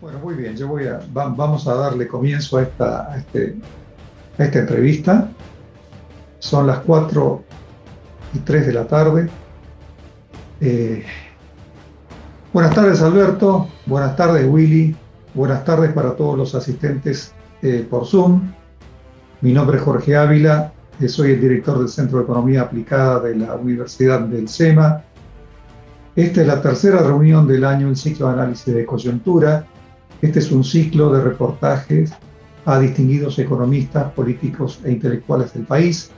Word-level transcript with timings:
Bueno, 0.00 0.20
muy 0.20 0.34
bien, 0.34 0.56
yo 0.56 0.68
voy 0.68 0.86
a, 0.86 1.00
vamos 1.12 1.66
a 1.66 1.74
darle 1.74 2.06
comienzo 2.06 2.56
a 2.56 2.62
esta, 2.62 3.16
este, 3.16 3.56
esta 4.38 4.58
entrevista. 4.60 5.28
Son 6.38 6.68
las 6.68 6.78
4 6.80 7.42
y 8.34 8.38
3 8.38 8.66
de 8.68 8.72
la 8.72 8.86
tarde. 8.86 9.28
Eh, 10.60 11.04
buenas 12.52 12.76
tardes 12.76 13.02
Alberto, 13.02 13.66
buenas 13.86 14.14
tardes 14.14 14.46
Willy, 14.48 14.94
buenas 15.34 15.64
tardes 15.64 15.92
para 15.92 16.14
todos 16.14 16.38
los 16.38 16.54
asistentes 16.54 17.34
eh, 17.62 17.84
por 17.90 18.06
Zoom. 18.06 18.52
Mi 19.40 19.52
nombre 19.52 19.78
es 19.78 19.82
Jorge 19.82 20.16
Ávila, 20.16 20.72
eh, 21.00 21.08
soy 21.08 21.32
el 21.32 21.40
director 21.40 21.76
del 21.76 21.88
Centro 21.88 22.18
de 22.18 22.24
Economía 22.24 22.62
Aplicada 22.62 23.18
de 23.18 23.34
la 23.34 23.56
Universidad 23.56 24.20
del 24.20 24.48
SEMA. 24.48 25.02
Esta 26.14 26.40
es 26.40 26.46
la 26.46 26.62
tercera 26.62 27.02
reunión 27.02 27.48
del 27.48 27.64
año 27.64 27.88
en 27.88 27.96
ciclo 27.96 28.28
de 28.28 28.34
análisis 28.34 28.72
de 28.72 28.86
coyuntura. 28.86 29.66
Este 30.20 30.40
es 30.40 30.50
un 30.50 30.64
ciclo 30.64 31.12
de 31.12 31.22
reportajes 31.22 32.12
a 32.64 32.78
distinguidos 32.78 33.38
economistas, 33.38 34.12
políticos 34.12 34.80
e 34.84 34.90
intelectuales 34.90 35.54
del 35.54 35.64
país. 35.64 36.10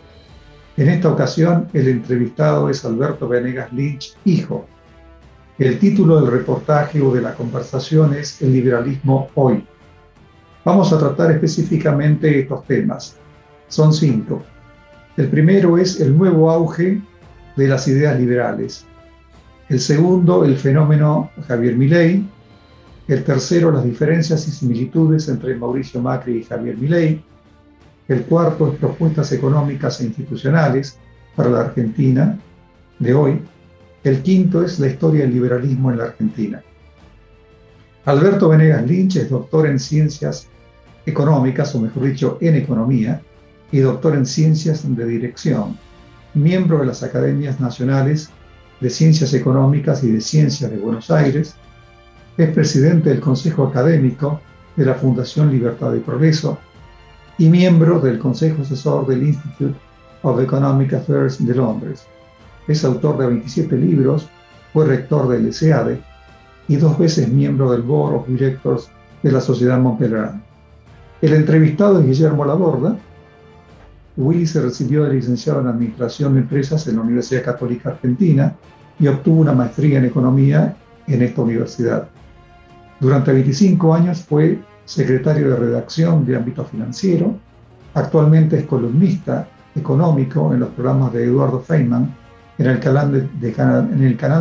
En 0.76 0.88
esta 0.88 1.10
ocasión, 1.12 1.68
el 1.74 1.88
entrevistado 1.88 2.70
es 2.70 2.84
Alberto 2.84 3.28
Venegas 3.28 3.72
Lynch, 3.72 4.16
hijo. 4.24 4.66
El 5.58 5.78
título 5.78 6.20
del 6.20 6.32
reportaje 6.32 7.02
o 7.02 7.12
de 7.12 7.20
la 7.20 7.34
conversación 7.34 8.14
es 8.14 8.40
El 8.40 8.52
liberalismo 8.54 9.28
hoy. 9.34 9.66
Vamos 10.64 10.92
a 10.92 10.98
tratar 10.98 11.30
específicamente 11.32 12.40
estos 12.40 12.64
temas. 12.66 13.16
Son 13.68 13.92
cinco. 13.92 14.42
El 15.18 15.28
primero 15.28 15.76
es 15.76 16.00
el 16.00 16.16
nuevo 16.16 16.50
auge 16.50 17.02
de 17.56 17.68
las 17.68 17.86
ideas 17.88 18.18
liberales. 18.18 18.86
El 19.68 19.80
segundo, 19.80 20.44
el 20.44 20.56
fenómeno 20.56 21.30
Javier 21.46 21.76
Milei. 21.76 22.26
El 23.10 23.24
tercero, 23.24 23.72
las 23.72 23.82
diferencias 23.82 24.46
y 24.46 24.52
similitudes 24.52 25.28
entre 25.28 25.56
Mauricio 25.56 26.00
Macri 26.00 26.38
y 26.38 26.44
Javier 26.44 26.76
Milei. 26.76 27.20
El 28.06 28.22
cuarto 28.22 28.68
es 28.68 28.78
propuestas 28.78 29.32
económicas 29.32 30.00
e 30.00 30.04
institucionales 30.04 30.96
para 31.34 31.50
la 31.50 31.60
Argentina 31.62 32.38
de 33.00 33.12
hoy. 33.12 33.42
El 34.04 34.22
quinto 34.22 34.62
es 34.62 34.78
la 34.78 34.86
historia 34.86 35.22
del 35.22 35.34
liberalismo 35.34 35.90
en 35.90 35.98
la 35.98 36.04
Argentina. 36.04 36.62
Alberto 38.04 38.48
Venegas 38.48 38.86
Lynch 38.86 39.16
es 39.16 39.28
doctor 39.28 39.66
en 39.66 39.80
ciencias 39.80 40.46
económicas, 41.04 41.74
o 41.74 41.80
mejor 41.80 42.04
dicho, 42.04 42.38
en 42.40 42.54
economía, 42.54 43.20
y 43.72 43.80
doctor 43.80 44.14
en 44.14 44.24
ciencias 44.24 44.84
de 44.86 45.04
dirección, 45.04 45.76
miembro 46.34 46.78
de 46.78 46.86
las 46.86 47.02
Academias 47.02 47.58
Nacionales 47.58 48.30
de 48.80 48.88
Ciencias 48.88 49.34
Económicas 49.34 50.04
y 50.04 50.12
de 50.12 50.20
Ciencias 50.20 50.70
de 50.70 50.76
Buenos 50.76 51.10
Aires, 51.10 51.56
es 52.44 52.54
presidente 52.54 53.10
del 53.10 53.20
Consejo 53.20 53.64
Académico 53.64 54.40
de 54.76 54.86
la 54.86 54.94
Fundación 54.94 55.50
Libertad 55.50 55.92
y 55.94 56.00
Progreso 56.00 56.58
y 57.36 57.50
miembro 57.50 58.00
del 58.00 58.18
Consejo 58.18 58.62
Asesor 58.62 59.06
del 59.06 59.24
Institute 59.24 59.78
of 60.22 60.40
Economic 60.40 60.94
Affairs 60.94 61.44
de 61.44 61.54
Londres. 61.54 62.06
Es 62.66 62.82
autor 62.84 63.18
de 63.18 63.26
27 63.26 63.76
libros, 63.76 64.26
fue 64.72 64.86
rector 64.86 65.28
del 65.28 65.52
SEADE 65.52 66.00
y 66.68 66.76
dos 66.76 66.98
veces 66.98 67.28
miembro 67.28 67.72
del 67.72 67.82
Board 67.82 68.14
of 68.14 68.28
Directors 68.28 68.88
de 69.22 69.32
la 69.32 69.40
Sociedad 69.42 69.78
Montpellier. 69.78 70.30
El 71.20 71.34
entrevistado 71.34 72.00
es 72.00 72.06
Guillermo 72.06 72.46
Laborda, 72.46 72.96
Willy 74.16 74.46
se 74.46 74.62
recibió 74.62 75.04
de 75.04 75.14
licenciado 75.14 75.60
en 75.60 75.68
Administración 75.68 76.34
de 76.34 76.40
Empresas 76.40 76.86
en 76.86 76.96
la 76.96 77.02
Universidad 77.02 77.44
Católica 77.44 77.90
Argentina 77.90 78.56
y 78.98 79.08
obtuvo 79.08 79.40
una 79.40 79.52
maestría 79.52 79.98
en 79.98 80.06
Economía 80.06 80.76
en 81.06 81.22
esta 81.22 81.42
universidad. 81.42 82.08
Durante 83.00 83.32
25 83.32 83.94
años 83.94 84.20
fue 84.20 84.60
secretario 84.84 85.50
de 85.50 85.56
redacción 85.56 86.26
de 86.26 86.36
ámbito 86.36 86.64
financiero. 86.64 87.34
Actualmente 87.94 88.58
es 88.58 88.66
columnista 88.66 89.48
económico 89.74 90.52
en 90.52 90.60
los 90.60 90.68
programas 90.70 91.12
de 91.12 91.24
Eduardo 91.24 91.60
Feynman 91.60 92.14
en 92.58 92.66
el, 92.66 92.78
canal 92.78 93.10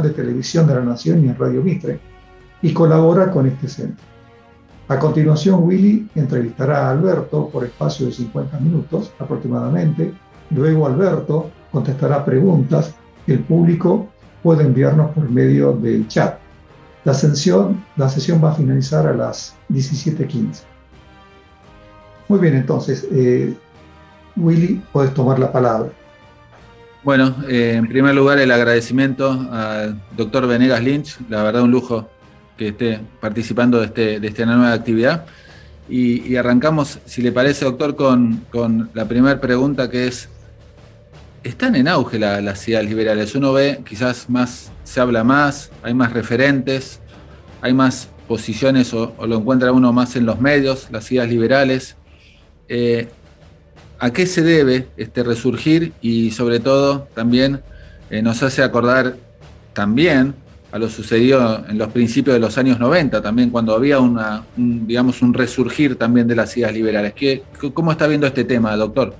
de, 0.01 0.09
televisión 0.09 0.67
de 0.67 0.75
la 0.75 0.81
Nación 0.81 1.23
y 1.23 1.29
en 1.29 1.37
Radio 1.37 1.63
Mitre 1.63 1.99
y 2.61 2.73
colabora 2.73 3.31
con 3.31 3.47
este 3.47 3.69
centro. 3.69 4.03
A 4.89 4.99
continuación, 4.99 5.63
Willy 5.63 6.09
entrevistará 6.15 6.87
a 6.87 6.91
Alberto 6.91 7.47
por 7.47 7.63
espacio 7.63 8.07
de 8.07 8.11
50 8.11 8.59
minutos 8.59 9.13
aproximadamente. 9.19 10.13
Luego 10.49 10.85
Alberto 10.85 11.49
contestará 11.71 12.25
preguntas 12.25 12.93
que 13.25 13.33
el 13.33 13.39
público 13.39 14.09
puede 14.43 14.65
enviarnos 14.65 15.11
por 15.11 15.29
medio 15.29 15.71
del 15.73 16.07
chat. 16.09 16.38
La 17.09 17.15
sesión, 17.15 17.83
la 17.95 18.07
sesión 18.07 18.39
va 18.39 18.51
a 18.51 18.53
finalizar 18.53 19.07
a 19.07 19.13
las 19.15 19.55
17.15. 19.69 20.59
Muy 22.27 22.37
bien, 22.37 22.53
entonces, 22.53 23.07
eh, 23.11 23.55
Willy, 24.35 24.79
puedes 24.93 25.11
tomar 25.15 25.39
la 25.39 25.51
palabra. 25.51 25.89
Bueno, 27.03 27.35
eh, 27.49 27.73
en 27.77 27.87
primer 27.87 28.13
lugar 28.13 28.37
el 28.37 28.51
agradecimiento 28.51 29.31
al 29.51 29.99
doctor 30.15 30.45
Venegas 30.45 30.83
Lynch, 30.83 31.17
la 31.29 31.41
verdad 31.41 31.63
un 31.63 31.71
lujo 31.71 32.07
que 32.55 32.67
esté 32.67 32.99
participando 33.19 33.79
de, 33.79 33.85
este, 33.87 34.19
de 34.19 34.27
esta 34.27 34.45
nueva 34.45 34.71
actividad. 34.71 35.25
Y, 35.89 36.35
arrancamos, 36.35 36.99
si 37.05 37.23
le 37.23 37.31
parece, 37.31 37.65
doctor, 37.65 37.95
con, 37.95 38.45
con 38.51 38.91
la 38.93 39.05
primera 39.05 39.41
pregunta 39.41 39.89
que 39.89 40.05
es, 40.05 40.29
¿están 41.43 41.75
en 41.75 41.87
auge 41.87 42.19
las 42.19 42.67
ideas 42.67 42.85
liberales? 42.85 43.33
Uno 43.33 43.51
ve, 43.51 43.81
quizás 43.83 44.29
más, 44.29 44.68
se 44.89 44.99
habla 44.99 45.23
más, 45.23 45.69
hay 45.83 45.93
más 45.93 46.13
referentes, 46.13 46.99
hay 47.61 47.73
más 47.73 48.09
posiciones 48.27 48.91
o, 48.95 49.13
lo 49.27 49.37
encuentra 49.37 49.71
uno 49.71 49.93
más 49.93 50.15
en 50.15 50.25
los 50.25 50.41
medios, 50.41 50.87
las 50.89 51.11
ideas 51.11 51.29
liberales. 51.29 51.95
Eh, 52.67 53.07
¿A 53.99 54.11
qué 54.11 54.25
se 54.25 54.41
debe 54.41 54.87
este 54.97 55.21
resurgir? 55.21 55.93
Y 56.01 56.31
sobre 56.31 56.59
todo 56.59 57.07
también 57.13 57.61
eh, 58.09 58.23
nos 58.23 58.41
hace 58.41 58.63
acordar 58.63 59.15
también 59.73 60.33
a 60.71 60.79
lo 60.79 60.89
sucedido 60.89 61.63
en 61.69 61.77
los 61.77 61.89
principios 61.89 62.33
de 62.33 62.39
los 62.39 62.57
años 62.57 62.79
90, 62.79 63.21
también 63.21 63.51
cuando 63.51 63.75
había 63.75 63.99
una, 63.99 64.43
un, 64.57 64.87
digamos, 64.87 65.21
un 65.21 65.35
resurgir 65.35 65.97
también 65.97 66.27
de 66.27 66.35
las 66.35 66.57
ideas 66.57 66.73
liberales. 66.73 67.13
¿Qué, 67.13 67.43
¿Cómo 67.75 67.91
está 67.91 68.07
viendo 68.07 68.25
este 68.25 68.43
tema, 68.43 68.75
doctor? 68.75 69.13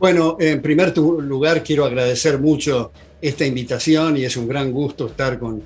Bueno, 0.00 0.36
en 0.40 0.60
primer 0.60 0.96
lugar 0.98 1.62
quiero 1.62 1.84
agradecer 1.84 2.40
mucho 2.40 2.90
esta 3.20 3.46
invitación 3.46 4.16
y 4.16 4.24
es 4.24 4.36
un 4.36 4.48
gran 4.48 4.72
gusto 4.72 5.06
estar 5.06 5.38
con, 5.38 5.62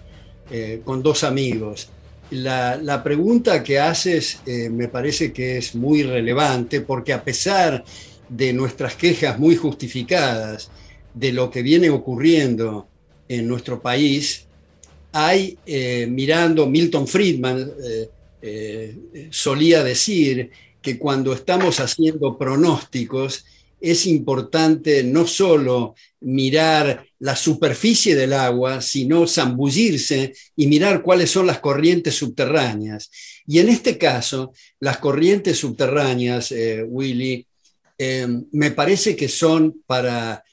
eh, 0.50 0.80
con 0.84 1.02
dos 1.02 1.24
amigos. 1.24 1.88
La, 2.30 2.76
la, 2.76 3.02
pregunta 3.02 3.62
que 3.62 3.78
haces 3.78 4.40
eh, 4.44 4.68
me 4.68 4.88
parece 4.88 5.32
que 5.32 5.58
es 5.58 5.74
muy 5.74 6.02
relevante 6.02 6.82
porque 6.82 7.12
a 7.12 7.24
pesar 7.24 7.84
de 8.28 8.52
nuestras 8.52 8.94
quejas 8.94 9.38
muy 9.38 9.56
justificadas 9.56 10.70
de 11.14 11.32
lo 11.32 11.50
que 11.50 11.62
viene 11.62 11.88
ocurriendo 11.88 12.86
en 13.28 13.48
nuestro 13.48 13.80
país, 13.80 14.44
hay, 15.12 15.56
eh, 15.64 16.06
mirando, 16.08 16.66
Milton 16.66 17.08
Friedman 17.08 17.72
solía 19.30 19.82
decir 19.82 20.50
que 20.80 20.98
cuando 20.98 21.32
estamos 21.32 21.80
haciendo 21.80 22.38
pronósticos 22.38 23.44
es 23.80 24.06
importante 24.06 25.02
no 25.04 25.26
solo 25.26 25.94
mirar 26.20 27.06
la 27.20 27.36
superficie 27.36 28.14
del 28.14 28.32
agua, 28.32 28.80
sino 28.80 29.26
zambullirse 29.26 30.32
y 30.56 30.66
mirar 30.66 31.02
cuáles 31.02 31.30
son 31.30 31.46
las 31.46 31.60
corrientes 31.60 32.14
subterráneas. 32.14 33.10
Y 33.46 33.58
en 33.58 33.68
este 33.68 33.96
caso, 33.98 34.52
las 34.80 34.98
corrientes 34.98 35.58
subterráneas, 35.58 36.52
Willy, 36.86 37.46
me 38.52 38.70
parece 38.72 39.16
que 39.16 39.28
son 39.28 39.82
para, 39.86 40.44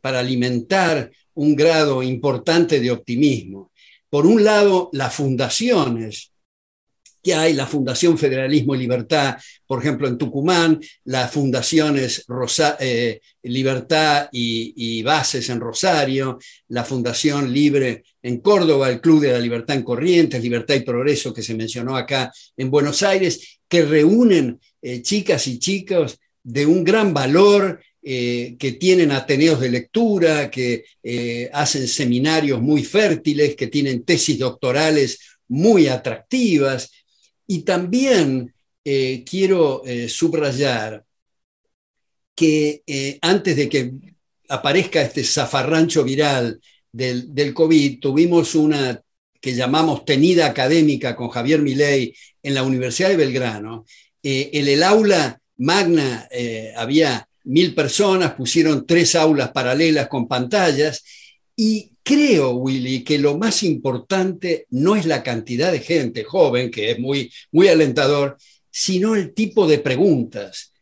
para 0.00 0.20
alimentar 0.20 1.10
un 1.34 1.54
grado 1.54 2.02
importante 2.02 2.80
de 2.80 2.90
optimismo. 2.90 3.70
Por 4.08 4.26
un 4.26 4.42
lado, 4.42 4.90
las 4.92 5.14
fundaciones 5.14 6.32
que 7.26 7.34
hay, 7.34 7.54
la 7.54 7.66
Fundación 7.66 8.16
Federalismo 8.16 8.76
y 8.76 8.78
Libertad, 8.78 9.34
por 9.66 9.80
ejemplo, 9.80 10.06
en 10.06 10.16
Tucumán, 10.16 10.78
las 11.06 11.32
fundaciones 11.32 12.24
eh, 12.78 13.20
Libertad 13.42 14.28
y, 14.30 15.02
Bases 15.02 15.50
en 15.50 15.58
Rosario, 15.58 16.38
la 16.68 16.84
Fundación 16.84 17.52
Libre 17.52 18.04
en 18.22 18.38
Córdoba, 18.38 18.90
el 18.90 19.00
Club 19.00 19.22
de 19.22 19.32
la 19.32 19.40
Libertad 19.40 19.74
en 19.74 19.82
Corrientes, 19.82 20.40
Libertad 20.40 20.76
y 20.76 20.80
Progreso 20.80 21.34
que 21.34 21.42
se 21.42 21.56
mencionó 21.56 21.96
acá 21.96 22.32
en 22.56 22.70
Buenos 22.70 23.02
Aires, 23.02 23.58
que 23.68 23.82
reúnen 23.82 24.60
eh, 24.80 25.02
chicas 25.02 25.48
y 25.48 25.58
chicos 25.58 26.20
de 26.44 26.64
un 26.64 26.84
gran 26.84 27.12
valor 27.12 27.80
eh, 28.04 28.54
que 28.56 28.70
tienen 28.70 29.10
ateneos 29.10 29.58
de 29.58 29.68
lectura, 29.68 30.48
que 30.48 30.84
hacen 31.52 31.88
seminarios 31.88 32.62
muy 32.62 32.84
fértiles, 32.84 33.56
que 33.56 33.66
tienen 33.66 34.04
tesis 34.04 34.38
doctorales 34.38 35.18
muy 35.48 35.88
atractivas. 35.88 36.90
Y 37.46 37.62
también 37.62 38.52
eh, 38.84 39.24
quiero 39.28 39.82
subrayar 40.08 41.04
que 42.34 42.82
antes 43.22 43.56
de 43.56 43.68
que 43.68 43.92
aparezca 44.48 45.00
este 45.00 45.24
zafarrancho 45.24 46.04
viral 46.04 46.60
del, 46.92 47.34
del 47.34 47.54
COVID, 47.54 47.98
tuvimos 47.98 48.54
una 48.54 49.00
que 49.40 49.54
llamamos 49.54 50.04
tenida 50.04 50.46
académica 50.46 51.14
con 51.14 51.28
Javier 51.28 51.60
Milei 51.62 52.14
en 52.42 52.54
la 52.54 52.62
Universidad 52.62 53.10
de 53.10 53.16
Belgrano, 53.16 53.84
eh, 54.22 54.50
en 54.54 54.66
el 54.66 54.82
aula 54.82 55.40
magna 55.58 56.26
eh, 56.32 56.72
había 56.76 57.28
mil 57.44 57.72
personas, 57.74 58.34
pusieron 58.34 58.84
tres 58.84 59.14
aulas 59.14 59.50
paralelas 59.50 60.08
con 60.08 60.26
pantallas 60.26 61.04
y 61.54 61.92
creo, 62.06 62.52
Willy, 62.52 63.02
que 63.02 63.18
lo 63.18 63.36
más 63.36 63.64
importante 63.64 64.68
no 64.70 64.94
es 64.94 65.06
la 65.06 65.24
cantidad 65.24 65.72
de 65.72 65.80
gente 65.80 66.22
joven, 66.22 66.70
que 66.70 66.92
es 66.92 67.00
muy, 67.00 67.32
muy 67.50 67.66
alentador, 67.66 68.36
sino 68.70 69.16
el 69.16 69.34
tipo 69.34 69.66
de 69.66 69.80
preguntas. 69.80 70.72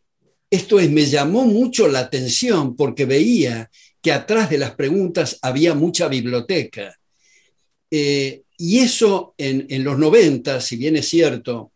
Esto 0.50 0.78
es, 0.78 0.90
me 0.90 1.06
llamó 1.06 1.46
mucho 1.46 1.88
la 1.88 2.00
atención 2.00 2.76
porque 2.76 3.06
veía 3.06 3.70
que 4.02 4.12
atrás 4.12 4.50
de 4.50 4.58
las 4.58 4.74
preguntas 4.74 5.38
había 5.40 5.72
mucha 5.72 6.08
biblioteca. 6.08 6.94
Eh, 7.90 8.42
y 8.58 8.80
eso 8.80 9.34
en, 9.38 9.82
los 9.82 9.98
90, 9.98 10.60
si 10.60 10.76
bien 10.76 10.96
es 10.96 11.08
cierto, 11.08 11.72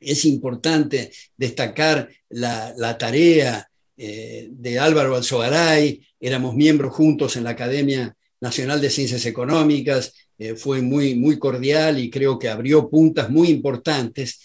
es 0.00 0.24
importante 0.24 1.12
destacar 1.36 2.08
la, 2.30 2.96
tarea 2.96 3.68
eh, 3.98 4.48
de 4.50 4.78
Álvaro 4.78 5.16
Alzogaray, 5.16 6.00
éramos 6.18 6.54
miembros 6.54 6.94
juntos 6.94 7.36
en 7.36 7.44
la 7.44 7.50
Academia 7.50 8.16
Nacional 8.40 8.80
de 8.80 8.90
Ciencias 8.90 9.24
Económicas, 9.26 10.12
eh, 10.38 10.54
fue 10.54 10.82
muy, 10.82 11.14
muy 11.14 11.38
cordial 11.38 11.98
y 11.98 12.10
creo 12.10 12.38
que 12.38 12.48
abrió 12.48 12.88
puntas 12.90 13.30
muy 13.30 13.48
importantes, 13.48 14.40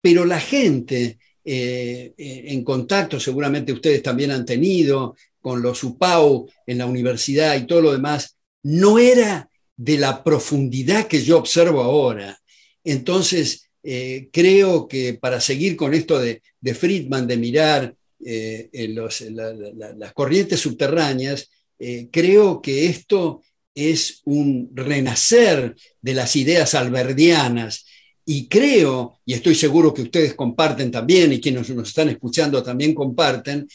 pero 0.00 0.24
la 0.24 0.40
gente 0.40 1.18
eh, 1.44 2.12
en 2.16 2.62
contacto, 2.64 3.18
seguramente 3.18 3.72
ustedes 3.72 4.02
también 4.02 4.30
han 4.30 4.44
tenido 4.44 5.16
con 5.40 5.60
los 5.60 5.82
UPAU 5.82 6.48
en 6.66 6.78
la 6.78 6.86
universidad 6.86 7.56
y 7.56 7.66
todo 7.66 7.82
lo 7.82 7.92
demás, 7.92 8.36
no 8.62 8.98
era 8.98 9.50
de 9.76 9.98
la 9.98 10.22
profundidad 10.22 11.08
que 11.08 11.22
yo 11.22 11.38
observo 11.38 11.82
ahora. 11.82 12.38
Entonces, 12.84 13.68
eh, 13.82 14.28
creo 14.32 14.86
que 14.86 15.14
para 15.14 15.40
seguir 15.40 15.76
con 15.76 15.92
esto 15.94 16.20
de, 16.20 16.40
Friedman, 16.74 17.26
de 17.26 17.36
mirar 17.36 17.94
eh, 18.24 18.70
las 18.94 20.12
corrientes 20.12 20.60
subterráneas, 20.60 21.50
eh, 21.84 22.10
creo 22.12 22.62
que 22.62 22.86
esto 22.86 23.42
es 23.74 24.20
un 24.24 24.70
renacer 24.72 25.74
de 26.00 26.14
las 26.14 26.36
ideas 26.36 26.76
alberdianas. 26.76 27.84
Y 28.24 28.46
creo, 28.46 29.18
y 29.26 29.32
estoy 29.34 29.56
seguro 29.56 29.92
que 29.92 30.02
ustedes 30.02 30.34
comparten 30.34 30.92
también, 30.92 31.32
y 31.32 31.40
quienes 31.40 31.68
nos 31.70 31.88
están 31.88 32.08
escuchando 32.08 32.62
también 32.62 32.94
comparten, 32.94 33.66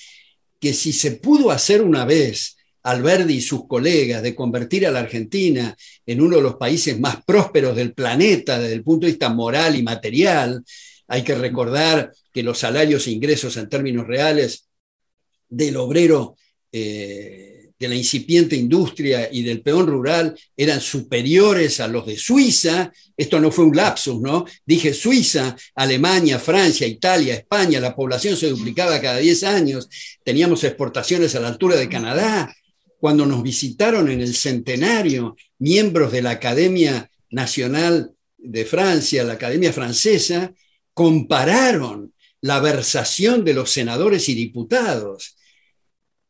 que 0.57 0.73
si 0.73 0.93
se 0.93 1.17
pudo 1.17 1.51
hacer 1.51 1.81
una 1.81 2.05
vez 2.05 2.55
Alberdi 2.83 3.33
y 3.33 3.41
sus 3.41 3.67
colegas 3.67 4.23
de 4.23 4.33
convertir 4.33 4.87
a 4.87 4.91
la 4.91 4.99
Argentina 4.99 5.75
en 6.05 6.21
uno 6.21 6.37
de 6.37 6.43
los 6.43 6.55
países 6.55 6.97
más 6.97 7.25
prósperos 7.25 7.75
del 7.75 7.93
planeta 7.93 8.57
desde 8.57 8.75
el 8.75 8.83
punto 8.83 9.05
de 9.05 9.11
vista 9.11 9.27
moral 9.27 9.75
y 9.75 9.83
material. 9.83 10.63
Hay 11.09 11.23
que 11.23 11.35
recordar 11.35 12.13
que 12.31 12.41
los 12.41 12.57
salarios 12.57 13.05
e 13.07 13.11
ingresos 13.11 13.57
en 13.57 13.67
términos 13.67 14.07
reales 14.07 14.69
del 15.49 15.75
obrero 15.75 16.37
eh, 16.71 17.56
de 17.79 17.87
la 17.87 17.95
incipiente 17.95 18.55
industria 18.55 19.29
y 19.31 19.43
del 19.43 19.61
peón 19.61 19.87
rural 19.87 20.37
eran 20.55 20.81
superiores 20.81 21.79
a 21.79 21.87
los 21.87 22.05
de 22.05 22.17
Suiza. 22.17 22.91
Esto 23.15 23.39
no 23.39 23.51
fue 23.51 23.65
un 23.65 23.75
lapsus, 23.75 24.19
¿no? 24.19 24.45
Dije 24.65 24.93
Suiza, 24.93 25.55
Alemania, 25.75 26.39
Francia, 26.39 26.87
Italia, 26.87 27.35
España, 27.35 27.79
la 27.79 27.95
población 27.95 28.35
se 28.35 28.49
duplicaba 28.49 28.99
cada 28.99 29.17
10 29.17 29.43
años, 29.43 29.89
teníamos 30.23 30.63
exportaciones 30.63 31.35
a 31.35 31.39
la 31.39 31.49
altura 31.49 31.75
de 31.75 31.89
Canadá, 31.89 32.53
cuando 32.99 33.25
nos 33.25 33.43
visitaron 33.43 34.09
en 34.09 34.21
el 34.21 34.35
centenario 34.35 35.35
miembros 35.59 36.11
de 36.11 36.23
la 36.23 36.31
Academia 36.31 37.09
Nacional 37.29 38.11
de 38.37 38.65
Francia, 38.65 39.23
la 39.23 39.33
Academia 39.33 39.71
Francesa, 39.71 40.51
compararon 40.93 42.13
la 42.41 42.59
versación 42.59 43.43
de 43.43 43.53
los 43.53 43.71
senadores 43.71 44.29
y 44.29 44.35
diputados 44.35 45.37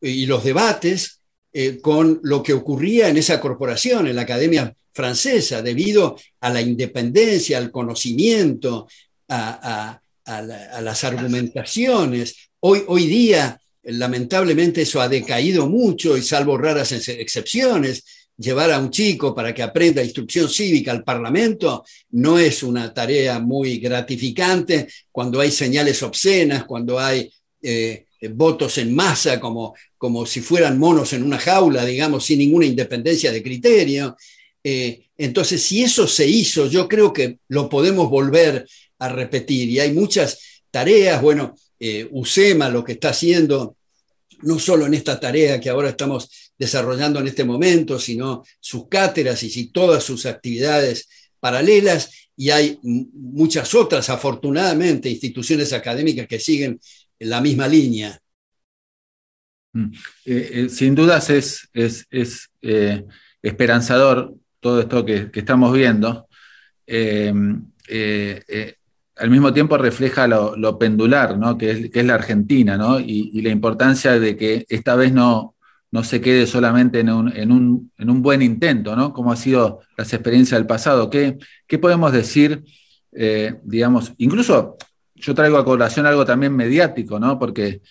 y 0.01 0.25
los 0.25 0.43
debates 0.43 1.16
eh, 1.59 1.79
con 1.81 2.19
lo 2.21 2.43
que 2.43 2.53
ocurría 2.53 3.09
en 3.09 3.17
esa 3.17 3.41
corporación, 3.41 4.05
en 4.05 4.15
la 4.15 4.21
Academia 4.21 4.75
Francesa, 4.93 5.63
debido 5.63 6.15
a 6.39 6.51
la 6.51 6.61
independencia, 6.61 7.57
al 7.57 7.71
conocimiento, 7.71 8.87
a, 9.27 9.99
las 10.23 11.03
argumentaciones. 11.03 12.35
Hoy, 12.59 12.83
hoy 12.85 13.07
día 13.07 13.59
lamentablemente 13.81 14.83
eso 14.83 15.01
ha 15.01 15.09
decaído 15.09 15.67
mucho 15.67 16.15
y 16.15 16.21
salvo 16.21 16.59
raras 16.59 16.91
excepciones, 16.91 18.03
llevar 18.37 18.71
a 18.71 18.77
un 18.77 18.91
chico 18.91 19.33
para 19.33 19.51
que 19.51 19.63
aprenda 19.63 20.03
instrucción 20.03 20.49
cívica 20.49 20.91
al 20.91 21.03
Parlamento 21.03 21.83
no 22.11 22.37
es 22.37 22.61
una 22.61 22.93
tarea 22.93 23.39
muy 23.39 23.79
gratificante 23.79 24.87
cuando 25.11 25.39
hay 25.39 25.49
señales 25.49 26.03
obscenas, 26.03 26.65
cuando 26.65 26.99
hay 26.99 27.33
eh, 27.63 28.05
votos 28.31 28.77
en 28.77 28.95
masa 28.95 29.39
como, 29.39 29.75
como 29.97 30.25
si 30.25 30.41
fueran 30.41 30.79
monos 30.79 31.13
en 31.13 31.23
una 31.23 31.37
jaula, 31.37 31.85
digamos, 31.85 32.25
sin 32.25 32.39
ninguna 32.39 32.65
independencia 32.65 33.31
de 33.31 33.43
criterio. 33.43 34.17
Eh, 34.63 35.05
entonces, 35.17 35.61
si 35.61 35.83
eso 35.83 36.07
se 36.07 36.27
hizo, 36.27 36.67
yo 36.67 36.87
creo 36.87 37.13
que 37.13 37.39
lo 37.47 37.69
podemos 37.69 38.09
volver 38.09 38.67
a 38.99 39.09
repetir. 39.09 39.69
Y 39.69 39.79
hay 39.79 39.93
muchas 39.93 40.39
tareas, 40.71 41.21
bueno, 41.21 41.55
eh, 41.79 42.07
USEMA 42.11 42.69
lo 42.69 42.83
que 42.83 42.93
está 42.93 43.09
haciendo 43.09 43.77
no 44.41 44.59
solo 44.59 44.85
en 44.85 44.93
esta 44.93 45.19
tarea 45.19 45.59
que 45.59 45.69
ahora 45.69 45.89
estamos 45.89 46.29
desarrollando 46.57 47.19
en 47.19 47.27
este 47.27 47.43
momento, 47.43 47.99
sino 47.99 48.43
sus 48.59 48.87
cátedras 48.87 49.41
y 49.43 49.67
todas 49.71 50.03
sus 50.03 50.25
actividades 50.25 51.07
paralelas, 51.39 52.11
y 52.35 52.51
hay 52.51 52.77
muchas 52.83 53.73
otras, 53.73 54.09
afortunadamente, 54.09 55.09
instituciones 55.09 55.73
académicas 55.73 56.27
que 56.27 56.39
siguen 56.39 56.79
la 57.19 57.41
misma 57.41 57.67
línea. 57.67 58.19
Mm. 59.73 59.93
Eh, 60.25 60.49
eh, 60.53 60.69
sin 60.69 60.95
dudas 60.95 61.29
es, 61.29 61.69
es, 61.73 62.49
eh, 62.61 63.05
esperanzador 63.41 64.33
todo 64.59 64.81
esto 64.81 65.05
que, 65.05 65.29
estamos 65.33 65.73
viendo 65.73 66.27
al 69.19 69.29
mismo 69.29 69.53
tiempo 69.53 69.77
refleja 69.77 70.27
lo, 70.27 70.79
pendular, 70.79 71.37
¿no? 71.37 71.57
que, 71.57 71.71
es, 71.71 71.89
que, 71.91 71.99
es, 71.99 72.05
la 72.05 72.15
Argentina, 72.15 72.77
¿no? 72.77 72.99
y, 72.99 73.41
la 73.41 73.49
importancia 73.49 74.19
de 74.19 74.35
que 74.35 74.65
esta 74.69 74.95
vez 74.95 75.11
no, 75.11 75.55
no 75.91 76.03
se 76.03 76.21
quede 76.21 76.47
solamente 76.47 77.01
en 77.01 77.09
un, 77.09 77.35
en 77.35 77.51
un, 77.51 77.91
en 77.97 78.09
un 78.09 78.21
buen 78.21 78.41
intento, 78.41 78.95
¿no? 78.95 79.13
como 79.13 79.31
han 79.31 79.37
sido 79.37 79.81
las 79.97 80.11
experiencias 80.13 80.59
del 80.59 80.67
pasado. 80.67 81.09
¿Qué, 81.09 81.37
qué 81.67 81.77
podemos 81.77 82.11
decir, 82.11 82.63
digamos, 83.63 84.13
incluso 84.17 84.77
yo 85.17 85.35
traigo 85.35 85.57
a 85.57 85.65
colación 85.65 86.05
algo 86.05 86.25
también 86.25 86.55
mediático, 86.55 87.19
¿no? 87.19 87.37
porque 87.37 87.81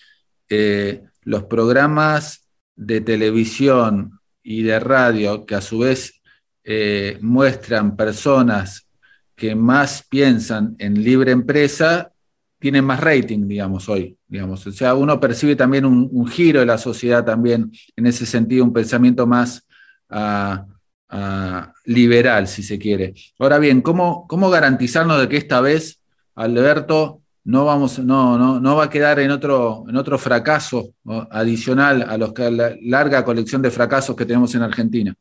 eh, 0.49 1.03
los 1.23 1.43
programas 1.43 2.47
de 2.75 3.01
televisión 3.01 4.19
y 4.41 4.63
de 4.63 4.79
radio 4.79 5.45
que 5.45 5.55
a 5.55 5.61
su 5.61 5.79
vez 5.79 6.21
eh, 6.63 7.17
muestran 7.21 7.95
personas 7.95 8.87
que 9.35 9.55
más 9.55 10.03
piensan 10.09 10.75
en 10.79 11.03
libre 11.03 11.31
empresa 11.31 12.11
tienen 12.59 12.85
más 12.85 12.99
rating, 12.99 13.47
digamos, 13.47 13.87
hoy. 13.87 14.17
Digamos. 14.27 14.65
O 14.67 14.71
sea, 14.71 14.95
uno 14.95 15.19
percibe 15.19 15.55
también 15.55 15.85
un, 15.85 16.27
giro 16.27 16.59
de 16.59 16.65
la 16.65 16.77
sociedad 16.77 17.23
también, 17.23 17.71
en 17.95 18.07
ese 18.07 18.25
sentido, 18.25 18.65
un 18.65 18.73
pensamiento 18.73 19.25
más 19.25 19.65
liberal, 21.85 22.47
si 22.47 22.63
se 22.63 22.77
quiere. 22.77 23.13
Ahora 23.39 23.59
bien, 23.59 23.81
¿cómo, 23.81 24.27
¿cómo 24.27 24.49
garantizarnos 24.49 25.21
de 25.21 25.29
que 25.29 25.37
esta 25.37 25.61
vez, 25.61 25.96
Alberto, 26.37 27.21
no, 27.45 27.65
vamos, 27.65 27.97
no, 27.99 28.37
no, 28.37 28.59
no 28.59 28.75
va 28.75 28.85
a 28.85 28.89
quedar 28.89 29.19
en 29.19 29.31
otro, 29.31 29.85
en 29.87 29.95
otro 29.95 30.19
fracaso 30.19 30.93
adicional 31.31 32.03
a, 32.03 32.17
la 32.17 32.75
larga 32.81 33.23
colección 33.23 33.61
de 33.61 33.71
fracasos 33.71 34.15
que 34.15 34.25
tenemos 34.25 34.53
en 34.53 34.61
Argentina? 34.61 35.15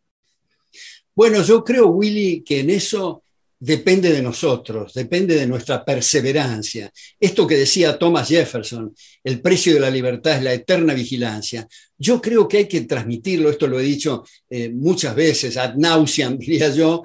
Bueno, 1.15 1.43
yo 1.43 1.65
creo, 1.65 1.87
Willy, 1.87 2.43
que 2.43 2.61
en 2.61 2.71
eso 2.71 3.23
depende 3.59 4.13
de 4.13 4.21
nosotros, 4.21 4.93
depende 4.93 5.37
de 5.37 5.47
nuestra 5.47 5.83
perseverancia. 5.83 6.93
Esto 7.19 7.47
que 7.47 7.57
decía 7.57 7.99
Thomas 7.99 8.29
Jefferson, 8.29 8.95
el 9.25 9.41
precio 9.41 9.73
de 9.73 9.81
la 9.81 9.91
libertad 9.91 10.37
es 10.37 10.43
la 10.43 10.53
eterna 10.53 10.93
vigilancia. 10.93 11.67
Yo 11.97 12.21
creo 12.21 12.47
que 12.47 12.59
hay 12.59 12.69
que 12.69 12.83
transmitirlo, 12.83 13.49
esto 13.49 13.67
lo 13.67 13.81
he 13.81 13.85
dicho 13.85 14.25
eh, 14.51 14.69
muchas 14.69 15.15
veces, 15.15 15.57
ad 15.57 15.77
nauseam, 15.77 16.37
diría 16.39 16.69
yo, 16.69 17.03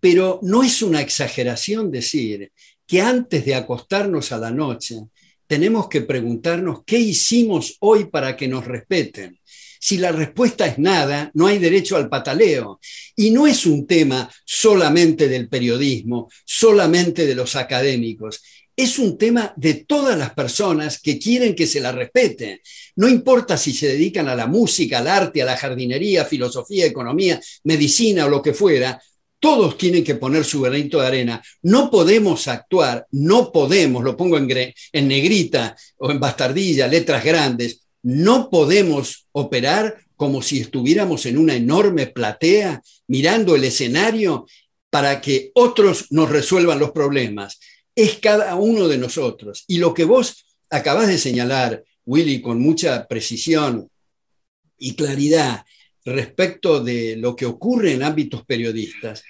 pero 0.00 0.40
no 0.42 0.62
es 0.62 0.82
una 0.82 1.00
exageración 1.00 1.90
decir 1.90 2.50
que 2.86 3.00
antes 3.00 3.44
de 3.44 3.54
acostarnos 3.54 4.32
a 4.32 4.38
la 4.38 4.50
noche 4.50 4.96
tenemos 5.46 5.88
que 5.88 6.00
preguntarnos 6.00 6.82
qué 6.84 6.98
hicimos 6.98 7.76
hoy 7.80 8.06
para 8.06 8.36
que 8.36 8.48
nos 8.48 8.64
respeten 8.64 9.38
si 9.84 9.98
la 9.98 10.12
respuesta 10.12 10.64
es 10.64 10.78
nada, 10.78 11.32
no 11.34 11.48
hay 11.48 11.58
derecho 11.58 11.96
al 11.96 12.08
pataleo. 12.08 12.78
Y 13.16 13.30
no 13.32 13.48
es 13.48 13.66
un 13.66 13.84
tema 13.84 14.32
solamente 14.44 15.26
del 15.26 15.48
periodismo, 15.48 16.30
solamente 16.44 17.26
de 17.26 17.34
los 17.34 17.56
académicos. 17.56 18.40
Es 18.76 19.00
un 19.00 19.18
tema 19.18 19.52
de 19.56 19.74
todas 19.74 20.16
las 20.16 20.34
personas 20.34 21.00
que 21.00 21.18
quieren 21.18 21.56
que 21.56 21.66
se 21.66 21.80
la 21.80 21.90
respeten. 21.90 22.60
No 22.94 23.08
importa 23.08 23.56
si 23.56 23.72
se 23.72 23.88
dedican 23.88 24.28
a 24.28 24.36
la 24.36 24.46
música, 24.46 24.98
al 24.98 25.08
arte, 25.08 25.42
a 25.42 25.46
la 25.46 25.56
jardinería, 25.56 26.24
filosofía, 26.26 26.86
economía, 26.86 27.40
medicina 27.64 28.26
o 28.26 28.28
lo 28.28 28.40
que 28.40 28.54
fuera, 28.54 29.02
todos 29.42 29.76
tienen 29.76 30.04
que 30.04 30.14
poner 30.14 30.44
su 30.44 30.60
granito 30.60 31.00
de 31.00 31.06
arena. 31.08 31.42
No 31.62 31.90
podemos 31.90 32.46
actuar, 32.46 33.08
no 33.10 33.50
podemos, 33.50 34.04
lo 34.04 34.16
pongo 34.16 34.38
en, 34.38 34.48
en 34.92 35.08
negrita 35.08 35.74
o 35.96 36.12
en 36.12 36.20
bastardilla, 36.20 36.86
letras 36.86 37.24
grandes, 37.24 37.82
no 38.04 38.48
podemos 38.48 39.26
operar 39.32 39.98
como 40.14 40.42
si 40.42 40.60
estuviéramos 40.60 41.26
en 41.26 41.38
una 41.38 41.56
enorme 41.56 42.06
platea 42.06 42.80
mirando 43.08 43.56
el 43.56 43.64
escenario 43.64 44.46
para 44.90 45.20
que 45.20 45.50
otros 45.54 46.12
nos 46.12 46.30
resuelvan 46.30 46.78
los 46.78 46.92
problemas. 46.92 47.58
Es 47.96 48.20
cada 48.20 48.54
uno 48.54 48.86
de 48.86 48.98
nosotros. 48.98 49.64
Y 49.66 49.78
lo 49.78 49.92
que 49.92 50.04
vos 50.04 50.46
acabas 50.70 51.08
de 51.08 51.18
señalar, 51.18 51.82
Willy, 52.06 52.40
con 52.40 52.60
mucha 52.60 53.08
precisión 53.08 53.90
y 54.78 54.94
claridad 54.94 55.64
respecto 56.04 56.82
de 56.82 57.16
lo 57.16 57.36
que 57.36 57.46
ocurre 57.46 57.92
en 57.92 58.02
ámbitos 58.02 58.44
periodistas, 58.44 59.22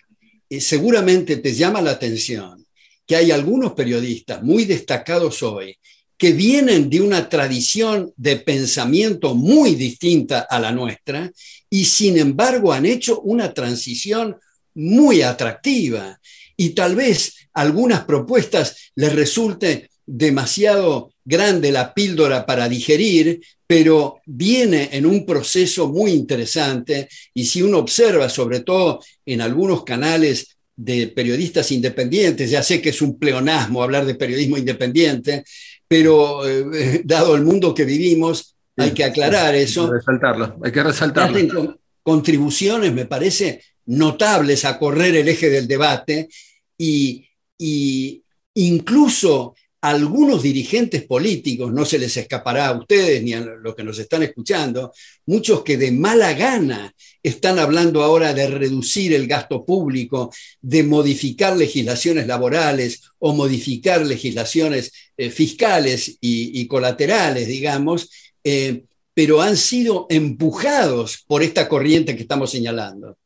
eh, 0.49 0.61
seguramente 0.61 1.37
te 1.37 1.55
llama 1.55 1.81
la 1.83 1.93
atención 1.93 2.67
que 3.07 3.17
hay 3.17 3.31
algunos 3.31 3.73
periodistas 3.73 4.43
muy 4.43 4.65
destacados 4.65 5.43
hoy 5.43 5.77
que 6.17 6.33
vienen 6.33 6.89
de 6.89 7.01
una 7.01 7.29
tradición 7.29 8.13
de 8.17 8.37
pensamiento 8.37 9.35
muy 9.35 9.75
distinta 9.75 10.47
a 10.49 10.61
la 10.61 10.71
nuestra 10.71 11.33
y 11.69 11.85
sin 11.85 12.17
embargo 12.17 12.73
han 12.73 12.87
hecho 12.87 13.21
una 13.23 13.53
transición 13.53 14.37
muy 14.75 15.23
atractiva. 15.23 16.21
Y 16.57 16.71
tal 16.71 16.95
vez 16.95 17.49
algunas 17.53 18.05
propuestas 18.05 18.93
les 18.95 19.13
resulte 19.15 19.91
demasiado 20.07 21.13
grande 21.25 21.73
la 21.73 21.93
píldora 21.93 22.47
para 22.47 22.69
digerir, 22.69 23.41
pero 23.75 24.21
viene 24.27 24.91
en 24.93 25.07
un 25.07 25.25
proceso 25.25 25.89
muy 25.89 26.11
interesante 26.11 27.09
y 27.33 27.47
si 27.47 27.63
uno 27.63 27.79
observa, 27.79 28.29
sobre 28.29 28.61
todo 28.61 29.01
en 29.25 29.41
algunos 29.41 29.83
canales 29.83 30.59
de 30.77 31.09
periodistas 31.09 31.73
independientes, 31.73 32.51
ya 32.51 32.63
sé 32.63 32.83
que 32.83 32.91
es 32.91 33.01
un 33.01 33.19
pleonasmo 33.19 33.83
hablar 33.83 34.05
de 34.05 34.15
periodismo 34.15 34.59
independiente, 34.59 35.43
pero 35.89 36.47
eh, 36.47 37.01
dado 37.07 37.35
el 37.35 37.45
mundo 37.45 37.75
que 37.75 37.87
vivimos, 37.87 38.55
hay 38.77 38.91
que 38.91 39.05
aclarar 39.05 39.55
eso. 39.55 39.85
Hay 39.85 39.89
que 39.89 39.95
resaltarlo, 39.95 40.57
hay 40.63 40.73
que 40.73 40.83
resaltarlo. 40.83 41.79
contribuciones, 42.03 42.93
me 42.93 43.07
parece, 43.07 43.63
notables 43.87 44.67
a 44.67 44.79
correr 44.79 45.17
el 45.17 45.29
eje 45.29 45.49
del 45.49 45.67
debate 45.67 46.29
y, 46.77 47.27
y 47.57 48.23
incluso 48.53 49.55
algunos 49.83 50.45
dirigentes 50.45 51.03
políticos, 51.03 51.73
no 51.73 51.85
se 51.85 51.99
les 51.99 52.17
escapará 52.17 52.69
a 52.69 52.79
ustedes 52.79 53.21
ni 53.21 53.33
a 53.35 53.41
los 53.41 53.75
que 53.75 53.83
nos 53.83 53.99
están 53.99 54.23
escuchando, 54.23 54.93
muchos 55.27 55.65
que 55.65 55.77
de 55.77 55.91
mala 55.91 56.35
gana 56.35 56.95
están 57.21 57.59
hablando 57.59 58.05
ahora 58.05 58.33
de 58.33 58.47
reducir 58.47 59.13
el 59.13 59.27
gasto 59.27 59.65
público, 59.65 60.33
de 60.61 60.85
modificar 60.85 61.57
legislaciones 61.57 62.29
laborales 62.29 63.03
o 63.19 63.35
modificar 63.35 64.07
legislaciones 64.07 64.93
eh, 65.17 65.31
fiscales 65.31 66.17
y, 66.21 66.65
colaterales, 66.69 67.49
digamos, 67.49 68.09
eh, 68.45 68.85
pero 69.13 69.43
han 69.43 69.57
sido 69.57 70.07
empujados 70.09 71.25
por 71.27 71.43
esta 71.43 71.69
corriente 71.69 72.15
que 72.15 72.23
estamos 72.23 72.53
señalando. 72.53 73.19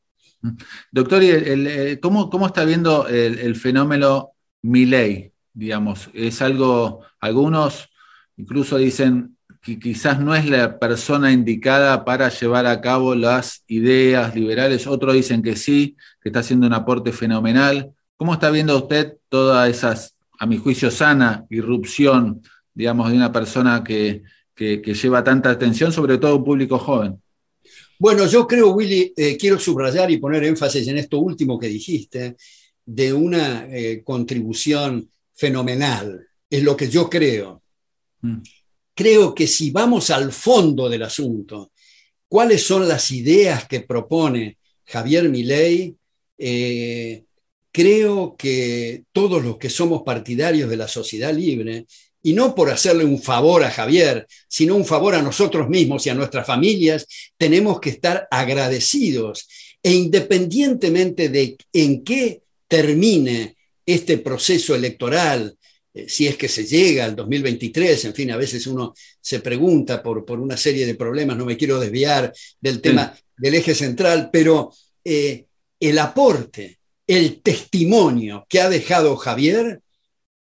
Doctor, 0.90 1.22
¿cómo, 2.00 2.30
¿cómo, 2.30 2.46
está 2.46 2.64
viendo 2.64 3.06
el, 3.08 3.40
el 3.40 3.56
fenómeno 3.56 4.32
Milley? 4.62 5.36
Digamos, 5.56 6.10
es 6.12 6.42
algo, 6.42 7.00
algunos 7.18 7.88
incluso 8.36 8.76
dicen 8.76 9.36
que 9.62 9.78
quizás 9.78 10.20
no 10.20 10.34
es 10.34 10.48
la 10.48 10.78
persona 10.78 11.32
indicada 11.32 12.04
para 12.04 12.28
llevar 12.28 12.66
a 12.66 12.80
cabo 12.80 13.14
las 13.14 13.64
ideas 13.66 14.34
liberales, 14.34 14.86
otros 14.86 15.14
dicen 15.14 15.42
que 15.42 15.56
sí, 15.56 15.96
que 16.22 16.28
está 16.28 16.40
haciendo 16.40 16.66
un 16.66 16.75
aporte 16.75 17.10
fenomenal. 17.10 17.90
¿Cómo 18.16 18.34
está 18.34 18.50
viendo 18.50 18.76
usted 18.76 19.14
todas 19.30 19.68
esas, 19.70 20.14
a 20.38 20.46
mi 20.46 20.58
juicio, 20.58 20.90
sana 20.90 21.46
irrupción, 21.48 22.42
digamos, 22.75 23.10
de 23.10 23.16
una 23.16 23.32
persona 23.32 23.82
que, 23.82 24.22
lleva 24.56 25.25
tanta 25.25 25.50
atención, 25.50 25.90
sobre 25.90 26.18
todo 26.18 26.36
un 26.36 26.44
público 26.44 26.78
joven? 26.78 27.20
Bueno, 27.98 28.26
yo 28.26 28.46
creo, 28.46 28.72
Willy, 28.72 29.14
eh, 29.16 29.38
quiero 29.38 29.58
subrayar 29.58 30.10
y 30.10 30.18
poner 30.18 30.44
énfasis 30.44 30.86
en 30.86 30.98
esto 30.98 31.18
último 31.18 31.58
que 31.58 31.68
dijiste, 31.68 32.36
de 32.84 33.12
una 33.12 33.66
eh, 33.68 34.02
contribución 34.04 35.08
fenomenal, 35.37 36.26
es 36.50 36.62
lo 36.62 36.76
que 36.76 36.88
yo 36.88 37.09
creo. 37.09 37.62
Mm. 38.23 38.38
Creo 38.95 39.35
que 39.35 39.47
si 39.47 39.71
vamos 39.71 40.11
al 40.11 40.33
fondo 40.33 40.88
del 40.88 41.02
asunto, 41.02 41.71
cuáles 42.28 42.62
son 42.62 42.88
las 42.88 43.11
ideas 43.11 43.69
que 43.69 43.81
propone 43.81 44.59
Javier 44.85 45.28
Milei, 45.28 45.95
eh, 46.38 47.25
creo 47.71 48.37
que 48.37 49.05
todos 49.12 49.45
los 49.45 49.59
que 49.59 49.69
somos 49.69 50.02
partidarios 50.02 50.71
de 50.71 50.76
la 50.76 50.88
sociedad 50.88 51.35
libre, 51.35 51.87
y 52.23 52.33
no 52.33 52.55
por 52.55 52.71
hacerle 52.71 53.05
un 53.05 53.23
favor 53.23 53.62
a 53.62 53.71
Javier, 53.71 54.26
sino 54.49 54.75
un 54.75 54.85
favor 54.85 55.14
a 55.14 55.23
nosotros 55.23 55.69
mismos 55.69 56.07
y 56.07 56.11
a 56.11 56.14
nuestras 56.14 56.47
familias, 56.47 57.07
tenemos 57.37 57.78
que 57.78 57.90
estar 57.90 58.26
agradecidos 58.31 59.47
e 59.83 59.93
independientemente 59.93 61.28
de 61.28 61.57
en 61.73 62.02
qué 62.02 62.43
termine 62.66 63.55
este 63.87 64.19
proceso 64.19 64.75
electoral, 64.75 65.57
eh, 65.95 66.09
si 66.09 66.26
es 66.26 66.37
que 66.37 66.49
se 66.49 66.66
llega 66.66 67.05
al 67.05 67.14
2023, 67.14 68.07
en 68.07 68.14
fin, 68.14 68.31
a 68.33 68.37
veces 68.37 68.66
uno 68.66 68.93
se 69.21 69.40
pregunta 69.40 70.02
por, 70.02 70.26
por 70.26 70.40
una 70.40 70.57
serie 70.57 70.85
de 70.85 70.97
problemas, 70.97 71.38
no 71.38 71.47
me 71.47 71.57
quiero 71.57 71.78
desviar 71.78 72.33
del 72.61 72.81
tema 72.83 73.16
del 73.38 73.55
eje 73.55 73.75
central, 73.75 74.28
pero 74.33 74.73
eh, 75.05 75.47
el 75.78 75.99
aporte, 75.99 76.81
el 77.07 77.40
testimonio 77.40 78.45
que 78.49 78.61
ha 78.61 78.69
dejado 78.69 79.16
Javier 79.16 79.81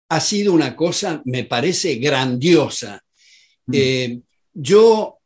ha 0.10 0.20
sido 0.20 0.54
una 0.54 0.76
cosa, 0.76 1.22
me 1.26 1.46
parece, 1.46 1.96
grandiosa. 1.96 3.04
Mm. 3.68 3.72
Eh, 3.74 4.20
yo, 4.54 5.20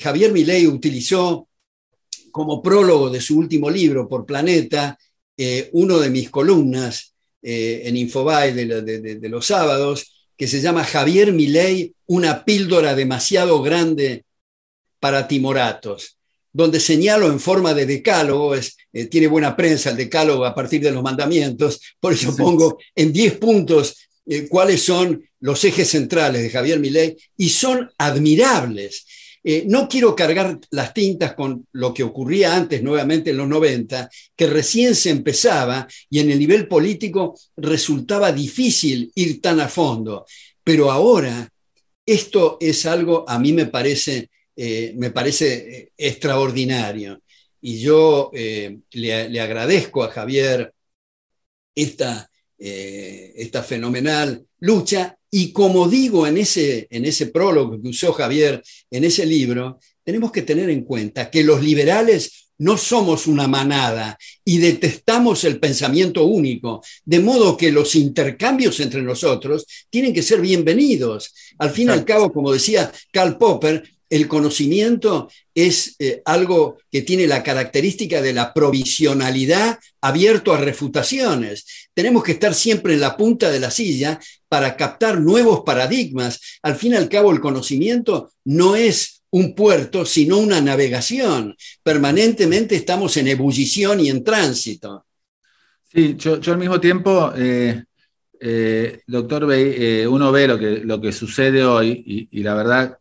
Javier 0.00 0.32
Milei 0.32 0.66
utilizó 0.66 1.48
como 2.30 2.60
prólogo 2.60 3.08
de 3.08 3.20
su 3.20 3.38
último 3.38 3.70
libro, 3.70 4.08
Por 4.08 4.26
Planeta, 4.26 4.98
uno 5.72 5.98
de 5.98 6.10
mis 6.10 6.28
columnas, 6.28 7.13
eh, 7.46 7.82
en 7.84 7.98
Infobae 7.98 8.54
de, 8.54 9.28
los 9.28 9.44
sábados, 9.44 10.30
que 10.34 10.48
se 10.48 10.62
llama 10.62 10.82
Javier 10.82 11.30
Milei, 11.30 11.92
una 12.06 12.42
píldora 12.42 12.94
demasiado 12.94 13.60
grande 13.60 14.24
para 14.98 15.28
timoratos, 15.28 16.16
donde 16.54 16.80
señalo 16.80 17.26
en 17.26 17.38
forma 17.38 17.74
de 17.74 17.84
decálogo, 17.84 18.54
es, 18.54 18.78
eh, 18.94 19.04
tiene 19.06 19.26
buena 19.26 19.54
prensa 19.54 19.90
el 19.90 19.98
decálogo 19.98 20.46
a 20.46 20.54
partir 20.54 20.80
de 20.80 20.90
los 20.90 21.02
mandamientos, 21.02 21.82
por 22.00 22.14
eso 22.14 22.34
pongo 22.34 22.78
en 22.94 23.12
10 23.12 23.36
puntos 23.36 23.94
eh, 24.24 24.48
cuáles 24.48 24.82
son 24.82 25.22
los 25.40 25.62
ejes 25.64 25.90
centrales 25.90 26.40
de 26.40 26.48
Javier 26.48 26.80
Milei 26.80 27.14
y 27.36 27.50
son 27.50 27.90
admirables. 27.98 29.04
Eh, 29.46 29.64
no 29.66 29.86
quiero 29.86 30.16
cargar 30.16 30.58
las 30.70 30.94
tintas 30.94 31.34
con 31.34 31.68
lo 31.72 31.92
que 31.92 32.02
ocurría 32.02 32.56
antes, 32.56 32.82
nuevamente 32.82 33.30
en 33.30 33.36
los 33.36 33.46
90, 33.46 34.08
que 34.34 34.46
recién 34.46 34.94
se 34.94 35.10
empezaba 35.10 35.86
y 36.08 36.20
en 36.20 36.30
el 36.30 36.38
nivel 36.38 36.66
político 36.66 37.38
resultaba 37.58 38.32
difícil 38.32 39.12
ir 39.14 39.42
tan 39.42 39.60
a 39.60 39.68
fondo. 39.68 40.24
Pero 40.62 40.90
ahora 40.90 41.46
esto 42.06 42.56
es 42.58 42.86
algo, 42.86 43.28
a 43.28 43.38
mí 43.38 43.52
me 43.52 43.66
parece, 43.66 44.30
eh, 44.56 44.94
me 44.96 45.10
parece 45.10 45.78
eh, 45.78 45.92
extraordinario. 45.98 47.20
Y 47.60 47.80
yo 47.80 48.30
le, 48.32 49.40
agradezco 49.40 50.02
a 50.02 50.10
Javier 50.10 50.74
esta, 51.74 52.30
esta 52.58 53.62
fenomenal 53.62 54.46
lucha 54.60 55.16
y 55.36 55.50
como 55.50 55.88
digo 55.88 56.28
en 56.28 56.38
ese, 56.38 56.86
en 56.90 57.04
ese 57.04 57.26
prólogo 57.26 57.82
que 57.82 57.88
usó 57.88 58.12
Javier 58.12 58.62
en 58.88 59.02
ese 59.02 59.26
libro, 59.26 59.80
tenemos 60.04 60.30
que 60.30 60.42
tener 60.42 60.70
en 60.70 60.84
cuenta 60.84 61.28
que 61.28 61.42
los 61.42 61.60
liberales 61.60 62.52
no 62.58 62.76
somos 62.76 63.26
una 63.26 63.48
manada 63.48 64.16
y 64.44 64.58
detestamos 64.58 65.42
el 65.42 65.58
pensamiento 65.58 66.24
único, 66.24 66.84
de 67.04 67.18
modo 67.18 67.56
que 67.56 67.72
los 67.72 67.96
intercambios 67.96 68.78
entre 68.78 69.02
nosotros 69.02 69.66
tienen 69.90 70.14
que 70.14 70.22
ser 70.22 70.40
bienvenidos. 70.40 71.34
Al 71.58 71.70
fin 71.70 71.88
y 71.88 71.90
al 71.90 72.04
cabo, 72.04 72.32
como 72.32 72.52
decía 72.52 72.92
Karl 73.12 73.36
Popper, 73.36 73.82
el 74.10 74.28
conocimiento 74.28 75.28
es 75.54 75.96
eh, 75.98 76.22
algo 76.24 76.78
que 76.90 77.02
tiene 77.02 77.26
la 77.26 77.42
característica 77.42 78.20
de 78.20 78.32
la 78.32 78.52
provisionalidad 78.52 79.78
abierto 80.00 80.52
a 80.52 80.58
refutaciones. 80.58 81.88
Tenemos 81.94 82.22
que 82.22 82.32
estar 82.32 82.54
siempre 82.54 82.94
en 82.94 83.00
la 83.00 83.16
punta 83.16 83.50
de 83.50 83.60
la 83.60 83.70
silla 83.70 84.20
para 84.48 84.76
captar 84.76 85.20
nuevos 85.20 85.62
paradigmas. 85.64 86.58
Al 86.62 86.76
fin 86.76 86.92
y 86.92 86.96
al 86.96 87.08
cabo, 87.08 87.32
el 87.32 87.40
conocimiento 87.40 88.32
no 88.44 88.76
es 88.76 89.22
un 89.30 89.54
puerto, 89.54 90.04
sino 90.04 90.38
una 90.38 90.60
navegación. 90.60 91.56
Permanentemente 91.82 92.76
estamos 92.76 93.16
en 93.16 93.28
ebullición 93.28 94.00
y 94.00 94.10
en 94.10 94.22
tránsito. 94.22 95.06
Sí, 95.92 96.14
yo, 96.16 96.38
al 96.46 96.58
mismo 96.58 96.80
tiempo, 96.80 97.32
eh, 97.36 97.82
eh, 98.38 99.00
doctor, 99.06 99.44
uno 99.44 100.32
ve 100.32 100.48
lo 100.48 100.58
que, 100.58 100.80
lo 100.84 101.00
que 101.00 101.12
sucede 101.12 101.64
hoy 101.64 102.28
y 102.30 102.42
la 102.42 102.54
verdad 102.54 102.98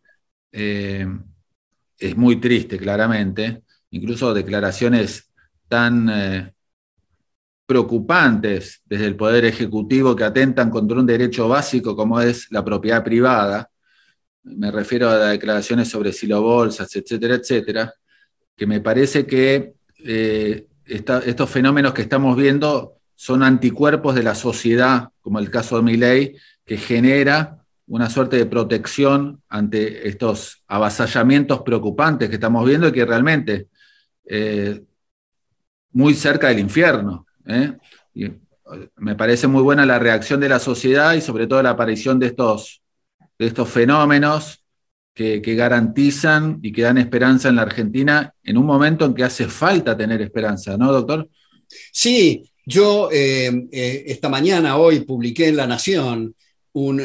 eh, 0.53 1.05
es 1.97 2.15
muy 2.15 2.37
triste, 2.39 2.77
claramente, 2.77 3.63
incluso 3.89 4.33
declaraciones 4.33 5.29
tan, 5.67 6.09
eh, 6.09 6.53
preocupantes 7.65 8.81
desde 8.85 9.07
el 9.07 9.15
Poder 9.15 9.45
Ejecutivo 9.45 10.15
que 10.15 10.23
atentan 10.23 10.69
contra 10.69 10.99
un 10.99 11.05
derecho 11.05 11.47
básico 11.47 11.95
como 11.95 12.19
es 12.19 12.47
la 12.51 12.63
propiedad 12.63 13.03
privada. 13.03 13.69
Me 14.43 14.69
refiero 14.71 15.09
a 15.09 15.15
las 15.15 15.31
declaraciones 15.31 15.89
sobre 15.89 16.11
silobolsas, 16.11 16.95
etcétera, 16.95 17.35
etcétera, 17.35 17.93
que 18.55 18.67
me 18.67 18.81
parece 18.81 19.25
que 19.25 19.73
eh, 20.05 20.67
estos 20.85 21.49
fenómenos 21.49 21.93
que 21.93 22.01
estamos 22.01 22.35
viendo 22.35 22.97
son 23.15 23.41
anticuerpos 23.41 24.15
de 24.15 24.23
la 24.23 24.35
sociedad, 24.35 25.09
como 25.21 25.39
el 25.39 25.49
caso 25.49 25.77
de 25.77 25.83
Milley, 25.83 26.35
que 26.65 26.77
genera 26.77 27.62
una 27.87 28.09
suerte 28.09 28.37
de 28.37 28.45
protección 28.45 29.41
ante 29.49 30.07
estos 30.07 30.63
avasallamientos 30.67 31.61
preocupantes 31.61 32.29
que 32.29 32.35
estamos 32.35 32.65
viendo 32.65 32.87
y 32.87 32.91
que 32.91 33.05
realmente 33.05 33.67
eh, 34.25 34.81
muy 35.91 36.13
cerca 36.13 36.47
del 36.47 36.59
infierno. 36.59 37.25
¿eh? 37.45 37.73
me 38.97 39.15
parece 39.15 39.47
muy 39.47 39.61
buena 39.61 39.85
la 39.85 39.99
reacción 39.99 40.39
de 40.39 40.49
la 40.49 40.59
sociedad 40.59 41.13
y 41.13 41.21
sobre 41.21 41.47
todo 41.47 41.61
la 41.61 41.71
aparición 41.71 42.19
de 42.19 42.27
estos, 42.27 42.81
de 43.37 43.47
estos 43.47 43.69
fenómenos 43.69 44.63
que, 45.13 45.39
garantizan 45.39 46.59
y 46.61 46.71
que 46.71 46.81
dan 46.81 46.97
esperanza 46.97 47.49
en 47.49 47.57
la 47.57 47.63
Argentina 47.63 48.33
en 48.43 48.57
un 48.57 48.65
momento 48.65 49.05
en 49.05 49.13
que 49.13 49.23
hace 49.23 49.47
falta 49.47 49.95
tener 49.95 50.21
esperanza, 50.21 50.77
¿no, 50.77 50.91
doctor? 50.91 51.29
Sí, 51.91 52.49
yo 52.65 53.09
eh, 53.11 53.67
eh, 53.71 54.03
esta 54.07 54.29
mañana, 54.29 54.77
hoy, 54.77 55.01
publiqué 55.01 55.49
en 55.49 55.57
La 55.57 55.67
Nación 55.67 56.35
un, 56.73 57.01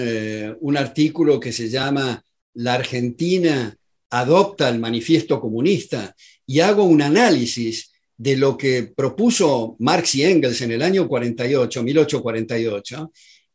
un 0.61 0.77
artículo 0.77 1.39
que 1.39 1.53
se 1.53 1.69
llama 1.69 2.23
La 2.55 2.75
Argentina 2.75 3.77
adopta 4.11 4.69
el 4.69 4.79
manifiesto 4.79 5.41
comunista 5.41 6.15
y 6.47 6.61
hago 6.61 6.85
un 6.85 7.03
análisis 7.03 7.93
de 8.17 8.37
lo 8.37 8.57
que 8.57 8.93
propuso 8.95 9.77
Marx 9.79 10.17
y 10.17 10.25
Engels 10.25 10.61
en 10.63 10.73
el 10.73 10.83
año 10.83 11.07
48, 11.07 11.83
1848, 11.83 13.13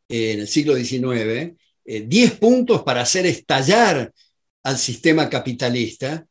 en 0.08 0.40
el 0.40 0.48
siglo 0.48 0.74
XIX, 0.74 1.54
10 1.84 2.32
eh, 2.32 2.36
puntos 2.40 2.82
para 2.82 3.02
hacer 3.02 3.26
estallar 3.26 4.12
al 4.62 4.78
sistema 4.78 5.28
capitalista. 5.28 6.26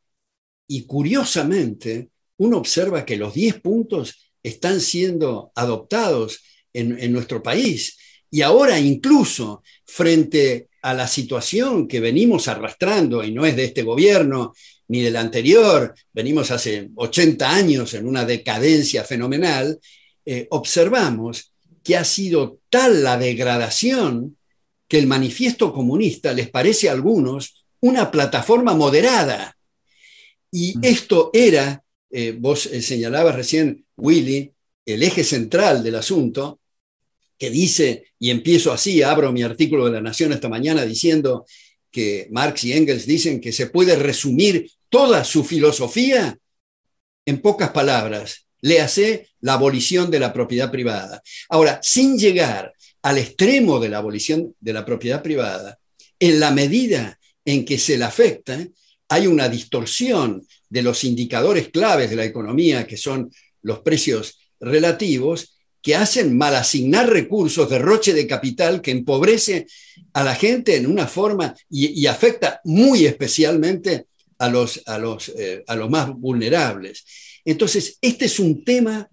Y 0.66 0.84
curiosamente, 0.84 2.08
uno 2.38 2.58
observa 2.58 3.04
que 3.04 3.16
los 3.16 3.34
10 3.34 3.60
puntos 3.60 4.32
están 4.42 4.80
siendo 4.80 5.52
adoptados 5.54 6.42
en, 6.72 6.98
en 6.98 7.12
nuestro 7.12 7.42
país. 7.42 7.96
Y 8.34 8.42
ahora 8.42 8.80
incluso 8.80 9.62
frente 9.86 10.66
a 10.82 10.92
la 10.92 11.06
situación 11.06 11.86
que 11.86 12.00
venimos 12.00 12.48
arrastrando, 12.48 13.22
y 13.22 13.30
no 13.30 13.46
es 13.46 13.54
de 13.54 13.66
este 13.66 13.84
gobierno, 13.84 14.54
ni 14.88 15.02
del 15.02 15.14
anterior, 15.14 15.94
venimos 16.12 16.50
hace 16.50 16.90
80 16.96 17.48
años 17.48 17.94
en 17.94 18.08
una 18.08 18.24
decadencia 18.24 19.04
fenomenal, 19.04 19.78
eh, 20.26 20.48
observamos 20.50 21.52
que 21.84 21.96
ha 21.96 22.02
sido 22.02 22.58
tal 22.68 23.04
la 23.04 23.16
degradación 23.16 24.36
que 24.88 24.98
el 24.98 25.06
manifiesto 25.06 25.72
comunista 25.72 26.32
les 26.32 26.50
parece 26.50 26.88
a 26.88 26.92
algunos 26.92 27.64
una 27.82 28.10
plataforma 28.10 28.74
moderada. 28.74 29.56
Y 30.50 30.76
mm. 30.76 30.80
esto 30.82 31.30
era, 31.32 31.84
eh, 32.10 32.34
vos 32.36 32.66
eh, 32.66 32.82
señalabas 32.82 33.36
recién, 33.36 33.84
Willy, 33.96 34.50
el 34.84 35.04
eje 35.04 35.22
central 35.22 35.84
del 35.84 35.94
asunto, 35.94 36.58
que 37.38 37.50
dice, 37.50 38.06
y 38.18 38.30
empiezo 38.30 38.72
así, 38.72 39.02
abro 39.02 39.32
mi 39.32 39.42
artículo 39.42 39.86
de 39.86 39.92
La 39.92 40.00
Nación 40.00 40.32
esta 40.32 40.48
mañana 40.48 40.84
diciendo, 40.84 41.44
que 41.94 42.26
Marx 42.32 42.64
y 42.64 42.72
Engels 42.72 43.06
dicen 43.06 43.40
que 43.40 43.52
se 43.52 43.68
puede 43.68 43.94
resumir 43.94 44.68
toda 44.88 45.22
su 45.22 45.44
filosofía 45.44 46.36
en 47.24 47.40
pocas 47.40 47.70
palabras. 47.70 48.48
Léase 48.62 49.28
la 49.40 49.54
abolición 49.54 50.10
de 50.10 50.18
la 50.18 50.32
propiedad 50.32 50.72
privada. 50.72 51.22
Ahora, 51.48 51.78
sin 51.84 52.18
llegar 52.18 52.74
al 53.02 53.18
extremo 53.18 53.78
de 53.78 53.90
la 53.90 53.98
abolición 53.98 54.56
de 54.58 54.72
la 54.72 54.84
propiedad 54.84 55.22
privada, 55.22 55.78
en 56.18 56.40
la 56.40 56.50
medida 56.50 57.16
en 57.44 57.64
que 57.64 57.78
se 57.78 57.96
la 57.96 58.08
afecta, 58.08 58.58
hay 59.08 59.28
una 59.28 59.48
distorsión 59.48 60.44
de 60.68 60.82
los 60.82 61.04
indicadores 61.04 61.68
claves 61.68 62.10
de 62.10 62.16
la 62.16 62.24
economía, 62.24 62.88
que 62.88 62.96
son 62.96 63.30
los 63.62 63.80
precios 63.80 64.40
relativos, 64.58 65.53
que 65.84 65.94
hacen 65.94 66.34
mal 66.34 66.56
asignar 66.56 67.10
recursos, 67.10 67.68
derroche 67.68 68.14
de 68.14 68.26
capital 68.26 68.80
que 68.80 68.90
empobrece 68.90 69.66
a 70.14 70.24
la 70.24 70.34
gente 70.34 70.76
en 70.76 70.86
una 70.86 71.06
forma 71.06 71.54
y, 71.68 72.06
afecta 72.06 72.62
muy 72.64 73.04
especialmente 73.04 74.06
a 74.38 74.48
los, 74.48 74.80
a, 74.86 74.96
los, 74.96 75.28
eh, 75.28 75.62
a 75.66 75.76
los 75.76 75.90
más 75.90 76.08
vulnerables. 76.16 77.04
Entonces, 77.44 77.98
este 78.00 78.24
es 78.24 78.38
un 78.38 78.64
tema, 78.64 79.10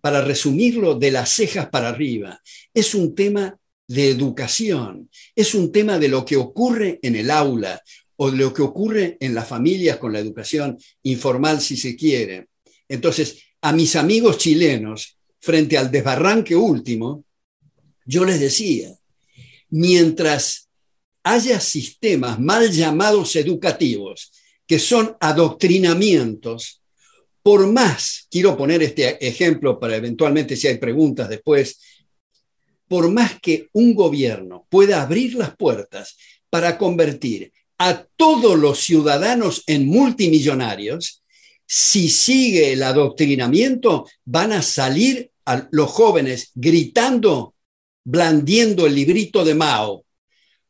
para 0.00 0.22
resumirlo, 0.22 0.94
de 0.94 1.10
las 1.10 1.30
cejas 1.30 1.68
para 1.68 1.88
arriba. 1.88 2.40
Es 2.72 2.94
un 2.94 3.16
tema 3.16 3.58
de 3.88 4.08
educación, 4.08 5.10
es 5.34 5.52
un 5.52 5.72
tema 5.72 5.98
de 5.98 6.06
lo 6.06 6.24
que 6.24 6.36
ocurre 6.36 7.00
en 7.02 7.16
el 7.16 7.28
aula 7.28 7.82
o 8.14 8.30
de 8.30 8.36
lo 8.36 8.54
que 8.54 8.62
ocurre 8.62 9.16
en 9.18 9.34
las 9.34 9.48
familias 9.48 9.96
con 9.96 10.12
la 10.12 10.20
educación 10.20 10.78
informal, 11.02 11.60
si 11.60 11.76
se 11.76 11.96
quiere. 11.96 12.46
Entonces, 12.88 13.42
a 13.62 13.72
mis 13.72 13.96
amigos 13.96 14.38
chilenos, 14.38 15.17
frente 15.40 15.78
al 15.78 15.90
desbarranque 15.90 16.56
último, 16.56 17.24
yo 18.04 18.24
les 18.24 18.40
decía, 18.40 18.94
mientras 19.70 20.68
haya 21.22 21.60
sistemas 21.60 22.40
mal 22.40 22.70
llamados 22.70 23.36
educativos, 23.36 24.32
que 24.66 24.78
son 24.78 25.16
adoctrinamientos, 25.20 26.82
por 27.42 27.66
más, 27.66 28.26
quiero 28.30 28.56
poner 28.56 28.82
este 28.82 29.26
ejemplo 29.26 29.78
para 29.78 29.96
eventualmente 29.96 30.56
si 30.56 30.66
hay 30.66 30.78
preguntas 30.78 31.28
después, 31.28 31.80
por 32.86 33.10
más 33.10 33.38
que 33.40 33.68
un 33.72 33.94
gobierno 33.94 34.66
pueda 34.68 35.02
abrir 35.02 35.34
las 35.34 35.56
puertas 35.56 36.16
para 36.50 36.78
convertir 36.78 37.52
a 37.78 38.04
todos 38.16 38.58
los 38.58 38.80
ciudadanos 38.80 39.62
en 39.66 39.86
multimillonarios, 39.86 41.22
si 41.70 42.08
sigue 42.08 42.72
el 42.72 42.82
adoctrinamiento, 42.82 44.08
van 44.24 44.52
a 44.52 44.62
salir 44.62 45.30
los 45.70 45.90
jóvenes 45.90 46.50
gritando, 46.54 47.54
blandiendo 48.04 48.86
el 48.86 48.94
librito 48.94 49.44
de 49.44 49.54
Mao, 49.54 50.04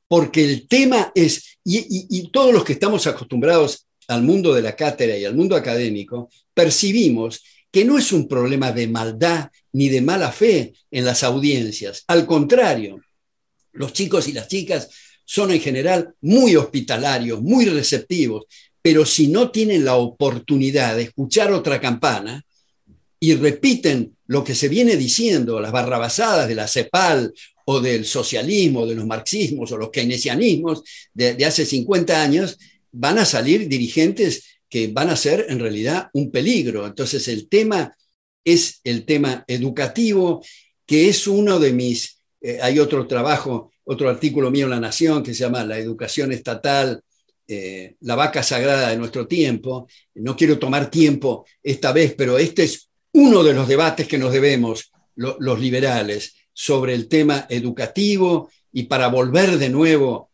porque 0.08 0.42
el 0.44 0.66
tema 0.66 1.12
es, 1.14 1.58
y, 1.64 2.28
todos 2.32 2.52
los 2.52 2.64
que 2.64 2.72
estamos 2.72 3.06
acostumbrados 3.06 3.86
al 4.08 4.22
mundo 4.22 4.52
de 4.52 4.62
la 4.62 4.74
cátedra 4.74 5.16
y 5.16 5.24
al 5.24 5.36
mundo 5.36 5.54
académico, 5.54 6.30
percibimos 6.52 7.44
que 7.70 7.84
no 7.84 7.96
es 7.96 8.10
un 8.10 8.26
problema 8.26 8.72
de 8.72 8.88
maldad 8.88 9.50
ni 9.72 9.88
de 9.88 10.00
mala 10.00 10.32
fe 10.32 10.72
en 10.90 11.04
las 11.04 11.22
audiencias. 11.22 12.02
Al 12.08 12.26
contrario, 12.26 13.00
los 13.72 13.92
chicos 13.92 14.26
y 14.26 14.32
las 14.32 14.48
chicas 14.48 14.88
son 15.24 15.52
en 15.52 15.60
general 15.60 16.14
muy 16.22 16.56
hospitalarios, 16.56 17.40
muy 17.40 17.66
receptivos, 17.66 18.46
pero 18.82 19.04
si 19.04 19.28
no 19.28 19.50
tienen 19.50 19.84
la 19.84 19.96
oportunidad 19.96 20.96
de 20.96 21.02
escuchar 21.02 21.52
otra 21.52 21.80
campana 21.80 22.44
y 23.20 23.34
repiten 23.34 24.16
lo 24.26 24.44
que 24.44 24.54
se 24.54 24.68
viene 24.68 24.96
diciendo, 24.96 25.60
las 25.60 25.72
barrabasadas 25.72 26.48
de 26.48 26.54
la 26.54 26.68
CEPAL 26.68 27.32
o 27.64 27.80
del 27.80 28.04
socialismo, 28.04 28.86
de 28.86 28.94
los 28.94 29.06
marxismos 29.06 29.72
o 29.72 29.76
los 29.76 29.90
keynesianismos 29.90 30.82
de, 31.12 31.44
hace 31.44 31.66
50 31.66 32.22
años, 32.22 32.58
van 32.92 33.18
a 33.18 33.24
salir 33.24 33.68
dirigentes 33.68 34.60
que 34.68 34.88
van 34.88 35.10
a 35.10 35.16
ser 35.16 35.46
en 35.48 35.58
realidad 35.58 36.08
un 36.12 36.30
peligro. 36.30 36.86
Entonces 36.86 37.26
el 37.28 37.48
tema 37.48 37.96
es 38.44 38.80
el 38.84 39.04
tema 39.04 39.44
educativo, 39.46 40.42
que 40.86 41.08
es 41.08 41.26
uno 41.26 41.58
de 41.58 41.72
mis, 41.72 42.20
eh, 42.40 42.58
hay 42.62 42.78
otro 42.78 43.06
trabajo, 43.06 43.72
otro 43.84 44.08
artículo 44.08 44.50
mío 44.50 44.66
en 44.66 44.70
La 44.70 44.80
Nación 44.80 45.22
que 45.22 45.34
se 45.34 45.40
llama 45.40 45.64
La 45.64 45.78
educación 45.78 46.32
estatal 46.32 47.02
eh, 47.50 47.96
la 48.00 48.14
vaca 48.14 48.42
sagrada 48.42 48.90
de 48.90 48.98
nuestro 48.98 49.26
tiempo. 49.26 49.88
No 50.16 50.36
quiero 50.36 50.58
tomar 50.58 50.90
tiempo 50.90 51.46
esta 51.62 51.92
vez, 51.92 52.14
pero 52.14 52.36
este 52.36 52.64
es 52.64 52.90
uno 53.12 53.42
de 53.42 53.54
los 53.54 53.66
debates 53.66 54.06
que 54.06 54.18
nos 54.18 54.32
debemos 54.32 54.92
los 55.16 55.58
liberales 55.58 56.34
sobre 56.52 56.94
el 56.94 57.08
tema 57.08 57.46
educativo 57.48 58.50
y 58.70 58.84
para 58.84 59.08
volver 59.08 59.58
de 59.58 59.70
nuevo 59.70 60.30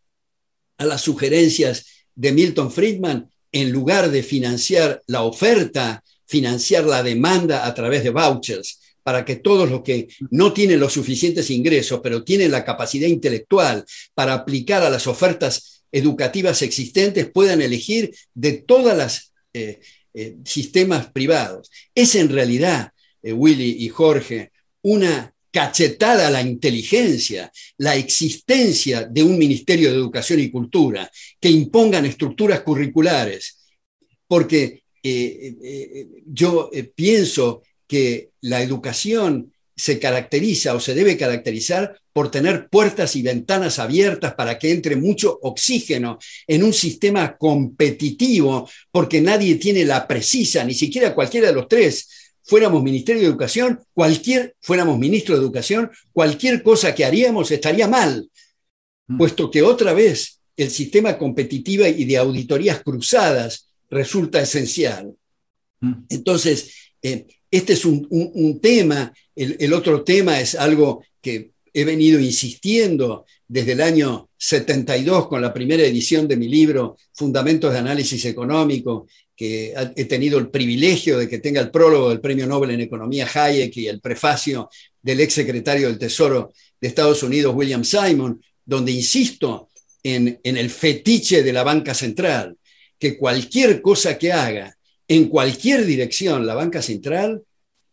a 0.76 0.84
las 0.84 1.00
sugerencias 1.02 1.86
de 2.14 2.32
Milton 2.32 2.70
Friedman, 2.70 3.30
en 3.52 3.70
lugar 3.70 4.10
de 4.10 4.22
financiar 4.22 5.00
la 5.06 5.22
oferta, 5.22 6.02
financiar 6.26 6.84
la 6.84 7.02
demanda 7.02 7.64
a 7.64 7.74
través 7.74 8.02
de 8.02 8.10
vouchers, 8.10 8.80
para 9.04 9.24
que 9.24 9.36
todos 9.36 9.70
los 9.70 9.82
que 9.82 10.08
no 10.30 10.52
tienen 10.52 10.80
los 10.80 10.94
suficientes 10.94 11.50
ingresos, 11.50 12.00
pero 12.02 12.24
tienen 12.24 12.50
la 12.50 12.64
capacidad 12.64 13.06
intelectual 13.06 13.84
para 14.14 14.34
aplicar 14.34 14.82
a 14.82 14.90
las 14.90 15.06
ofertas 15.06 15.73
educativas 15.94 16.60
existentes 16.62 17.30
puedan 17.30 17.62
elegir 17.62 18.12
de 18.34 18.54
todas 18.54 18.96
las 18.98 19.32
eh, 19.52 19.80
eh, 20.12 20.36
sistemas 20.44 21.12
privados. 21.12 21.70
Es 21.94 22.16
en 22.16 22.30
realidad, 22.30 22.90
eh, 23.22 23.32
Willy 23.32 23.84
y 23.84 23.88
Jorge, 23.90 24.50
una 24.82 25.32
cachetada 25.52 26.26
a 26.26 26.30
la 26.32 26.42
inteligencia, 26.42 27.52
la 27.78 27.94
existencia 27.94 29.04
de 29.04 29.22
un 29.22 29.38
Ministerio 29.38 29.90
de 29.90 29.96
Educación 29.96 30.40
y 30.40 30.50
Cultura 30.50 31.08
que 31.40 31.48
impongan 31.48 32.06
estructuras 32.06 32.62
curriculares, 32.62 33.60
porque 34.26 34.82
yo 36.26 36.70
pienso 36.94 37.62
que 37.86 38.30
la 38.40 38.62
educación 38.62 39.52
se 39.76 39.98
caracteriza 39.98 40.74
o 40.74 40.80
se 40.80 40.94
debe 40.94 41.16
caracterizar 41.16 41.98
por 42.12 42.30
tener 42.30 42.68
puertas 42.68 43.16
y 43.16 43.22
ventanas 43.22 43.78
abiertas 43.78 44.34
para 44.34 44.58
que 44.58 44.70
entre 44.70 44.96
mucho 44.96 45.38
oxígeno 45.42 46.18
en 46.46 46.62
un 46.62 46.72
sistema 46.72 47.36
competitivo, 47.36 48.68
porque 48.90 49.20
nadie 49.20 49.56
tiene 49.56 49.84
la 49.84 50.06
precisa, 50.06 50.64
ni 50.64 50.74
siquiera 50.74 51.14
cualquiera 51.14 51.48
de 51.48 51.54
los 51.54 51.66
tres. 51.68 52.08
Fuéramos 52.42 52.82
Ministerio 52.82 53.22
de 53.22 53.28
Educación, 53.28 53.80
cualquier, 53.92 54.54
fuéramos 54.60 54.98
Ministro 54.98 55.34
de 55.34 55.40
Educación, 55.40 55.90
cualquier 56.12 56.62
cosa 56.62 56.94
que 56.94 57.04
haríamos 57.04 57.50
estaría 57.50 57.88
mal, 57.88 58.30
mm. 59.08 59.18
puesto 59.18 59.50
que 59.50 59.62
otra 59.62 59.92
vez 59.92 60.40
el 60.56 60.70
sistema 60.70 61.18
competitivo 61.18 61.86
y 61.86 62.04
de 62.04 62.16
auditorías 62.16 62.82
cruzadas 62.82 63.68
resulta 63.90 64.40
esencial. 64.40 65.14
Mm. 65.80 65.92
Entonces, 66.10 66.70
eh, 67.02 67.26
este 67.50 67.74
es 67.74 67.84
un, 67.84 68.58
tema. 68.60 69.12
El, 69.36 69.72
otro 69.72 70.02
tema 70.04 70.40
es 70.40 70.54
algo 70.54 71.04
que 71.20 71.50
he 71.72 71.84
venido 71.84 72.20
insistiendo 72.20 73.24
desde 73.48 73.72
el 73.72 73.80
año 73.80 74.28
72 74.36 75.28
con 75.28 75.42
la 75.42 75.52
primera 75.52 75.82
edición 75.82 76.28
de 76.28 76.36
mi 76.36 76.48
libro 76.48 76.96
Fundamentos 77.12 77.72
de 77.72 77.78
Análisis 77.78 78.24
Económico, 78.26 79.06
que 79.36 79.74
he 79.96 80.04
tenido 80.04 80.38
el 80.38 80.48
privilegio 80.48 81.18
de 81.18 81.28
que 81.28 81.38
tenga 81.38 81.60
el 81.60 81.70
prólogo 81.70 82.10
del 82.10 82.20
Premio 82.20 82.46
Nobel 82.46 82.70
en 82.70 82.80
Economía 82.80 83.28
Hayek 83.32 83.76
y 83.76 83.88
el 83.88 84.00
prefacio 84.00 84.68
del 85.02 85.20
ex 85.20 85.34
secretario 85.34 85.88
del 85.88 85.98
Tesoro 85.98 86.52
de 86.80 86.88
Estados 86.88 87.22
Unidos, 87.22 87.54
William 87.54 87.84
Simon, 87.84 88.40
donde 88.64 88.92
insisto 88.92 89.68
en, 90.02 90.38
el 90.44 90.70
fetiche 90.70 91.42
de 91.42 91.52
la 91.52 91.64
banca 91.64 91.94
central, 91.94 92.56
que 92.98 93.16
cualquier 93.16 93.82
cosa 93.82 94.16
que 94.18 94.32
haga 94.32 94.76
en 95.08 95.28
cualquier 95.28 95.84
dirección 95.84 96.46
la 96.46 96.54
banca 96.54 96.80
central, 96.80 97.42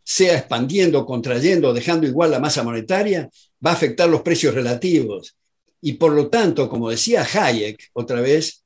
sea 0.04 0.38
expandiendo, 0.38 1.06
contrayendo, 1.06 1.74
dejando 1.74 2.08
igual 2.08 2.32
la 2.32 2.40
masa 2.40 2.64
monetaria, 2.64 3.30
va 3.66 3.72
a 3.72 3.74
afectar 3.74 4.10
los 4.10 4.22
precios 4.22 4.54
relativos. 4.54 5.36
Y 5.82 5.94
por 5.94 6.14
lo 6.14 6.30
tanto, 6.30 6.70
como 6.70 6.90
decía 6.90 7.28
Hayek 7.32 7.90
otra 7.94 8.22
vez, 8.22 8.64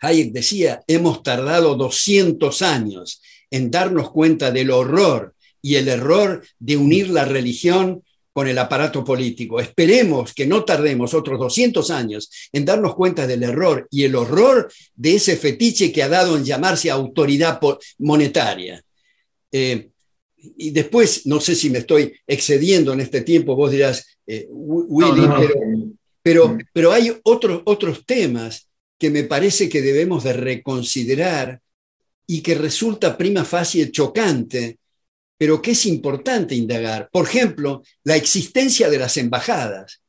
Hayek 0.00 0.32
decía, 0.32 0.82
hemos 0.86 1.22
tardado 1.22 1.76
200 1.76 2.62
años 2.62 3.22
en 3.50 3.70
darnos 3.70 4.10
cuenta 4.10 4.50
del 4.50 4.70
horror 4.70 5.34
y 5.60 5.76
el 5.76 5.88
error 5.88 6.44
de 6.58 6.76
unir 6.76 7.08
la 7.10 7.24
religión 7.24 8.02
con 8.32 8.48
el 8.48 8.58
aparato 8.58 9.04
político. 9.04 9.60
Esperemos 9.60 10.32
que 10.32 10.46
no 10.46 10.64
tardemos 10.64 11.14
otros 11.14 11.38
200 11.38 11.90
años 11.90 12.30
en 12.52 12.64
darnos 12.64 12.94
cuenta 12.94 13.26
del 13.26 13.42
error 13.42 13.86
y 13.90 14.04
el 14.04 14.16
horror 14.16 14.72
de 14.94 15.16
ese 15.16 15.36
fetiche 15.36 15.92
que 15.92 16.02
ha 16.02 16.08
dado 16.08 16.36
en 16.36 16.44
llamarse 16.44 16.90
autoridad 16.90 17.60
monetaria. 17.98 18.82
Eh, 19.52 19.90
y 20.56 20.70
después, 20.70 21.26
no 21.26 21.40
sé 21.40 21.54
si 21.54 21.70
me 21.70 21.78
estoy 21.78 22.12
excediendo 22.26 22.92
en 22.92 23.00
este 23.00 23.22
tiempo, 23.22 23.54
vos 23.54 23.70
dirás, 23.70 24.04
eh, 24.26 24.46
Willy, 24.50 25.22
pero, 26.22 26.56
pero, 26.72 26.92
hay 26.92 27.12
otros, 27.24 27.62
otros 27.64 28.04
temas 28.04 28.68
que 28.98 29.10
me 29.10 29.24
parece 29.24 29.68
que 29.68 29.82
debemos 29.82 30.24
de 30.24 30.32
reconsiderar 30.32 31.60
y 32.26 32.40
que 32.40 32.54
resulta 32.54 33.16
prima 33.16 33.44
facie 33.44 33.90
chocante, 33.90 34.78
pero 35.36 35.60
que 35.60 35.72
es 35.72 35.86
importante 35.86 36.54
indagar. 36.54 37.08
Por 37.12 37.26
ejemplo, 37.26 37.82
la 38.04 38.16
existencia 38.16 38.88
de 38.88 38.98
las 38.98 39.16
embajadas. 39.16 40.02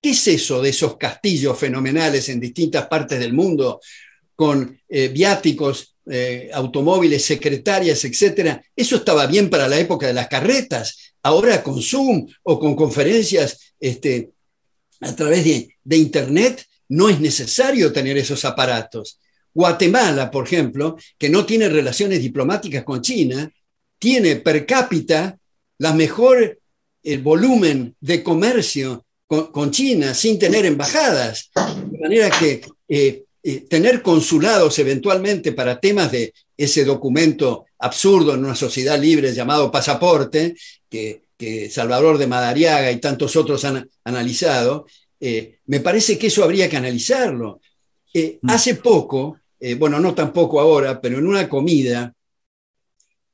¿Qué 0.00 0.10
es 0.10 0.28
eso 0.28 0.62
de 0.62 0.70
esos 0.70 0.96
castillos 0.96 1.58
fenomenales 1.58 2.28
en 2.28 2.38
distintas 2.38 2.86
partes 2.86 3.18
del 3.18 3.32
mundo 3.32 3.80
con 4.36 4.80
eh, 4.88 5.08
viáticos 5.08 5.95
eh, 6.08 6.50
automóviles, 6.52 7.24
secretarias, 7.24 8.04
etcétera, 8.04 8.62
eso 8.76 8.96
estaba 8.96 9.26
bien 9.26 9.50
para 9.50 9.66
la 9.66 9.78
época 9.78 10.06
de 10.06 10.14
las 10.14 10.28
carretas. 10.28 11.14
Ahora 11.22 11.62
con 11.64 11.82
Zoom 11.82 12.28
o 12.44 12.60
con 12.60 12.76
conferencias 12.76 13.74
este, 13.80 14.30
a 15.00 15.14
través 15.16 15.44
de, 15.44 15.96
Internet 15.96 16.64
no 16.88 17.08
es 17.08 17.20
necesario 17.20 17.92
tener 17.92 18.16
esos 18.16 18.44
aparatos. 18.44 19.18
Guatemala, 19.52 20.30
por 20.30 20.46
ejemplo, 20.46 20.96
que 21.18 21.28
no 21.28 21.44
tiene 21.44 21.68
relaciones 21.68 22.20
diplomáticas 22.20 22.84
con 22.84 23.02
China, 23.02 23.50
tiene 23.98 24.36
per 24.36 24.64
cápita 24.64 25.36
la 25.78 25.92
mejor 25.92 26.60
el 27.02 27.22
volumen 27.22 27.96
de 28.00 28.22
comercio 28.22 29.04
con, 29.26 29.70
China 29.72 30.14
sin 30.14 30.38
tener 30.38 30.64
embajadas. 30.66 31.50
De 31.90 31.98
manera 31.98 32.30
que 32.30 32.60
eh, 32.88 33.24
tener 33.68 34.02
consulados 34.02 34.78
eventualmente 34.78 35.52
para 35.52 35.78
temas 35.78 36.10
de 36.10 36.34
ese 36.56 36.84
documento 36.84 37.66
absurdo 37.78 38.34
en 38.34 38.44
una 38.44 38.54
sociedad 38.54 38.98
libre 38.98 39.32
llamado 39.32 39.70
pasaporte, 39.70 40.56
que, 40.88 41.22
Salvador 41.70 42.16
de 42.16 42.26
Madariaga 42.26 42.90
y 42.90 42.96
tantos 42.96 43.36
otros 43.36 43.62
han 43.66 43.90
analizado, 44.04 44.86
eh, 45.20 45.58
me 45.66 45.80
parece 45.80 46.16
que 46.16 46.28
eso 46.28 46.42
habría 46.42 46.70
que 46.70 46.78
analizarlo. 46.78 47.60
Eh, 48.14 48.38
mm. 48.40 48.48
hace 48.48 48.76
poco, 48.76 49.38
eh, 49.60 49.74
bueno, 49.74 50.00
no 50.00 50.14
tampoco 50.14 50.60
ahora, 50.60 50.98
pero 50.98 51.18
en 51.18 51.26
una 51.26 51.46
comida, 51.46 52.14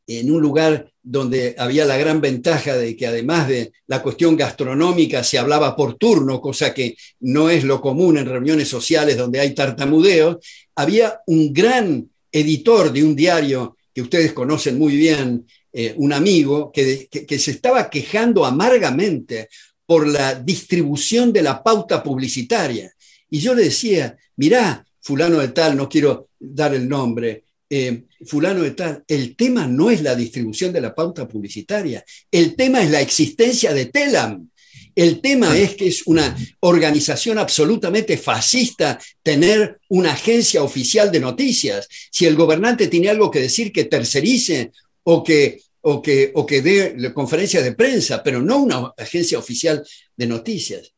en 0.06 0.30
un 0.30 0.40
lugar 0.40 0.92
donde 1.02 1.54
había 1.58 1.84
la 1.84 1.96
gran 1.96 2.20
ventaja 2.20 2.76
de 2.76 2.96
que 2.96 3.06
además 3.06 3.48
de 3.48 3.72
la 3.86 4.02
cuestión 4.02 4.36
gastronómica 4.36 5.24
se 5.24 5.38
hablaba 5.38 5.74
por 5.76 5.94
turno, 5.94 6.40
cosa 6.40 6.72
que 6.72 6.96
no 7.20 7.50
es 7.50 7.64
lo 7.64 7.80
común 7.80 8.18
en 8.18 8.26
reuniones 8.26 8.68
sociales 8.68 9.16
donde 9.16 9.40
hay 9.40 9.54
tartamudeos, 9.54 10.36
había 10.74 11.20
un 11.26 11.52
gran 11.52 12.08
editor 12.30 12.92
de 12.92 13.04
un 13.04 13.16
diario 13.16 13.76
que 13.94 14.02
ustedes 14.02 14.32
conocen 14.32 14.78
muy 14.78 14.96
bien, 14.96 15.46
eh, 15.72 15.94
un 15.96 16.12
amigo, 16.12 16.70
que, 16.72 17.08
que 17.08 17.38
se 17.38 17.50
estaba 17.50 17.88
quejando 17.90 18.44
amargamente 18.44 19.48
por 19.86 20.06
la 20.06 20.34
distribución 20.34 21.32
de 21.32 21.42
la 21.42 21.62
pauta 21.62 22.02
publicitaria. 22.02 22.92
Y 23.28 23.40
yo 23.40 23.54
le 23.54 23.64
decía, 23.64 24.16
mirá, 24.36 24.84
fulano 25.00 25.38
de 25.38 25.48
tal, 25.48 25.76
no 25.76 25.88
quiero 25.88 26.28
dar 26.38 26.74
el 26.74 26.88
nombre, 26.88 27.44
eh, 27.74 28.04
fulano 28.26 28.62
de 28.62 28.72
tal, 28.72 29.02
el 29.08 29.34
tema 29.34 29.66
no 29.66 29.90
es 29.90 30.02
la 30.02 30.14
distribución 30.14 30.74
de 30.74 30.82
la 30.82 30.94
pauta 30.94 31.26
publicitaria, 31.26 32.04
el 32.30 32.54
tema 32.54 32.82
es 32.82 32.90
la 32.90 33.00
existencia 33.00 33.72
de 33.72 33.86
Telam. 33.86 34.50
El 34.94 35.22
tema 35.22 35.56
es 35.56 35.74
que 35.74 35.86
es 35.86 36.06
una 36.06 36.36
organización 36.60 37.38
absolutamente 37.38 38.18
fascista 38.18 38.98
tener 39.22 39.80
una 39.88 40.12
agencia 40.12 40.62
oficial 40.62 41.10
de 41.10 41.20
noticias. 41.20 41.88
Si 42.10 42.26
el 42.26 42.36
gobernante 42.36 42.88
tiene 42.88 43.08
algo 43.08 43.30
que 43.30 43.40
decir, 43.40 43.72
que 43.72 43.84
tercerice 43.84 44.70
o 45.04 45.24
que, 45.24 45.62
o 45.80 46.02
que, 46.02 46.30
o 46.34 46.44
que 46.44 46.60
dé 46.60 47.14
conferencias 47.14 47.64
de 47.64 47.72
prensa, 47.72 48.22
pero 48.22 48.42
no 48.42 48.58
una 48.58 48.92
agencia 48.98 49.38
oficial 49.38 49.82
de 50.14 50.26
noticias. 50.26 50.92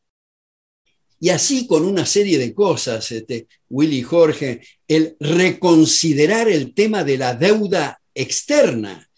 Y 1.19 1.29
así 1.29 1.65
con 1.65 1.85
una 1.85 2.05
serie 2.05 2.37
de 2.37 2.53
cosas, 2.53 3.11
este, 3.11 3.47
Willy 3.69 4.01
Jorge, 4.01 4.61
el 4.87 5.15
reconsiderar 5.19 6.49
el 6.49 6.73
tema 6.73 7.03
de 7.03 7.17
la 7.17 7.33
deuda 7.33 7.99
externa. 8.13 9.09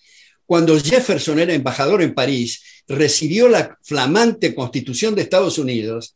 Cuando 0.45 0.79
Jefferson 0.79 1.39
era 1.39 1.53
embajador 1.53 2.01
en 2.01 2.13
París, 2.13 2.61
recibió 2.87 3.47
la 3.49 3.77
flamante 3.83 4.55
constitución 4.55 5.15
de 5.15 5.23
Estados 5.23 5.57
Unidos 5.57 6.15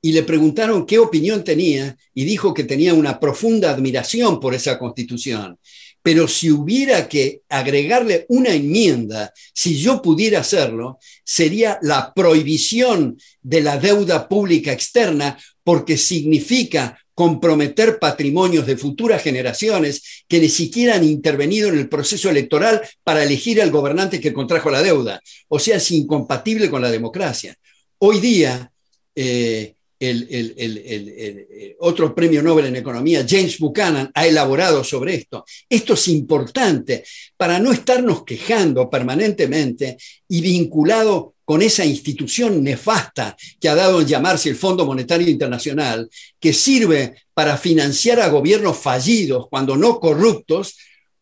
y 0.00 0.12
le 0.12 0.22
preguntaron 0.22 0.84
qué 0.84 0.98
opinión 0.98 1.44
tenía 1.44 1.96
y 2.12 2.24
dijo 2.24 2.52
que 2.52 2.64
tenía 2.64 2.92
una 2.92 3.18
profunda 3.20 3.70
admiración 3.70 4.40
por 4.40 4.54
esa 4.54 4.78
constitución 4.78 5.58
pero 6.04 6.28
si 6.28 6.50
hubiera 6.50 7.08
que 7.08 7.40
agregarle 7.48 8.26
una 8.28 8.50
enmienda, 8.50 9.32
si 9.54 9.80
yo 9.80 10.02
pudiera 10.02 10.40
hacerlo, 10.40 10.98
sería 11.24 11.78
la 11.80 12.12
prohibición 12.12 13.16
de 13.40 13.62
la 13.62 13.78
deuda 13.78 14.28
pública 14.28 14.70
externa, 14.70 15.38
porque 15.62 15.96
significa 15.96 17.00
comprometer 17.14 17.98
patrimonios 17.98 18.66
de 18.66 18.76
futuras 18.76 19.22
generaciones 19.22 20.24
que 20.28 20.40
ni 20.40 20.50
siquiera 20.50 20.96
han 20.96 21.04
intervenido 21.04 21.70
en 21.70 21.78
el 21.78 21.88
proceso 21.88 22.28
electoral 22.28 22.82
para 23.02 23.22
elegir 23.22 23.62
al 23.62 23.70
gobernante 23.70 24.20
que 24.20 24.34
contrajo 24.34 24.70
la 24.70 24.82
deuda. 24.82 25.22
O 25.48 25.58
sea, 25.58 25.78
es 25.78 25.90
incompatible 25.90 26.68
con 26.68 26.82
la 26.82 26.90
democracia. 26.90 27.56
Hoy 27.96 28.20
día, 28.20 28.70
eh, 29.14 29.73
el, 30.10 31.76
otro 31.80 32.14
premio 32.14 32.42
Nobel 32.42 32.66
en 32.66 32.76
Economía, 32.76 33.26
James 33.28 33.58
Buchanan, 33.58 34.10
ha 34.14 34.26
elaborado 34.26 34.84
sobre 34.84 35.14
esto. 35.14 35.44
Esto 35.68 35.94
es 35.94 36.08
importante 36.08 37.04
para 37.36 37.58
no 37.58 37.72
estarnos 37.72 38.24
quejando 38.24 38.88
permanentemente 38.88 39.96
y 40.28 40.40
vinculado 40.40 41.34
con 41.44 41.60
esa 41.60 41.84
institución 41.84 42.62
nefasta 42.62 43.36
que 43.60 43.68
ha 43.68 43.74
dado 43.74 44.00
en 44.00 44.06
llamarse 44.06 44.48
el 44.48 44.56
Fondo 44.56 44.86
Monetario 44.86 45.28
Internacional, 45.28 46.08
que 46.40 46.52
sirve 46.52 47.16
para 47.34 47.58
financiar 47.58 48.20
a 48.20 48.28
gobiernos 48.28 48.78
fallidos, 48.78 49.48
cuando 49.50 49.76
no 49.76 50.00
corruptos, 50.00 50.76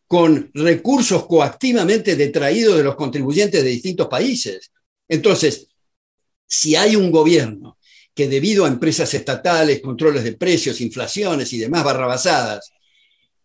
con 0.07 0.51
recursos 0.53 1.25
coactivamente 1.25 2.15
detraídos 2.15 2.77
de 2.77 2.83
los 2.83 2.95
contribuyentes 2.95 3.63
de 3.63 3.69
distintos 3.69 4.07
países. 4.07 4.71
Entonces, 5.07 5.67
si 6.47 6.75
hay 6.75 6.95
un 6.95 7.11
gobierno 7.11 7.77
que 8.13 8.27
debido 8.27 8.65
a 8.65 8.67
empresas 8.67 9.13
estatales, 9.13 9.81
controles 9.81 10.23
de 10.23 10.33
precios, 10.33 10.81
inflaciones 10.81 11.51
y 11.53 11.57
demás 11.57 11.83
barrabasadas, 11.83 12.71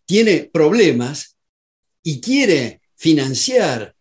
tiene 0.04 0.50
problemas 0.52 1.37
y 2.02 2.20
quiere 2.20 2.81
financiar 2.96 3.94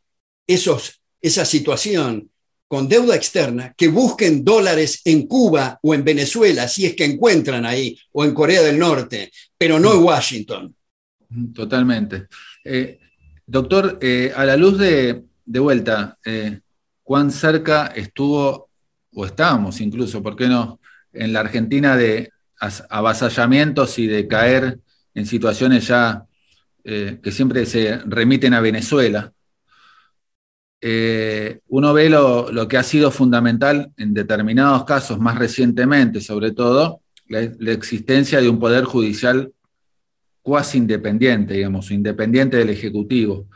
esos 0.46 0.98
esa 1.22 1.46
situación 1.46 2.30
con 2.68 2.88
deuda 2.88 3.16
externa 3.16 3.74
que 3.78 3.88
busquen 3.88 4.44
dólares 4.44 5.02
en 5.06 5.26
Cuba 5.26 5.80
o 5.82 5.94
en 5.94 6.04
Venezuela, 6.04 6.68
si 6.68 6.86
es 6.86 6.96
que 6.96 7.06
encuentran 7.06 7.66
ahí, 7.66 7.98
o 8.12 8.26
en 8.26 8.34
Corea 8.34 8.62
del 8.62 8.78
Norte, 8.78 9.32
pero 9.58 9.80
no 9.80 9.94
en 9.94 10.04
Washington. 10.04 10.76
Totalmente. 11.54 12.28
Eh, 12.64 13.00
doctor, 13.46 13.98
eh, 14.02 14.34
a 14.36 14.44
la 14.46 14.58
luz 14.58 14.78
de, 14.78 15.24
vuelta, 15.46 16.18
eh, 16.26 16.60
¿cuán 17.04 17.32
cerca 17.32 17.88
estuvo, 17.88 18.67
o 19.20 19.26
estábamos 19.26 19.82
incluso, 19.82 20.22
por 20.22 20.36
qué 20.36 20.48
no, 20.48 20.80
en 21.12 21.34
la 21.34 21.40
Argentina 21.40 21.98
de 21.98 22.32
avasallamientos 22.90 23.98
y 23.98 24.06
de 24.06 24.28
caer 24.28 24.80
en 25.16 25.26
situaciones 25.26 25.88
ya 25.88 26.24
que 26.84 27.32
siempre 27.32 27.66
se 27.66 27.98
remiten 28.06 28.54
a 28.54 28.62
Venezuela? 28.62 29.34
Eh, 30.80 31.62
uno 31.70 31.94
ve 31.94 32.10
lo, 32.10 32.68
que 32.68 32.78
ha 32.78 32.84
sido 32.84 33.10
fundamental 33.10 33.92
en 33.98 34.14
determinados 34.14 34.86
casos, 34.86 35.20
más 35.20 35.38
recientemente 35.38 36.22
sobre 36.22 36.52
todo, 36.52 37.02
la, 37.28 37.42
existencia 37.72 38.40
de 38.40 38.50
un 38.50 38.60
poder 38.60 38.84
judicial 38.84 39.52
cuasi 40.44 40.78
independiente, 40.78 41.56
digamos, 41.56 41.90
independiente 41.90 42.58
del 42.58 42.70
Ejecutivo. 42.70 43.48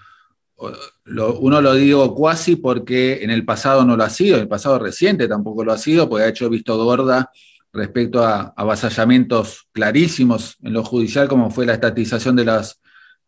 Uno 1.39 1.62
lo 1.62 1.74
digo 1.74 2.13
cuasi 2.13 2.56
porque 2.56 3.24
en 3.24 3.32
el 3.32 3.43
pasado 3.45 3.84
no 3.86 3.97
lo 3.97 4.04
ha 4.04 4.10
sido, 4.10 4.36
en 4.36 4.43
el 4.43 4.47
pasado 4.47 4.80
reciente 4.80 5.28
tampoco 5.28 5.63
lo 5.63 5.74
ha 5.74 5.78
sido, 5.78 6.08
porque 6.08 6.26
ha 6.26 6.30
hecho 6.30 6.50
visto 6.50 6.84
gorda 6.84 7.32
respecto 7.74 8.24
a 8.24 8.54
avasallamientos 8.56 9.67
clarísimos 9.71 10.58
en 10.62 10.74
lo 10.74 10.84
judicial, 10.84 11.28
como 11.28 11.50
fue 11.50 11.65
la 11.65 11.74
estatización 11.74 12.36
de 12.36 12.45
las, 12.45 12.82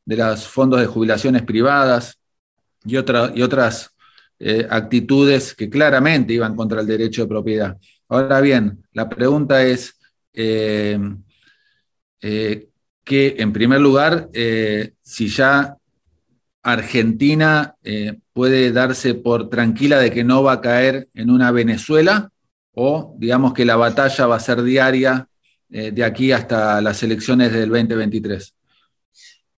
de 0.06 0.18
los 0.18 0.48
fondos 0.48 0.80
de 0.80 0.88
jubilaciones 0.88 1.44
privadas, 1.44 2.20
y, 2.86 2.96
y 2.96 3.42
otras 3.42 3.96
eh, 4.40 4.68
actitudes 4.70 5.54
que 5.54 5.70
claramente 5.70 6.34
iban 6.34 6.56
contra 6.56 6.82
el 6.82 6.88
derecho 6.88 7.22
de 7.22 7.28
propiedad. 7.30 7.78
Ahora 8.10 8.42
bien, 8.42 8.84
la 8.92 9.08
pregunta 9.08 9.64
es 9.64 9.98
eh, 10.34 11.00
eh, 12.22 12.68
que, 13.04 13.36
en 13.38 13.54
primer 13.54 13.80
lugar, 13.80 14.30
si 15.02 15.28
ya 15.28 15.78
Argentina 16.64 17.76
puede 18.32 18.72
darse 18.72 19.14
por 19.14 19.50
tranquila 19.50 20.00
de 20.00 20.12
que 20.12 20.24
no 20.24 20.44
va 20.44 20.54
a 20.54 20.62
caer 20.62 21.10
en 21.14 21.30
una 21.30 21.52
Venezuela 21.52 22.32
o 22.74 23.16
digamos 23.20 23.54
que 23.54 23.66
la 23.66 23.76
batalla 23.76 24.28
va 24.28 24.38
a 24.38 24.40
ser 24.40 24.64
diaria 24.64 25.28
de 25.70 26.04
aquí 26.04 26.32
hasta 26.32 26.82
las 26.82 27.04
elecciones 27.04 27.52
del 27.52 27.70
2023. 27.70 28.54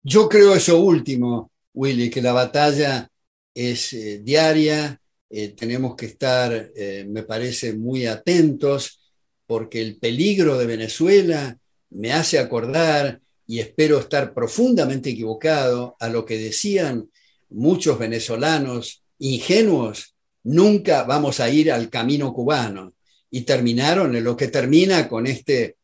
Yo 0.08 0.30
creo 0.30 0.54
eso 0.54 0.80
último, 0.80 1.52
Willy, 1.74 2.12
que 2.12 2.22
la 2.22 2.32
batalla 2.32 3.10
es 3.56 3.94
eh, 3.94 4.20
diaria, 4.22 5.02
eh, 5.30 5.50
tenemos 5.50 5.96
que 5.96 6.06
estar, 6.06 6.72
eh, 6.76 7.06
me 7.10 7.24
parece, 7.24 7.74
muy 7.74 8.06
atentos, 8.06 9.00
porque 9.48 9.82
el 9.82 9.98
peligro 9.98 10.60
de 10.60 10.68
Venezuela 10.68 11.58
me 11.89 12.13
hace 12.13 12.38
acordar, 12.38 13.20
y 13.48 13.60
espero 13.60 14.00
estar 14.00 14.34
profundamente 14.34 15.12
equivocado, 15.12 15.96
a 16.00 16.10
lo 16.10 16.26
que 16.26 16.38
decían 16.38 17.10
muchos 17.50 18.00
venezolanos 18.00 19.04
ingenuos, 19.20 20.16
nunca 20.44 21.04
vamos 21.04 21.40
a 21.40 21.50
ir 21.50 21.72
al 21.72 21.90
camino 21.90 22.34
cubano. 22.34 22.94
Y 23.30 23.42
terminaron 23.42 24.16
en 24.16 24.24
lo 24.24 24.36
que 24.36 24.48
termina 24.48 25.08
con 25.08 25.28
este 25.28 25.78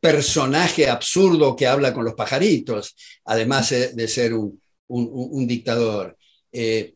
personaje 0.00 0.88
absurdo 0.88 1.54
que 1.54 1.66
habla 1.66 1.94
con 1.94 2.04
los 2.04 2.14
pajaritos, 2.14 2.96
además 3.24 3.70
de 3.70 4.08
ser 4.08 4.32
un 4.34 5.46
dictador. 5.46 6.16
Eh, 6.52 6.94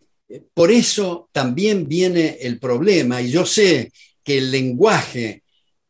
por 0.52 0.70
eso 0.70 1.28
también 1.32 1.86
viene 1.86 2.38
el 2.40 2.58
problema, 2.58 3.22
y 3.22 3.30
yo 3.30 3.46
sé 3.46 3.92
que 4.24 4.38
el 4.38 4.50
lenguaje 4.50 5.42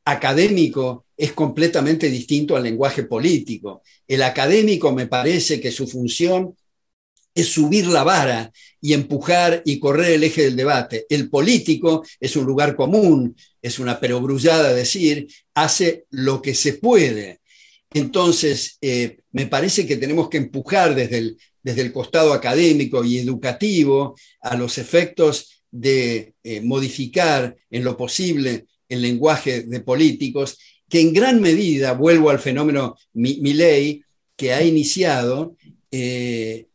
académico 0.04 1.03
es 1.16 1.32
completamente 1.32 2.10
distinto 2.10 2.56
al 2.56 2.64
lenguaje 2.64 3.04
político. 3.04 3.82
El 4.06 4.22
académico 4.22 4.92
me 4.92 5.06
parece 5.06 5.60
que 5.60 5.70
su 5.70 5.86
función 5.86 6.54
es 7.34 7.48
subir 7.48 7.86
la 7.86 8.04
vara 8.04 8.52
y 8.80 8.92
empujar 8.92 9.62
y 9.64 9.78
correr 9.78 10.12
el 10.12 10.24
eje 10.24 10.42
del 10.42 10.56
debate. 10.56 11.06
El 11.08 11.28
político 11.28 12.04
es 12.20 12.36
un 12.36 12.44
lugar 12.44 12.76
común, 12.76 13.36
es 13.60 13.78
una 13.78 13.98
perogrullada 13.98 14.72
decir, 14.72 15.26
hace 15.54 16.06
lo 16.10 16.40
que 16.40 16.54
se 16.54 16.74
puede. 16.74 17.40
Entonces, 17.92 18.78
eh, 18.80 19.18
me 19.32 19.46
parece 19.46 19.86
que 19.86 19.96
tenemos 19.96 20.28
que 20.28 20.38
empujar 20.38 20.94
desde 20.94 21.18
el, 21.18 21.38
desde 21.62 21.82
el 21.82 21.92
costado 21.92 22.32
académico 22.32 23.04
y 23.04 23.18
educativo 23.18 24.16
a 24.40 24.56
los 24.56 24.78
efectos 24.78 25.62
de 25.70 26.34
eh, 26.44 26.60
modificar 26.60 27.56
en 27.70 27.84
lo 27.84 27.96
posible 27.96 28.66
el 28.88 29.02
lenguaje 29.02 29.62
de 29.62 29.80
políticos, 29.80 30.58
que 30.94 31.00
en 31.00 31.12
gran 31.12 31.40
medida, 31.40 31.92
vuelvo 31.94 32.30
al 32.30 32.38
fenómeno 32.38 32.96
Milley, 33.14 34.04
que 34.36 34.52
ha 34.52 34.62
iniciado, 34.62 35.56
eh, 35.90 36.68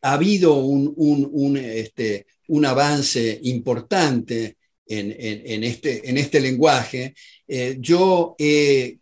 ha 0.00 0.12
habido 0.12 0.54
un, 0.54 1.56
este, 1.56 2.26
un, 2.46 2.64
avance 2.64 3.40
importante 3.42 4.58
en, 4.86 5.64
este, 5.64 6.08
en 6.08 6.18
este 6.18 6.38
lenguaje. 6.38 7.16
Eh, 7.48 7.78
yo, 7.80 8.36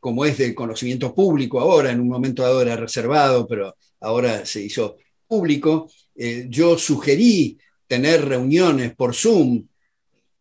como 0.01 0.25
es 0.25 0.39
del 0.39 0.55
conocimiento 0.55 1.15
público 1.15 1.61
ahora, 1.61 1.93
en 1.93 2.01
un 2.01 2.09
momento 2.09 2.43
dado 2.43 2.63
era 2.63 2.77
reservado, 2.77 3.47
pero 3.47 3.77
ahora 4.01 4.47
se 4.47 4.63
hizo 4.63 4.97
público, 5.27 5.91
eh, 6.15 6.47
yo 6.49 6.79
sugerí 6.79 7.59
tener 7.87 8.25
reuniones 8.25 8.97
por 8.97 9.15
Zoom 9.15 9.67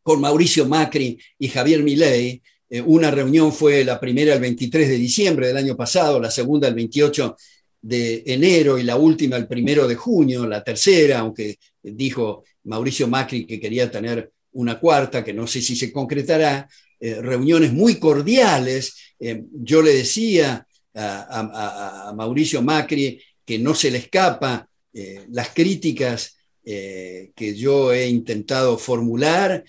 con 0.01 0.21
Mauricio 0.21 0.65
Macri 0.65 1.19
y 1.37 1.49
Javier 1.49 1.83
Milei. 1.83 2.41
Eh, 2.69 2.81
una 2.81 3.11
reunión 3.11 3.53
fue 3.53 3.83
la 3.83 3.99
primera 3.99 4.33
el 4.33 4.41
23 4.41 4.89
de 4.89 4.97
diciembre 4.97 5.47
del 5.47 5.57
año 5.57 5.75
pasado, 5.75 6.19
la 6.19 6.31
segunda 6.31 6.67
el 6.67 6.75
28 6.75 7.35
de 7.81 8.23
enero 8.25 8.77
y 8.79 8.83
la 8.83 8.97
última 8.97 9.37
el 9.37 9.47
primero 9.47 9.87
de 9.87 9.95
junio, 9.95 10.47
la 10.47 10.63
tercera, 10.63 11.19
aunque 11.19 11.57
dijo 11.83 12.43
Mauricio 12.63 13.07
Macri 13.07 13.45
que 13.45 13.59
quería 13.59 13.91
tener 13.91 14.31
una 14.53 14.79
cuarta, 14.79 15.23
que 15.23 15.33
no 15.33 15.45
sé 15.45 15.61
si 15.61 15.75
se 15.75 15.91
concretará, 15.91 16.67
eh, 16.99 17.21
reuniones 17.21 17.73
muy 17.73 17.99
cordiales. 17.99 18.95
yo 19.19 19.81
le 19.81 19.93
decía 19.93 20.65
a, 20.95 22.13
Mauricio 22.15 22.61
Macri 22.61 23.21
que 23.45 23.59
no 23.59 23.75
se 23.75 23.91
le 23.91 23.99
escapa 23.99 24.67
eh, 24.93 25.25
las 25.29 25.49
críticas 25.49 26.37
eh, 26.63 27.31
que 27.35 27.55
yo 27.55 27.93
he 27.93 28.07
intentado 28.07 28.77
formular 28.77 29.63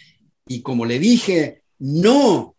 y 0.46 0.62
como 0.62 0.86
le 0.86 0.98
dije, 0.98 1.62
no 1.78 2.55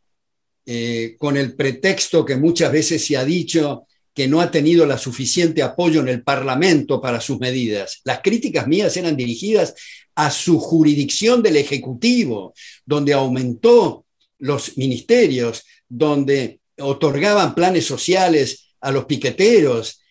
eh, 0.69 1.15
con 1.17 1.37
el 1.37 1.55
pretexto 1.55 2.25
que 2.25 2.35
muchas 2.35 2.73
veces 2.73 3.05
se 3.05 3.15
ha 3.15 3.23
dicho 3.23 3.87
que 4.13 4.27
no 4.27 4.41
ha 4.41 4.51
tenido 4.51 4.85
la 4.85 4.97
suficiente 4.97 5.63
apoyo 5.63 6.01
en 6.01 6.09
el 6.09 6.23
Parlamento 6.23 6.99
para 6.99 7.21
sus 7.21 7.39
medidas. 7.39 8.01
Las 8.03 8.19
críticas 8.19 8.67
mías 8.67 8.97
eran 8.97 9.15
dirigidas 9.15 9.73
a 10.15 10.29
su 10.29 10.59
jurisdicción 10.59 11.41
del 11.41 11.55
Ejecutivo, 11.55 12.53
donde 12.85 13.13
aumentó 13.13 14.03
los 14.39 14.77
ministerios, 14.77 15.63
donde 15.87 16.59
otorgaban 16.79 17.55
planes 17.55 17.85
sociales 17.85 18.71
a 18.81 18.91
los 18.91 19.05
piqueteros, 19.05 20.01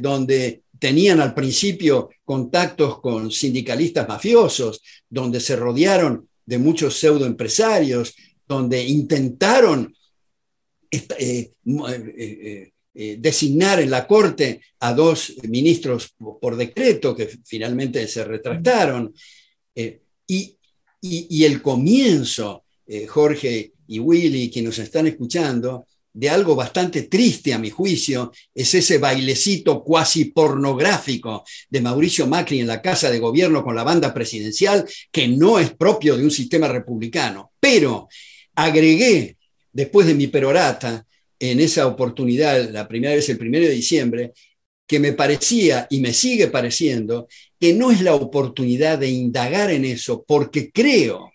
donde 0.00 0.62
tenían 0.78 1.20
al 1.20 1.34
principio 1.34 2.08
contactos 2.24 3.00
con 3.00 3.30
sindicalistas 3.30 4.08
mafiosos, 4.08 4.80
donde 5.10 5.40
se 5.40 5.56
rodearon 5.56 6.28
de 6.46 6.58
muchos 6.58 6.98
pseudoempresarios, 6.98 8.14
donde 8.46 8.82
intentaron 8.82 9.94
eh, 10.90 11.52
eh, 11.66 12.72
eh, 12.94 13.16
designar 13.18 13.80
en 13.80 13.90
la 13.90 14.06
Corte 14.06 14.60
a 14.80 14.92
dos 14.92 15.34
ministros 15.42 16.14
por 16.40 16.56
decreto 16.56 17.14
que 17.14 17.28
finalmente 17.44 18.06
se 18.08 18.24
retractaron. 18.24 19.12
Y, 20.26 21.44
el 21.44 21.62
comienzo, 21.62 22.64
Jorge 23.06 23.72
y 23.86 24.00
Willy, 24.00 24.50
que 24.50 24.62
nos 24.62 24.78
están 24.80 25.06
escuchando, 25.06 25.86
de 26.12 26.28
algo 26.28 26.56
bastante 26.56 27.02
triste 27.02 27.54
a 27.54 27.58
mi 27.58 27.70
juicio, 27.70 28.32
es 28.52 28.74
ese 28.74 28.98
bailecito 28.98 29.84
cuasi 29.84 30.26
pornográfico 30.26 31.44
de 31.70 31.80
Mauricio 31.80 32.26
Macri 32.26 32.58
en 32.58 32.66
la 32.66 32.82
Casa 32.82 33.10
de 33.10 33.20
Gobierno 33.20 33.62
con 33.62 33.76
la 33.76 33.84
banda 33.84 34.12
presidencial, 34.12 34.84
que 35.12 35.28
no 35.28 35.60
es 35.60 35.70
propio 35.74 36.16
de 36.16 36.24
un 36.24 36.32
sistema 36.32 36.66
republicano. 36.66 37.52
Pero 37.60 38.08
agregué, 38.56 39.37
después 39.78 40.08
de 40.08 40.14
mi 40.14 40.26
perorata, 40.26 41.06
en 41.38 41.60
esa 41.60 41.86
oportunidad, 41.86 42.68
la 42.70 42.88
primera 42.88 43.14
vez 43.14 43.28
el 43.28 43.38
primero 43.38 43.64
de 43.64 43.70
diciembre, 43.70 44.32
que 44.88 44.98
me 44.98 45.12
parecía 45.12 45.86
y 45.88 46.00
me 46.00 46.12
sigue 46.12 46.48
pareciendo 46.48 47.28
que 47.60 47.74
no 47.74 47.92
es 47.92 48.02
la 48.02 48.16
oportunidad 48.16 48.98
de 48.98 49.08
indagar 49.08 49.70
en 49.70 49.84
eso, 49.84 50.24
porque 50.26 50.72
creo 50.72 51.30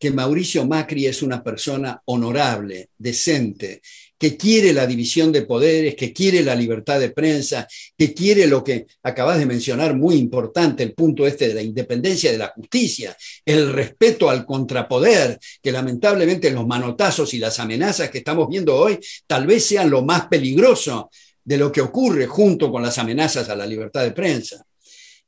que 0.00 0.10
Mauricio 0.10 0.66
Macri 0.66 1.06
es 1.06 1.22
una 1.22 1.44
persona 1.44 2.02
honorable, 2.06 2.88
decente, 2.98 3.82
que 4.20 4.36
quiere 4.36 4.74
la 4.74 4.86
división 4.86 5.32
de 5.32 5.46
poderes, 5.46 5.94
que 5.94 6.12
quiere 6.12 6.42
la 6.42 6.54
libertad 6.54 7.00
de 7.00 7.08
prensa, 7.08 7.66
que 7.96 8.12
quiere 8.12 8.46
lo 8.46 8.62
que 8.62 8.86
acabas 9.02 9.38
de 9.38 9.46
mencionar, 9.46 9.96
muy 9.96 10.16
importante, 10.16 10.82
el 10.82 10.92
punto 10.92 11.26
este 11.26 11.48
de 11.48 11.54
la 11.54 11.62
independencia 11.62 12.30
de 12.30 12.36
la 12.36 12.48
justicia, 12.48 13.16
el 13.46 13.72
respeto 13.72 14.28
al 14.28 14.44
contrapoder, 14.44 15.38
que 15.62 15.72
lamentablemente 15.72 16.50
los 16.50 16.66
manotazos 16.66 17.32
y 17.32 17.38
las 17.38 17.58
amenazas 17.60 18.10
que 18.10 18.18
estamos 18.18 18.46
viendo 18.50 18.76
hoy 18.76 18.98
tal 19.26 19.46
vez 19.46 19.64
sean 19.64 19.88
lo 19.88 20.02
más 20.02 20.26
peligroso 20.26 21.10
de 21.42 21.56
lo 21.56 21.72
que 21.72 21.80
ocurre 21.80 22.26
junto 22.26 22.70
con 22.70 22.82
las 22.82 22.98
amenazas 22.98 23.48
a 23.48 23.56
la 23.56 23.64
libertad 23.64 24.02
de 24.02 24.12
prensa. 24.12 24.62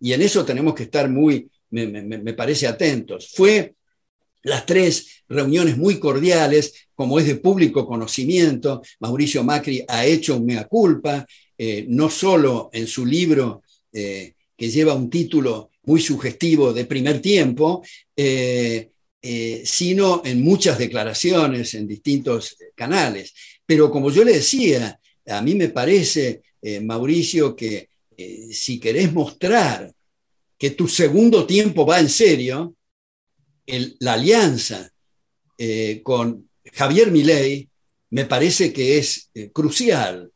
Y 0.01 0.13
en 0.13 0.21
eso 0.21 0.45
tenemos 0.45 0.75
que 0.75 0.83
estar 0.83 1.09
muy, 1.09 1.49
me, 1.71 1.87
me 1.87 2.35
parece, 2.35 2.67
atentos. 2.67 3.31
Fue 3.35 3.73
las 4.43 4.67
tres 4.67 5.23
reuniones 5.29 5.77
muy 5.77 5.99
cordiales, 5.99 6.75
como 6.95 7.19
es 7.19 7.27
de 7.27 7.37
público 7.37 7.87
conocimiento. 7.87 8.83
Mauricio 9.01 9.45
Macri 9.45 9.85
ha 9.89 10.05
hecho 10.05 10.37
un 10.37 10.47
mea 10.47 10.65
culpa, 10.67 11.27
eh, 11.57 11.87
no 11.89 12.11
solo 12.11 12.71
en 12.73 12.87
su 12.87 13.07
libro 13.07 13.63
eh, 13.93 14.35
que 14.57 14.71
lleva 14.71 14.95
un 14.95 15.11
título 15.11 15.71
muy 15.85 16.01
sugestivo 16.01 16.73
de 16.73 16.85
primer 16.85 17.21
tiempo, 17.21 17.83
eh, 18.17 18.89
sino 19.65 20.23
en 20.25 20.43
muchas 20.43 20.79
declaraciones 20.79 21.75
en 21.75 21.87
distintos 21.87 22.57
canales. 22.75 23.33
Pero 23.65 23.91
como 23.91 24.11
yo 24.11 24.25
le 24.25 24.35
decía, 24.35 24.99
a 25.27 25.41
mí 25.43 25.55
me 25.55 25.69
parece, 25.69 26.43
Mauricio, 26.83 27.55
que 27.55 27.89
si 28.51 28.81
querés 28.81 29.13
mostrar 29.13 29.93
que 30.59 30.71
tu 30.71 30.89
segundo 30.89 31.47
tiempo 31.47 31.87
va 31.87 32.01
en 32.01 32.09
serio, 32.09 32.75
la 34.01 34.15
alianza 34.15 34.91
eh, 35.59 36.01
con 36.03 36.49
Javier 36.73 37.11
Milei 37.11 37.69
me 38.11 38.27
parece 38.27 38.73
que 38.73 38.99
es 38.99 39.31
eh, 39.35 39.51
crucial. 39.53 40.31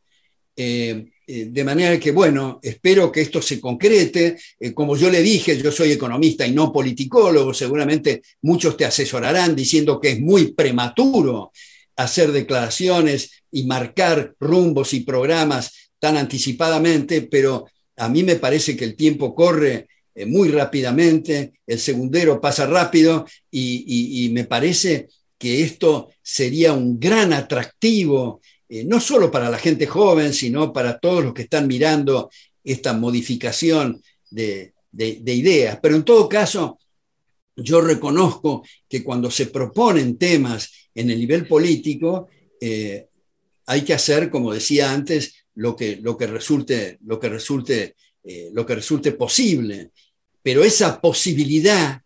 Eh, 0.55 1.05
de 1.27 1.63
manera 1.65 1.99
que, 1.99 2.11
bueno, 2.11 2.57
espero 2.63 3.11
que 3.11 3.19
esto 3.19 3.41
se 3.41 3.59
concrete. 3.59 4.37
como 4.73 4.95
yo 4.95 5.09
le 5.09 5.21
dije, 5.21 5.61
yo 5.61 5.73
soy 5.73 5.91
economista 5.91 6.47
y 6.47 6.53
no 6.53 6.71
politicólogo, 6.71 7.53
seguramente 7.53 8.21
muchos 8.43 8.77
te 8.77 8.85
asesorarán 8.85 9.53
diciendo 9.53 9.99
que 9.99 10.11
es 10.11 10.21
muy 10.21 10.53
prematuro 10.53 11.51
hacer 11.97 12.31
declaraciones 12.31 13.43
y 13.51 13.65
marcar 13.65 14.35
rumbos 14.39 14.93
y 14.93 15.01
programas 15.01 15.91
tan 15.99 16.15
anticipadamente, 16.15 17.23
pero 17.23 17.65
a 17.97 18.07
mí 18.07 18.23
me 18.23 18.37
parece 18.37 18.77
que 18.77 18.85
el 18.85 18.95
tiempo 18.95 19.35
corre 19.35 19.87
eh, 20.17 20.25
muy 20.25 20.49
rápidamente, 20.49 21.53
el 21.67 21.77
segundero 21.77 22.41
pasa 22.41 22.65
rápido 22.65 23.27
y, 23.51 24.31
me 24.33 24.45
parece 24.45 25.09
que 25.37 25.61
esto 25.61 26.09
sería 26.23 26.73
un 26.73 26.99
gran 26.99 27.33
atractivo, 27.33 28.41
eh, 28.67 28.83
no 28.83 28.99
solo 28.99 29.29
para 29.29 29.51
la 29.51 29.59
gente 29.59 29.85
joven, 29.85 30.33
sino 30.33 30.73
para 30.73 30.97
todos 30.97 31.23
los 31.23 31.33
que 31.35 31.43
están 31.43 31.67
mirando 31.67 32.31
esta 32.63 32.93
modificación 32.93 34.01
de, 34.31 34.73
ideas. 34.91 35.77
Pero 35.83 35.95
en 35.95 36.03
todo 36.03 36.27
caso, 36.27 36.79
yo 37.55 37.79
reconozco 37.81 38.63
que 38.89 39.03
cuando 39.03 39.29
se 39.29 39.45
proponen 39.45 40.17
temas 40.17 40.89
en 40.95 41.11
el 41.11 41.19
nivel 41.19 41.47
político, 41.47 42.27
eh, 42.59 43.05
hay 43.67 43.81
que 43.81 43.93
hacer, 43.93 44.31
como 44.31 44.51
decía 44.51 44.91
antes, 44.91 45.45
lo 45.53 45.75
que, 45.75 45.97
lo 45.97 46.17
que 46.17 46.25
resulte, 46.25 46.97
lo 47.05 47.19
que 47.19 47.29
resulte, 47.29 47.95
lo 48.51 48.65
que 48.65 48.75
resulte 48.75 49.13
posible 49.13 49.91
pero 50.47 50.63
esa 50.63 51.01
posibilidad 51.01 52.01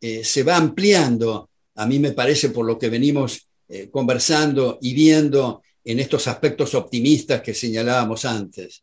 eh, 0.00 0.24
se 0.24 0.42
va 0.44 0.56
ampliando, 0.56 1.50
a 1.74 1.84
mí 1.84 1.98
me 1.98 2.12
parece, 2.12 2.48
por 2.48 2.64
lo 2.64 2.78
que 2.78 2.88
venimos 2.88 3.46
eh, 3.68 3.90
conversando 3.90 4.78
y 4.80 4.94
viendo 4.94 5.60
en 5.84 6.00
estos 6.00 6.26
aspectos 6.26 6.74
optimistas 6.74 7.42
que 7.42 7.52
señalábamos 7.52 8.24
antes. 8.24 8.82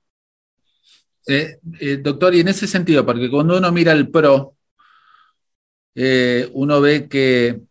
Eh, 1.25 1.57
doctor, 2.03 2.35
y 2.35 2.41
en 2.41 2.49
ese 2.49 2.67
sentido, 2.67 3.03
porque 3.03 3.31
cuando 3.31 3.57
uno 3.57 3.71
mira 3.71 3.93
el 3.93 4.11
PRO, 4.11 4.53
uno 6.53 6.79
ve 6.79 7.07
que, 7.07 7.61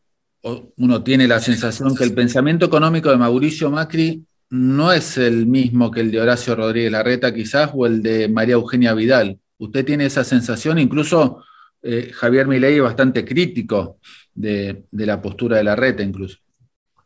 uno 0.43 1.05
tiene 1.05 1.29
la 1.29 1.39
sensación 1.39 1.95
que 1.95 2.03
el 2.03 2.15
pensamiento 2.15 2.67
económico 2.67 3.11
de 3.11 3.17
Mauricio 3.17 3.71
Macri 3.71 4.25
no 4.51 4.93
es 4.93 5.17
el 5.19 5.47
mismo 5.47 5.93
que 5.93 6.01
el 6.01 6.11
de 6.11 6.21
Horacio 6.21 6.57
Rodríguez 6.57 6.91
Larreta 6.91 7.33
quizás 7.33 7.71
o 7.75 7.87
el 7.87 8.03
de 8.03 8.29
María 8.29 8.55
Eugenia 8.55 8.93
Vidal. 8.93 9.39
¿Usted 9.59 9.85
tiene 9.85 10.07
esa 10.07 10.25
sensación? 10.25 10.79
Incluso 10.79 11.43
eh, 11.83 12.11
Javier 12.13 12.47
Milei 12.47 12.77
es 12.77 12.83
bastante 12.83 13.25
crítico 13.25 13.99
de, 14.35 14.85
la 14.93 15.21
postura 15.21 15.59
de 15.59 15.65
la 15.65 15.77
red, 15.77 15.99
incluso. 16.01 16.39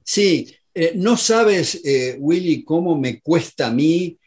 Sí, 0.05 0.55
eh, 0.75 0.93
no 0.97 1.17
sabes, 1.17 1.81
eh, 1.85 2.17
Willy, 2.19 2.65
cómo 2.65 2.99
me 2.99 3.21
cuesta 3.21 3.69
a 3.69 3.73
mí 3.73 4.19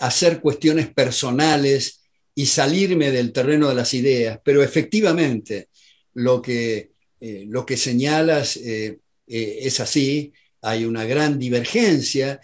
hacer 0.00 0.40
cuestiones 0.40 0.92
personales 0.92 2.00
y 2.34 2.46
salirme 2.46 3.12
del 3.12 3.30
terreno 3.30 3.68
de 3.68 3.76
las 3.76 3.94
ideas, 3.94 4.40
pero 4.42 4.60
efectivamente 4.60 5.68
lo 6.14 6.42
que, 6.42 6.90
lo 7.20 7.64
que 7.64 7.76
señalas 7.76 8.56
es 8.56 9.78
así, 9.78 10.32
hay 10.62 10.84
una 10.84 11.04
gran 11.04 11.38
divergencia. 11.38 12.40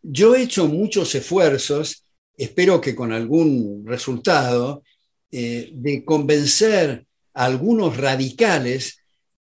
yo 0.00 0.34
he 0.34 0.44
hecho 0.44 0.66
muchos 0.66 1.14
esfuerzos 1.14 2.05
espero 2.36 2.80
que 2.80 2.94
con 2.94 3.12
algún 3.12 3.84
resultado, 3.86 4.82
eh, 5.30 5.70
de 5.72 6.04
convencer 6.04 7.06
a 7.34 7.44
algunos 7.46 7.96
radicales 7.96 8.98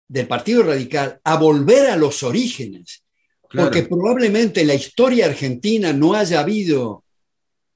del 0.08 0.26
Partido 0.26 0.62
Radical 0.62 1.20
a 1.22 1.36
volver 1.36 1.90
a 1.90 1.96
los 1.96 2.22
orígenes, 2.22 3.02
porque 3.50 3.82
probablemente 3.84 4.62
en 4.62 4.66
la 4.66 4.74
historia 4.74 5.26
argentina 5.26 5.92
no 5.92 6.14
haya 6.14 6.40
habido 6.40 7.04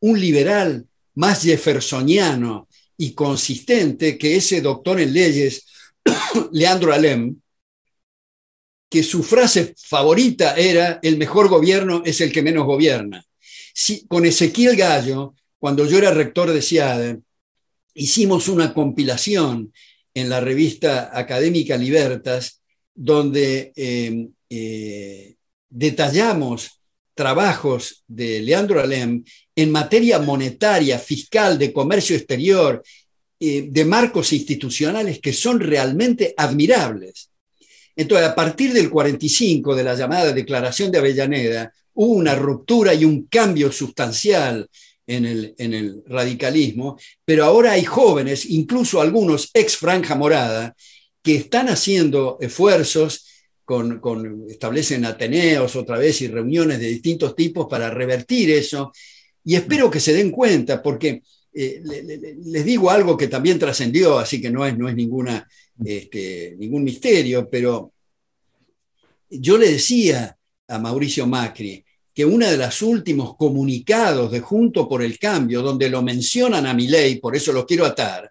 un 0.00 0.20
liberal 0.20 0.86
más 1.14 1.42
jeffersoniano 1.42 2.68
y 2.96 3.14
consistente 3.14 4.18
que 4.18 4.36
ese 4.36 4.60
doctor 4.60 5.00
en 5.00 5.12
leyes, 5.12 5.66
Leandro 6.52 6.92
Alem, 6.92 7.36
que 8.90 9.02
su 9.02 9.22
frase 9.22 9.74
favorita 9.78 10.54
era, 10.56 11.00
el 11.02 11.16
mejor 11.16 11.48
gobierno 11.48 12.02
es 12.04 12.20
el 12.20 12.32
que 12.32 12.42
menos 12.42 12.66
gobierna 12.66 13.24
con 14.08 14.24
Ezequiel 14.26 14.76
Gallo, 14.76 15.34
cuando 15.58 15.86
yo 15.86 15.98
era 15.98 16.10
rector 16.12 16.52
de 16.52 16.62
SIADE, 16.62 17.20
hicimos 17.94 18.48
una 18.48 18.74
compilación 18.74 19.72
en 20.14 20.28
la 20.28 20.40
revista 20.40 21.10
académica 21.12 21.76
Libertas, 21.76 22.60
donde 22.94 23.72
em, 23.76 24.30
eh, 24.50 25.36
detallamos 25.68 26.80
trabajos 27.14 28.04
de 28.06 28.40
Leandro 28.40 28.80
Alem 28.80 29.24
en 29.54 29.70
materia 29.70 30.18
monetaria, 30.18 30.98
fiscal, 30.98 31.58
de 31.58 31.72
comercio 31.72 32.16
exterior, 32.16 32.82
eh, 33.38 33.66
de 33.68 33.84
marcos 33.84 34.32
institucionales 34.32 35.20
que 35.20 35.32
son 35.32 35.60
realmente 35.60 36.34
admirables. 36.36 37.30
Entonces, 37.94 38.26
a 38.26 38.34
partir 38.34 38.72
del 38.72 38.88
45, 38.88 39.74
de 39.74 39.84
la 39.84 39.94
llamada 39.94 40.32
Declaración 40.32 40.90
de 40.90 40.98
Avellaneda, 40.98 41.72
hubo 41.94 42.14
una 42.14 42.34
ruptura 42.34 42.94
y 42.94 43.04
un 43.04 43.26
cambio 43.26 43.70
sustancial 43.72 44.68
en 45.06 45.26
el, 45.26 46.02
radicalismo, 46.06 46.98
pero 47.24 47.44
ahora 47.44 47.72
hay 47.72 47.84
jóvenes, 47.84 48.46
incluso 48.46 49.00
algunos 49.00 49.50
ex 49.52 49.76
Franja 49.76 50.14
Morada, 50.14 50.74
que 51.22 51.36
están 51.36 51.68
haciendo 51.68 52.38
esfuerzos, 52.40 53.26
con, 53.64 54.46
establecen 54.50 55.04
ateneos 55.04 55.76
otra 55.76 55.96
vez 55.96 56.20
y 56.20 56.28
reuniones 56.28 56.78
de 56.78 56.88
distintos 56.88 57.34
tipos 57.34 57.66
para 57.68 57.90
revertir 57.90 58.50
eso, 58.50 58.92
y 59.44 59.54
espero 59.54 59.90
que 59.90 60.00
se 60.00 60.12
den 60.12 60.30
cuenta, 60.30 60.82
porque 60.82 61.22
eh, 61.52 61.82
les 62.44 62.64
digo 62.64 62.90
algo 62.90 63.16
que 63.16 63.28
también 63.28 63.58
trascendió, 63.58 64.18
así 64.18 64.40
que 64.40 64.50
no 64.50 64.64
es, 64.66 64.76
no 64.78 64.88
es 64.88 64.94
ninguna, 64.94 65.48
este, 65.84 66.54
ningún 66.58 66.84
misterio, 66.84 67.48
pero 67.50 67.92
yo 69.28 69.58
le 69.58 69.72
decía 69.72 70.36
a 70.72 70.78
Mauricio 70.78 71.26
Macri 71.26 71.84
que 72.14 72.24
uno 72.24 72.48
de 72.48 72.56
los 72.56 72.82
últimos 72.82 73.36
comunicados 73.36 74.30
de 74.30 74.40
Junto 74.40 74.88
por 74.88 75.02
el 75.02 75.18
Cambio, 75.18 75.62
donde 75.62 75.88
lo 75.88 76.02
mencionan 76.02 76.66
a 76.66 76.74
mi 76.74 76.88
ley, 76.88 77.16
por 77.16 77.34
eso 77.34 77.52
lo 77.52 77.66
quiero 77.66 77.86
atar, 77.86 78.30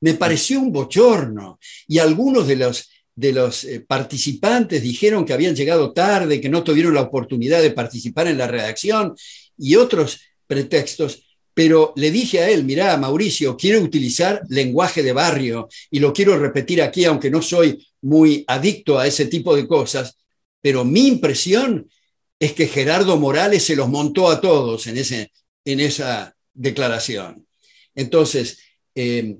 me 0.00 0.14
pareció 0.14 0.60
un 0.60 0.72
bochorno. 0.72 1.58
Y 1.86 1.98
algunos 1.98 2.48
de 2.48 2.56
los, 2.56 2.90
de 3.14 3.32
los 3.32 3.64
eh, 3.64 3.84
participantes 3.86 4.82
dijeron 4.82 5.24
que 5.24 5.32
habían 5.32 5.54
llegado 5.54 5.92
tarde, 5.92 6.40
que 6.40 6.48
no 6.48 6.64
tuvieron 6.64 6.94
la 6.94 7.02
oportunidad 7.02 7.62
de 7.62 7.70
participar 7.70 8.26
en 8.26 8.38
la 8.38 8.48
redacción 8.48 9.14
y 9.56 9.76
otros 9.76 10.20
pretextos. 10.46 11.22
Pero 11.54 11.92
le 11.96 12.10
dije 12.10 12.40
a 12.40 12.50
él, 12.50 12.64
mira, 12.64 12.96
Mauricio, 12.96 13.56
quiero 13.56 13.80
utilizar 13.80 14.42
lenguaje 14.48 15.02
de 15.02 15.12
barrio 15.12 15.68
y 15.90 16.00
lo 16.00 16.12
quiero 16.12 16.36
repetir 16.38 16.82
aquí, 16.82 17.04
aunque 17.04 17.30
no 17.30 17.40
soy 17.40 17.86
muy 18.00 18.42
adicto 18.48 18.98
a 18.98 19.06
ese 19.06 19.26
tipo 19.26 19.54
de 19.54 19.68
cosas, 19.68 20.16
pero 20.62 20.84
mi 20.84 21.08
impresión 21.08 21.90
es 22.38 22.52
que 22.52 22.68
Gerardo 22.68 23.18
Morales 23.18 23.64
se 23.64 23.76
los 23.76 23.88
montó 23.88 24.30
a 24.30 24.40
todos 24.40 24.86
en, 24.86 24.96
ese, 24.96 25.32
en 25.64 25.80
esa 25.80 26.34
declaración. 26.54 27.46
Entonces, 27.94 28.58
eh, 28.94 29.36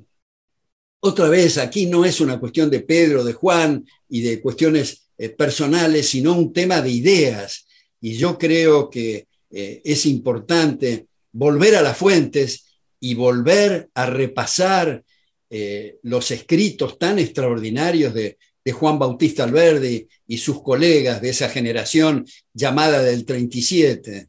otra 1.01 1.29
vez, 1.29 1.59
aquí 1.59 1.87
no 1.87 2.05
es 2.05 2.21
una 2.21 2.39
cuestión 2.39 2.69
de 2.71 2.81
Pedro, 2.81 3.25
de 3.25 3.33
Juan 3.33 3.87
y 4.09 4.21
de 4.21 4.41
cuestiones 4.41 5.09
eh, 5.17 5.31
personales, 5.31 6.09
sino 6.09 6.35
un 6.35 6.53
tema 6.53 6.83
de 6.83 6.91
ideas. 6.91 7.67
y 8.01 8.15
yo 8.15 8.37
creo 8.37 8.91
que 8.91 9.27
es 9.55 10.07
importante 10.07 11.07
volver 11.31 11.77
a 11.77 11.83
las 11.83 11.99
fuentes 11.99 12.65
y 12.99 13.13
volver 13.15 13.91
a 13.93 14.07
repasar 14.07 15.05
los 16.03 16.31
escritos 16.31 16.99
tan 16.99 17.19
extraordinarios 17.19 18.15
de, 18.15 18.39
de 18.65 18.73
Juan 18.73 18.99
Bautista 18.99 19.45
Alberdi 19.45 20.07
y 20.27 20.39
sus 20.39 20.63
colegas 20.63 21.21
de 21.21 21.31
esa 21.31 21.49
generación 21.49 22.25
llamada 22.53 23.03
del 23.03 23.25
37. 23.25 24.29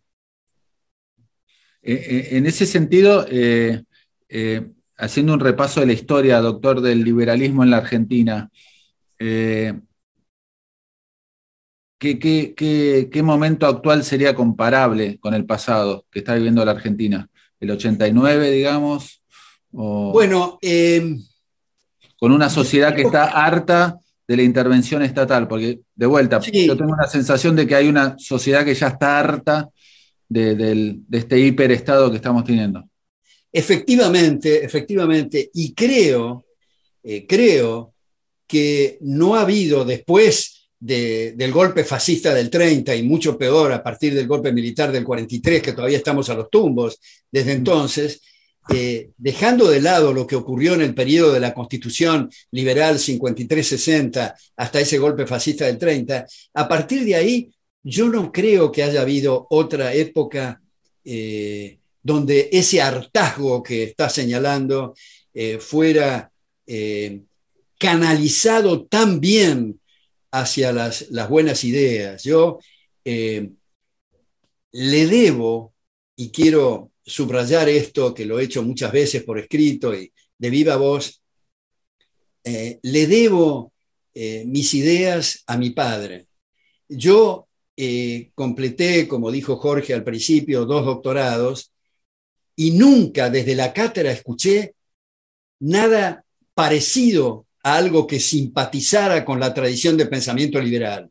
Eh, 1.86 1.94
eh, 1.94 2.28
en 2.32 2.46
ese 2.46 2.66
sentido, 2.66 3.26
eh, 3.30 3.84
haciendo 4.98 5.34
un 5.34 5.40
repaso 5.40 5.82
de 5.82 5.86
la 5.86 5.94
historia, 5.94 6.40
doctor, 6.40 6.82
del 6.82 7.04
liberalismo 7.04 7.64
en 7.64 7.70
la 7.70 7.78
Argentina, 7.78 8.50
¿qué, 9.18 9.84
momento 13.24 13.68
actual 13.68 14.04
sería 14.04 14.34
comparable 14.34 15.20
con 15.20 15.34
el 15.34 15.46
pasado 15.46 16.06
que 16.10 16.20
está 16.20 16.36
viviendo 16.36 16.66
la 16.66 16.72
Argentina? 16.72 17.30
¿El 17.60 17.72
89, 17.72 18.50
digamos? 18.50 19.22
Bueno, 19.72 20.60
con 22.18 22.32
una 22.32 22.50
sociedad 22.50 22.96
que 22.96 23.04
está 23.04 23.26
harta 23.26 24.00
de 24.28 24.38
la 24.38 24.44
intervención 24.44 25.02
estatal, 25.04 25.48
porque 25.48 25.80
de 25.96 26.06
vuelta, 26.06 26.40
yo 26.40 26.78
tengo 26.78 26.94
una 26.94 27.08
sensación 27.08 27.56
de 27.56 27.68
que 27.68 27.76
hay 27.76 27.88
una 27.88 28.16
sociedad 28.18 28.64
que 28.64 28.74
ya 28.74 28.88
está 28.88 29.20
harta 29.20 29.70
de, 30.30 30.98
este 31.12 31.40
hiperestado 31.40 32.10
que 32.10 32.18
estamos 32.18 32.44
teniendo. 32.44 32.84
Efectivamente, 33.52 34.64
efectivamente, 34.64 35.50
y 35.54 35.74
creo, 35.74 36.46
eh, 37.04 37.26
creo 37.28 37.94
que 38.48 38.98
no 39.02 39.36
ha 39.36 39.42
habido 39.42 39.86
después 39.86 40.70
del 40.80 41.52
golpe 41.54 41.86
fascista 41.86 42.34
del 42.34 42.50
30 42.50 42.94
y 42.94 43.04
mucho 43.04 43.38
peor 43.38 43.72
a 43.72 43.82
partir 43.82 44.14
del 44.14 44.28
golpe 44.28 44.52
militar 44.52 44.92
del 44.92 45.06
43, 45.06 45.62
que 45.62 45.72
todavía 45.72 45.98
estamos 45.98 46.30
a 46.30 46.34
los 46.34 46.50
tumbos 46.50 47.00
desde 47.32 47.54
entonces, 47.54 48.22
eh, 48.70 49.10
dejando 49.18 49.70
de 49.70 49.82
lado 49.82 50.14
lo 50.14 50.26
que 50.26 50.36
ocurrió 50.36 50.74
en 50.74 50.82
el 50.82 50.96
periodo 50.96 51.34
de 51.34 51.40
la 51.40 51.54
Constitución 51.54 52.30
liberal 52.52 52.98
53-60 52.98 54.34
hasta 54.56 54.80
ese 54.80 54.98
golpe 54.98 55.28
fascista 55.28 55.66
del 55.66 55.78
30, 55.78 56.26
a 56.54 56.68
partir 56.68 57.04
de 57.04 57.16
ahí 57.16 57.54
yo 57.84 58.08
no 58.08 58.32
creo 58.32 58.72
que 58.72 58.84
haya 58.84 59.02
habido 59.02 59.48
otra 59.50 59.94
época 59.94 60.62
eh, 61.04 61.80
donde 62.02 62.50
ese 62.54 62.82
hartazgo 62.82 63.62
que 63.62 63.84
está 63.84 64.10
señalando 64.10 64.96
eh, 65.34 65.60
fuera 65.60 66.30
canalizado 67.78 68.86
tan 68.86 69.20
bien 69.20 69.82
hacia 70.32 70.72
las, 70.72 71.10
las 71.12 71.28
buenas 71.28 71.66
ideas. 71.66 72.24
Yo 72.24 72.60
le 74.74 75.06
debo, 75.08 75.74
y 76.16 76.30
quiero 76.32 76.93
subrayar 77.06 77.70
esto, 77.70 78.14
que 78.14 78.26
lo 78.26 78.40
he 78.40 78.44
hecho 78.44 78.64
muchas 78.64 78.92
veces 78.92 79.24
por 79.24 79.40
escrito 79.40 79.94
y 79.94 80.12
de 80.38 80.50
viva 80.50 80.76
voz, 80.76 81.22
eh, 82.44 82.80
le 82.82 83.08
debo 83.08 83.72
eh, 84.14 84.44
mis 84.46 84.74
ideas 84.74 85.44
a 85.48 85.58
mi 85.58 85.72
padre. 85.72 86.28
Yo 86.88 87.48
eh, 87.76 88.32
completé, 88.36 89.08
como 89.08 89.32
dijo 89.32 89.58
Jorge 89.58 89.94
al 89.94 90.04
principio, 90.04 90.66
dos 90.66 90.86
doctorados 90.86 91.72
y 92.56 92.72
nunca 92.72 93.30
desde 93.30 93.56
la 93.56 93.74
cátedra 93.74 94.12
escuché 94.12 94.76
nada 95.60 96.24
parecido 96.54 97.48
a 97.64 97.78
algo 97.78 98.06
que 98.06 98.20
simpatizara 98.20 99.26
con 99.26 99.40
la 99.40 99.54
tradición 99.54 99.98
de 99.98 100.06
pensamiento 100.06 100.60
liberal. 100.60 101.10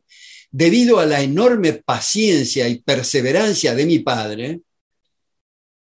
Debido 0.51 0.99
a 0.99 1.05
la 1.05 1.21
enorme 1.21 1.73
paciencia 1.73 2.67
y 2.69 2.79
perseverancia 2.79 3.73
de 3.73 3.85
mi 3.85 3.99
padre, 3.99 4.61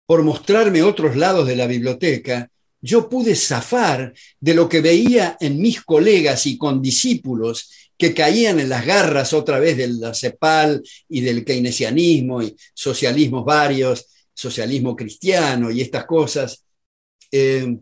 por 0.07 0.23
mostrarme 0.23 0.81
otros 0.81 1.15
lados 1.15 1.47
de 1.47 1.55
la 1.57 1.67
biblioteca, 1.67 2.49
yo 2.81 3.09
pude 3.09 3.35
zafar 3.35 4.13
de 4.39 4.53
lo 4.53 4.69
que 4.69 4.81
veía 4.81 5.37
en 5.39 5.59
mis 5.59 5.83
colegas 5.83 6.47
y 6.47 6.57
condiscípulos 6.57 7.69
que 7.97 8.13
caían 8.13 8.59
en 8.59 8.69
las 8.69 8.85
garras 8.85 9.33
otra 9.33 9.59
vez 9.59 9.75
del 9.75 9.99
CEPAL 10.15 10.81
y 11.09 11.21
del 11.21 11.43
keynesianismo 11.43 12.41
y 12.41 12.55
socialismos 12.73 13.43
varios, 13.43 14.05
socialismo 14.33 14.95
cristiano 14.95 15.69
y 15.69 15.81
estas 15.81 16.05
cosas. 16.05 16.63
Eh, 17.31 17.77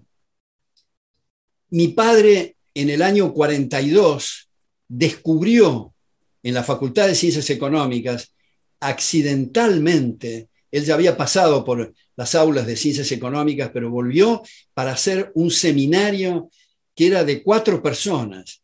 mi 1.70 1.90
padre 1.90 2.56
en 2.74 2.90
el 2.90 3.02
año 3.04 3.34
42 3.34 4.50
descubrió 4.88 5.94
en 6.42 6.54
la 6.54 6.64
Facultad 6.64 7.08
de 7.08 7.16
Ciencias 7.16 7.50
Económicas 7.52 8.34
accidentalmente, 8.80 10.50
él 10.72 10.86
ya 10.86 10.94
había 10.94 11.16
pasado 11.16 11.64
por 11.64 11.94
las 12.16 12.36
aulas 12.36 12.66
de 12.66 12.76
ciencias 12.76 13.12
económicas, 13.12 13.72
pero 13.74 13.90
volvió 13.90 14.42
para 14.74 14.92
hacer 14.92 15.32
un 15.36 15.52
seminario 15.52 16.50
que 16.96 17.08
era 17.08 17.24
de 17.24 17.44
cuatro 17.44 17.82
personas. 17.82 18.62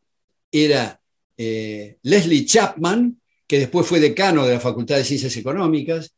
Era 0.52 1.00
eh, 1.38 1.98
Leslie 2.04 2.46
Chapman, 2.46 3.20
que 3.48 3.60
después 3.60 3.86
fue 3.86 4.00
decano 4.00 4.46
de 4.46 4.54
la 4.54 4.60
Facultad 4.60 4.98
de 4.98 5.04
Ciencias 5.04 5.36
Económicas, 5.38 6.14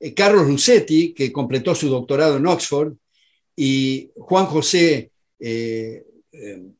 eh, 0.00 0.14
Carlos 0.14 0.46
Lucetti, 0.46 1.12
que 1.12 1.32
completó 1.32 1.74
su 1.74 1.88
doctorado 1.88 2.36
en 2.38 2.46
Oxford, 2.46 2.94
y 3.54 4.10
Juan 4.14 4.46
José 4.46 5.10
eh, 5.40 6.04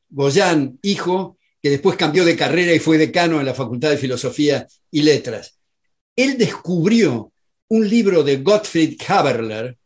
Goyán, 0.08 0.78
hijo, 0.82 1.38
que 1.60 1.70
después 1.70 1.96
cambió 1.96 2.24
de 2.24 2.36
carrera 2.36 2.72
y 2.72 2.78
fue 2.78 2.98
decano 2.98 3.40
en 3.40 3.46
la 3.46 3.54
Facultad 3.54 3.90
de 3.90 3.98
Filosofía 3.98 4.66
y 4.90 5.02
Letras. 5.02 5.58
Él 6.16 6.38
descubrió 6.38 7.32
un 7.68 7.88
libro 7.88 8.22
de 8.22 8.38
Gottfried 8.38 8.96
Haberler, 9.06 9.76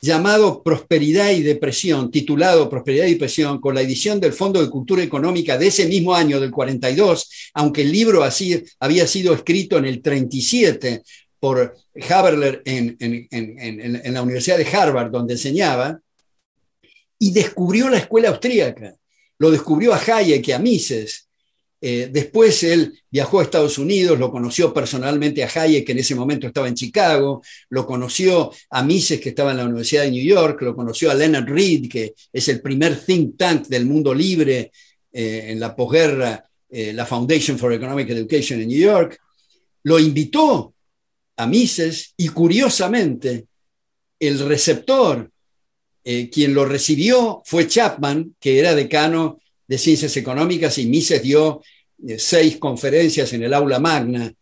llamado 0.00 0.62
Prosperidad 0.62 1.30
y 1.30 1.42
Depresión, 1.42 2.10
titulado 2.10 2.70
Prosperidad 2.70 3.06
y 3.06 3.12
Depresión, 3.12 3.60
con 3.60 3.74
la 3.74 3.82
edición 3.82 4.18
del 4.18 4.32
Fondo 4.32 4.62
de 4.62 4.70
Cultura 4.70 5.02
Económica 5.02 5.58
de 5.58 5.66
ese 5.66 5.86
mismo 5.86 6.14
año, 6.14 6.40
del 6.40 6.50
42, 6.50 7.50
aunque 7.54 7.82
el 7.82 7.92
libro 7.92 8.22
así 8.22 8.62
había 8.78 9.06
sido 9.06 9.34
escrito 9.34 9.76
en 9.78 9.84
el 9.84 10.00
37 10.00 11.02
por 11.38 11.76
Haberler 12.08 12.62
en, 12.64 12.96
en, 13.00 14.14
la 14.14 14.22
Universidad 14.22 14.58
de 14.58 14.66
Harvard, 14.66 15.10
donde 15.10 15.34
enseñaba, 15.34 16.00
y 17.18 17.32
descubrió 17.32 17.88
la 17.88 17.98
escuela 17.98 18.30
austríaca. 18.30 18.94
Lo 19.38 19.50
descubrió 19.50 19.94
a 19.94 19.98
Hayek 19.98 20.48
y 20.48 20.52
a 20.52 20.58
Mises, 20.58 21.29
eh, 21.82 22.10
después 22.12 22.62
él 22.62 23.00
viajó 23.10 23.40
a 23.40 23.44
Estados 23.44 23.78
Unidos, 23.78 24.18
lo 24.18 24.30
conoció 24.30 24.72
personalmente 24.74 25.42
a 25.42 25.48
Hayek, 25.48 25.86
que 25.86 25.92
en 25.92 25.98
ese 25.98 26.14
momento 26.14 26.46
estaba 26.46 26.68
en 26.68 26.74
Chicago, 26.74 27.42
lo 27.70 27.86
conoció 27.86 28.52
a 28.68 28.82
Mises, 28.82 29.20
que 29.20 29.30
estaba 29.30 29.52
en 29.52 29.58
la 29.58 29.64
Universidad 29.64 30.02
de 30.02 30.10
New 30.10 30.24
York, 30.24 30.60
lo 30.60 30.76
conoció 30.76 31.10
a 31.10 31.14
Leonard 31.14 31.48
Reed, 31.48 31.88
que 31.88 32.14
es 32.32 32.48
el 32.48 32.60
primer 32.60 33.00
think 33.00 33.36
tank 33.38 33.66
del 33.68 33.86
mundo 33.86 34.12
libre 34.12 34.70
eh, 35.10 35.46
en 35.48 35.58
la 35.58 35.74
posguerra, 35.74 36.44
eh, 36.68 36.92
la 36.92 37.06
Foundation 37.06 37.58
for 37.58 37.72
Economic 37.72 38.10
Education 38.10 38.60
en 38.60 38.68
New 38.68 38.78
York. 38.78 39.18
Lo 39.84 39.98
invitó 39.98 40.74
a 41.36 41.46
Mises 41.46 42.12
y 42.18 42.28
curiosamente 42.28 43.46
el 44.18 44.38
receptor, 44.40 45.30
quien 46.02 46.54
lo 46.54 46.64
recibió 46.64 47.40
fue 47.44 47.68
Chapman, 47.68 48.34
que 48.40 48.58
era 48.58 48.74
decano 48.74 49.38
de 49.70 49.78
Ciencias 49.78 50.16
Económicas 50.16 50.78
y 50.78 50.86
Mises 50.86 51.22
dio 51.22 51.62
eh, 52.04 52.18
seis 52.18 52.56
conferencias 52.56 53.32
en 53.34 53.44
el 53.44 53.54
aula 53.54 53.78
magna 53.78 54.34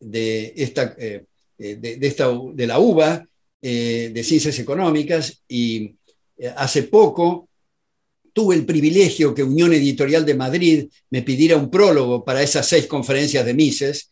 de, 0.00 0.52
esta, 0.56 0.96
eh, 0.98 1.24
eh, 1.56 1.76
de, 1.76 2.66
la 2.66 2.80
UBA 2.80 3.24
de 3.60 4.24
Ciencias 4.24 4.58
Económicas 4.58 5.40
y 5.46 5.94
hace 6.56 6.82
poco 6.82 7.48
tuve 8.32 8.56
el 8.56 8.66
privilegio 8.66 9.32
que 9.32 9.44
Unión 9.44 9.72
Editorial 9.72 10.26
de 10.26 10.34
Madrid 10.34 10.88
me 11.10 11.22
pidiera 11.22 11.56
un 11.56 11.70
prólogo 11.70 12.24
para 12.24 12.42
esas 12.42 12.66
seis 12.66 12.88
conferencias 12.88 13.46
de 13.46 13.54
Mises, 13.54 14.10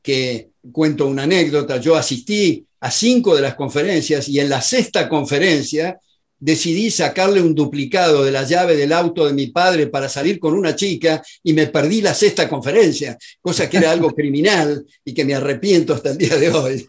que 0.00 0.48
cuento 0.72 1.06
una 1.06 1.24
anécdota, 1.24 1.76
yo 1.76 1.94
asistí 1.94 2.64
a 2.80 2.90
cinco 2.90 3.36
de 3.36 3.42
las 3.42 3.54
conferencias 3.54 4.30
y 4.30 4.40
en 4.40 4.48
la 4.48 4.62
sexta 4.62 5.10
conferencia 5.10 6.00
decidí 6.38 6.90
sacarle 6.90 7.40
un 7.40 7.54
duplicado 7.54 8.24
de 8.24 8.30
la 8.30 8.42
llave 8.42 8.76
del 8.76 8.92
auto 8.92 9.26
de 9.26 9.32
mi 9.32 9.48
padre 9.48 9.86
para 9.86 10.08
salir 10.08 10.38
con 10.38 10.54
una 10.54 10.76
chica 10.76 11.22
y 11.42 11.52
me 11.52 11.66
perdí 11.66 12.02
la 12.02 12.14
sexta 12.14 12.48
conferencia, 12.48 13.16
cosa 13.40 13.68
que 13.68 13.78
era 13.78 13.90
algo 13.90 14.10
criminal 14.14 14.84
y 15.04 15.14
que 15.14 15.24
me 15.24 15.34
arrepiento 15.34 15.94
hasta 15.94 16.10
el 16.10 16.18
día 16.18 16.36
de 16.36 16.50
hoy. 16.50 16.86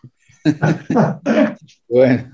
Bueno, 1.89 2.31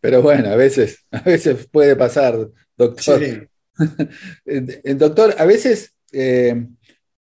pero 0.00 0.22
bueno, 0.22 0.48
a 0.50 0.56
veces, 0.56 1.04
a 1.10 1.20
veces 1.20 1.66
puede 1.70 1.96
pasar, 1.96 2.48
doctor. 2.76 3.48
Doctor, 4.96 5.34
a 5.38 5.44
veces, 5.44 5.92
eh, 6.12 6.66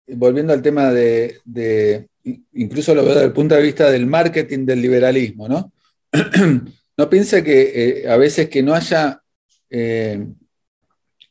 volviendo 0.07 0.53
al 0.53 0.63
tema 0.63 0.93
de, 0.93 1.39
de, 1.45 2.09
incluso 2.53 2.95
lo 2.95 3.05
veo 3.05 3.15
desde 3.15 3.27
el 3.27 3.33
punto 3.33 3.55
de 3.55 3.63
vista 3.63 3.91
del 3.91 4.07
marketing 4.07 4.67
del 4.67 4.83
liberalismo, 4.83 5.49
¿no? 5.49 5.73
¿No 7.03 7.11
piensa 7.11 7.43
que 7.43 8.03
eh, 8.05 8.09
a 8.09 8.17
veces 8.17 8.49
que 8.49 8.63
no 8.63 8.75
haya 8.75 9.25
eh, 9.71 10.25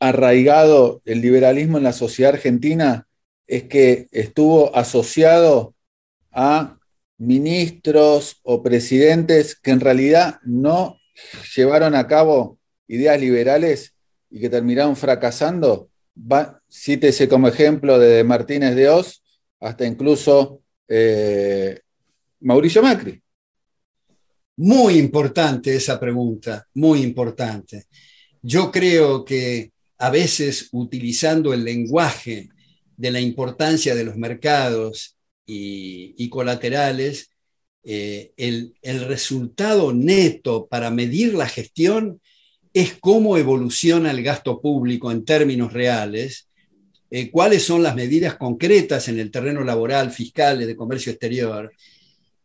arraigado 0.01 1.01
el 1.05 1.21
liberalismo 1.21 1.77
en 1.77 1.85
la 1.85 1.93
sociedad 1.93 2.33
argentina 2.33 3.07
es 3.47 3.63
que 3.63 4.09
estuvo 4.11 4.75
asociado 4.75 5.73
a 6.29 6.77
ministros 7.17 8.41
o 8.43 8.61
presidentes 8.61 9.55
que 9.55 9.71
en 9.71 9.79
realidad 9.79 10.41
no 10.43 10.97
llevaron 11.55 11.95
a 11.95 12.05
cabo 12.05 12.59
ideas 12.89 13.17
liberales 13.17 13.95
y 14.29 14.41
que 14.41 14.49
terminaron 14.49 14.97
fracasando. 14.97 15.89
cítese 16.69 17.29
como 17.29 17.47
ejemplo 17.47 17.97
de 17.97 18.25
Martínez 18.25 18.75
de 18.75 18.89
Oz 18.89 19.23
hasta 19.61 19.85
incluso 19.85 20.63
eh, 20.89 21.79
Mauricio 22.41 22.83
Macri. 22.83 23.23
Muy 24.63 24.99
importante 24.99 25.75
esa 25.75 25.99
pregunta, 25.99 26.67
muy 26.75 27.01
importante. 27.01 27.85
Yo 28.43 28.71
creo 28.71 29.25
que 29.25 29.71
a 29.97 30.11
veces 30.11 30.69
utilizando 30.71 31.51
el 31.51 31.63
lenguaje 31.63 32.49
de 32.95 33.09
la 33.09 33.19
importancia 33.19 33.95
de 33.95 34.03
los 34.03 34.17
mercados 34.17 35.17
y, 35.47 36.29
colaterales, 36.29 37.31
eh, 37.83 38.33
el, 38.37 38.75
resultado 38.83 39.93
neto 39.93 40.67
para 40.67 40.91
medir 40.91 41.33
la 41.33 41.47
gestión 41.47 42.21
es 42.71 42.93
cómo 42.99 43.37
evoluciona 43.37 44.11
el 44.11 44.21
gasto 44.21 44.61
público 44.61 45.11
en 45.11 45.25
términos 45.25 45.73
reales, 45.73 46.49
eh, 47.09 47.31
cuáles 47.31 47.63
son 47.63 47.81
las 47.81 47.95
medidas 47.95 48.35
concretas 48.35 49.07
en 49.07 49.19
el 49.19 49.31
terreno 49.31 49.63
laboral, 49.63 50.11
fiscal 50.11 50.59
de 50.59 50.75
comercio 50.75 51.11
exterior. 51.13 51.73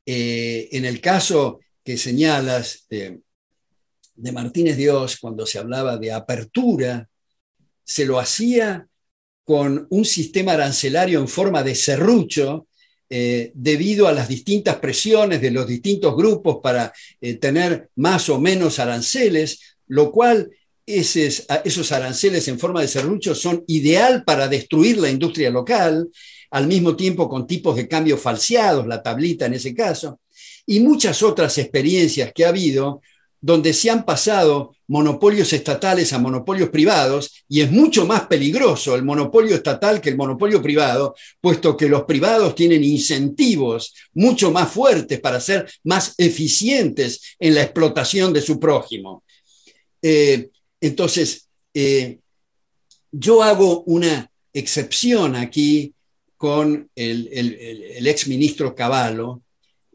Eh, 0.06 0.70
en 0.72 0.86
el 0.86 1.02
caso 1.02 1.60
que 1.86 1.96
señalas 1.96 2.84
de 2.88 4.32
Martínez 4.32 4.76
Dios, 4.76 5.18
cuando 5.20 5.46
se 5.46 5.58
hablaba 5.58 5.96
de 5.96 6.12
apertura 6.12 7.08
se 7.84 8.04
lo 8.04 8.18
hacía 8.18 8.88
con 9.44 9.86
un 9.90 10.04
sistema 10.04 10.54
arancelario 10.54 11.20
en 11.20 11.28
forma 11.28 11.62
de 11.62 11.76
serrucho, 11.76 12.66
eh, 13.08 13.52
debido 13.54 14.08
a 14.08 14.12
las 14.12 14.26
distintas 14.26 14.76
presiones 14.76 15.40
de 15.40 15.52
los 15.52 15.68
distintos 15.68 16.16
grupos 16.16 16.58
para 16.60 16.92
eh, 17.20 17.34
tener 17.34 17.90
más 17.94 18.28
o 18.30 18.40
menos 18.40 18.80
aranceles, 18.80 19.60
lo 19.86 20.10
cual 20.10 20.50
esos 20.84 21.92
aranceles 21.92 22.48
en 22.48 22.58
forma 22.58 22.80
de 22.80 22.88
serrucho 22.88 23.36
son 23.36 23.62
ideal 23.68 24.24
para 24.24 24.48
destruir 24.48 24.98
la 24.98 25.10
industria 25.10 25.50
local, 25.50 26.08
al 26.50 26.66
mismo 26.66 26.96
tiempo 26.96 27.28
con 27.28 27.46
tipos 27.46 27.76
de 27.76 27.86
cambio 27.86 28.18
falseados, 28.18 28.88
la 28.88 29.02
tablita 29.02 29.46
en 29.46 29.54
ese 29.54 29.72
caso, 29.72 30.20
y 30.66 30.80
muchas 30.80 31.22
otras 31.22 31.56
experiencias 31.58 32.32
que 32.34 32.44
ha 32.44 32.48
habido 32.48 33.00
donde 33.40 33.72
se 33.72 33.90
han 33.90 34.04
pasado 34.04 34.74
monopolios 34.88 35.52
estatales 35.52 36.12
a 36.12 36.18
monopolios 36.18 36.70
privados 36.70 37.44
y 37.48 37.60
es 37.60 37.70
mucho 37.70 38.06
más 38.06 38.26
peligroso 38.26 38.94
el 38.94 39.04
monopolio 39.04 39.54
estatal 39.54 40.00
que 40.00 40.10
el 40.10 40.16
monopolio 40.16 40.62
privado, 40.62 41.14
puesto 41.40 41.76
que 41.76 41.88
los 41.88 42.04
privados 42.04 42.54
tienen 42.54 42.82
incentivos 42.82 43.94
mucho 44.14 44.50
más 44.50 44.70
fuertes 44.70 45.20
para 45.20 45.40
ser 45.40 45.70
más 45.84 46.14
eficientes 46.18 47.36
en 47.38 47.54
la 47.54 47.62
explotación 47.62 48.32
de 48.32 48.42
su 48.42 48.58
prójimo. 48.58 49.22
Eh, 50.02 50.50
entonces, 50.80 51.48
eh, 51.74 52.18
yo 53.12 53.42
hago 53.42 53.82
una 53.84 54.30
excepción 54.52 55.36
aquí 55.36 55.94
con 56.36 56.90
el, 56.94 57.28
el 57.32 58.06
ex 58.06 58.28
ministro 58.28 58.74
Cavallo, 58.74 59.42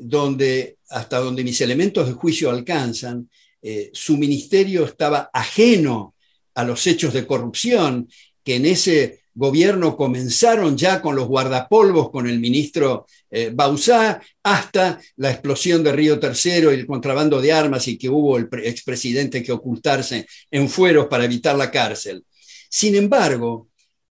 donde 0.01 0.77
hasta 0.89 1.19
donde 1.19 1.43
mis 1.43 1.61
elementos 1.61 2.07
de 2.07 2.13
juicio 2.13 2.49
alcanzan, 2.49 3.29
eh, 3.61 3.89
su 3.93 4.17
ministerio 4.17 4.83
estaba 4.85 5.29
ajeno 5.31 6.15
a 6.55 6.63
los 6.63 6.85
hechos 6.87 7.13
de 7.13 7.25
corrupción 7.25 8.09
que 8.43 8.55
en 8.55 8.65
ese 8.65 9.21
gobierno 9.33 9.95
comenzaron 9.95 10.75
ya 10.75 11.01
con 11.01 11.15
los 11.15 11.27
guardapolvos, 11.27 12.09
con 12.09 12.27
el 12.27 12.39
ministro 12.39 13.05
eh, 13.29 13.51
Bausá, 13.53 14.21
hasta 14.43 14.99
la 15.17 15.31
explosión 15.31 15.83
de 15.83 15.93
Río 15.93 16.19
Tercero 16.19 16.71
y 16.71 16.75
el 16.75 16.85
contrabando 16.85 17.39
de 17.39 17.53
armas 17.53 17.87
y 17.87 17.97
que 17.97 18.09
hubo 18.09 18.37
el 18.37 18.49
expresidente 18.63 19.41
que 19.41 19.53
ocultarse 19.53 20.25
en 20.49 20.67
fueros 20.67 21.07
para 21.07 21.25
evitar 21.25 21.55
la 21.55 21.71
cárcel. 21.71 22.25
Sin 22.69 22.95
embargo, 22.95 23.69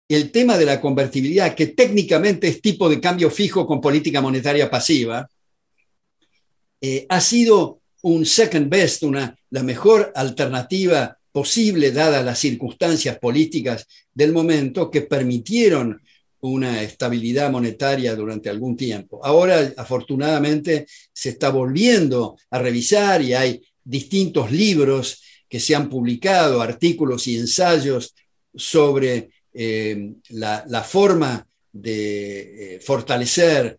el 0.08 0.30
tema 0.30 0.56
de 0.56 0.66
la 0.66 0.80
convertibilidad, 0.80 1.54
que 1.54 1.68
técnicamente 1.68 2.46
es 2.48 2.62
tipo 2.62 2.88
de 2.88 3.00
cambio 3.00 3.30
fijo 3.30 3.66
con 3.66 3.80
política 3.80 4.20
monetaria 4.20 4.70
pasiva, 4.70 5.28
eh, 6.80 7.06
ha 7.08 7.20
sido 7.20 7.80
un 8.02 8.24
second 8.24 8.68
best, 8.68 9.02
una, 9.02 9.36
la 9.50 9.62
mejor 9.62 10.12
alternativa 10.14 11.18
posible 11.32 11.92
dada 11.92 12.22
las 12.22 12.38
circunstancias 12.38 13.18
políticas 13.18 13.86
del 14.12 14.32
momento 14.32 14.90
que 14.90 15.02
permitieron 15.02 16.00
una 16.40 16.82
estabilidad 16.82 17.50
monetaria 17.50 18.14
durante 18.14 18.48
algún 18.48 18.76
tiempo. 18.76 19.24
Ahora, 19.24 19.72
afortunadamente, 19.76 20.86
se 21.12 21.30
está 21.30 21.50
volviendo 21.50 22.36
a 22.50 22.58
revisar 22.58 23.22
y 23.22 23.34
hay 23.34 23.60
distintos 23.82 24.52
libros 24.52 25.22
que 25.48 25.60
se 25.60 25.74
han 25.74 25.88
publicado, 25.88 26.60
artículos 26.60 27.26
y 27.26 27.36
ensayos 27.36 28.14
sobre 28.54 29.30
eh, 29.52 30.12
la, 30.30 30.84
forma 30.84 31.46
de 31.72 32.76
eh, 32.76 32.80
fortalecer 32.80 33.78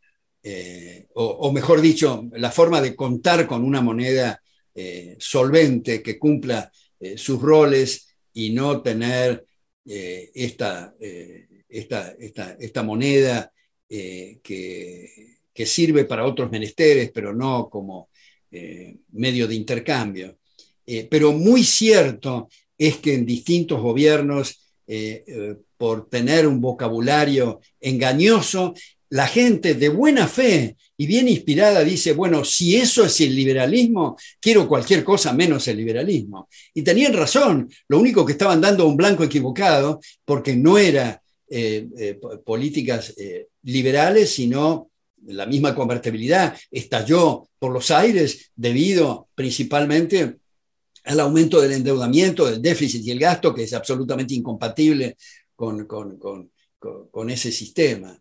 eh, 0.51 1.05
o, 1.13 1.51
mejor 1.51 1.79
dicho, 1.79 2.27
la 2.31 2.49
forma 2.49 2.81
de 2.81 2.95
contar 2.95 3.45
con 3.45 3.63
una 3.63 3.81
moneda 3.81 4.41
eh, 4.73 5.15
solvente 5.19 6.01
que 6.01 6.17
cumpla 6.17 6.71
eh, 6.99 7.19
sus 7.19 7.39
roles 7.39 8.07
y 8.33 8.49
no 8.49 8.81
tener 8.81 9.45
esta, 9.85 10.93
esta, 11.67 12.15
esta, 12.59 12.83
moneda 12.83 13.51
que, 13.87 14.39
que, 15.51 15.65
sirve 15.65 16.05
para 16.05 16.25
otros 16.25 16.51
menesteres, 16.51 17.09
pero 17.11 17.33
no 17.33 17.69
como 17.69 18.09
medio 19.13 19.47
de 19.47 19.55
intercambio. 19.55 20.37
pero 21.09 21.33
muy 21.33 21.63
cierto 21.63 22.49
es 22.77 22.97
que 22.97 23.15
en 23.15 23.25
distintos 23.25 23.81
gobiernos, 23.81 24.61
por 25.75 26.07
tener 26.07 26.45
un 26.45 26.61
vocabulario 26.61 27.59
engañoso, 27.79 28.75
la 29.09 29.27
gente 29.27 29.73
de 29.73 29.89
buena 29.89 30.27
fe 30.27 30.75
y 30.97 31.07
bien 31.07 31.27
inspirada 31.27 31.83
dice, 31.83 32.13
bueno, 32.13 32.43
si 32.43 32.75
eso 32.75 33.05
es 33.05 33.19
el 33.21 33.33
liberalismo, 33.33 34.17
quiero 34.39 34.67
cualquier 34.67 35.03
cosa 35.03 35.33
menos 35.33 35.67
el 35.67 35.77
liberalismo. 35.77 36.47
Y 36.73 36.81
tenían 36.81 37.13
razón, 37.13 37.69
lo 37.87 37.99
único 37.99 38.25
que 38.25 38.33
estaban 38.33 38.61
dando 38.61 38.85
un 38.85 38.97
blanco 38.97 39.23
equivocado, 39.23 39.99
porque 40.25 40.55
no 40.55 40.77
era 40.77 41.21
eh, 41.49 41.87
eh, 41.97 42.19
políticas 42.45 43.13
eh, 43.17 43.47
liberales, 43.63 44.31
sino 44.31 44.89
la 45.25 45.45
misma 45.45 45.73
convertibilidad 45.73 46.55
estalló 46.69 47.47
por 47.57 47.71
los 47.71 47.91
aires 47.91 48.51
debido 48.55 49.29
principalmente 49.35 50.37
al 51.05 51.19
aumento 51.19 51.61
del 51.61 51.71
endeudamiento, 51.71 52.45
del 52.45 52.61
déficit 52.61 53.05
y 53.05 53.11
el 53.11 53.19
gasto, 53.19 53.55
que 53.55 53.63
es 53.63 53.73
absolutamente 53.73 54.33
incompatible 54.33 55.17
con, 55.55 55.87
con 55.87 57.29
ese 57.29 57.51
sistema 57.51 58.17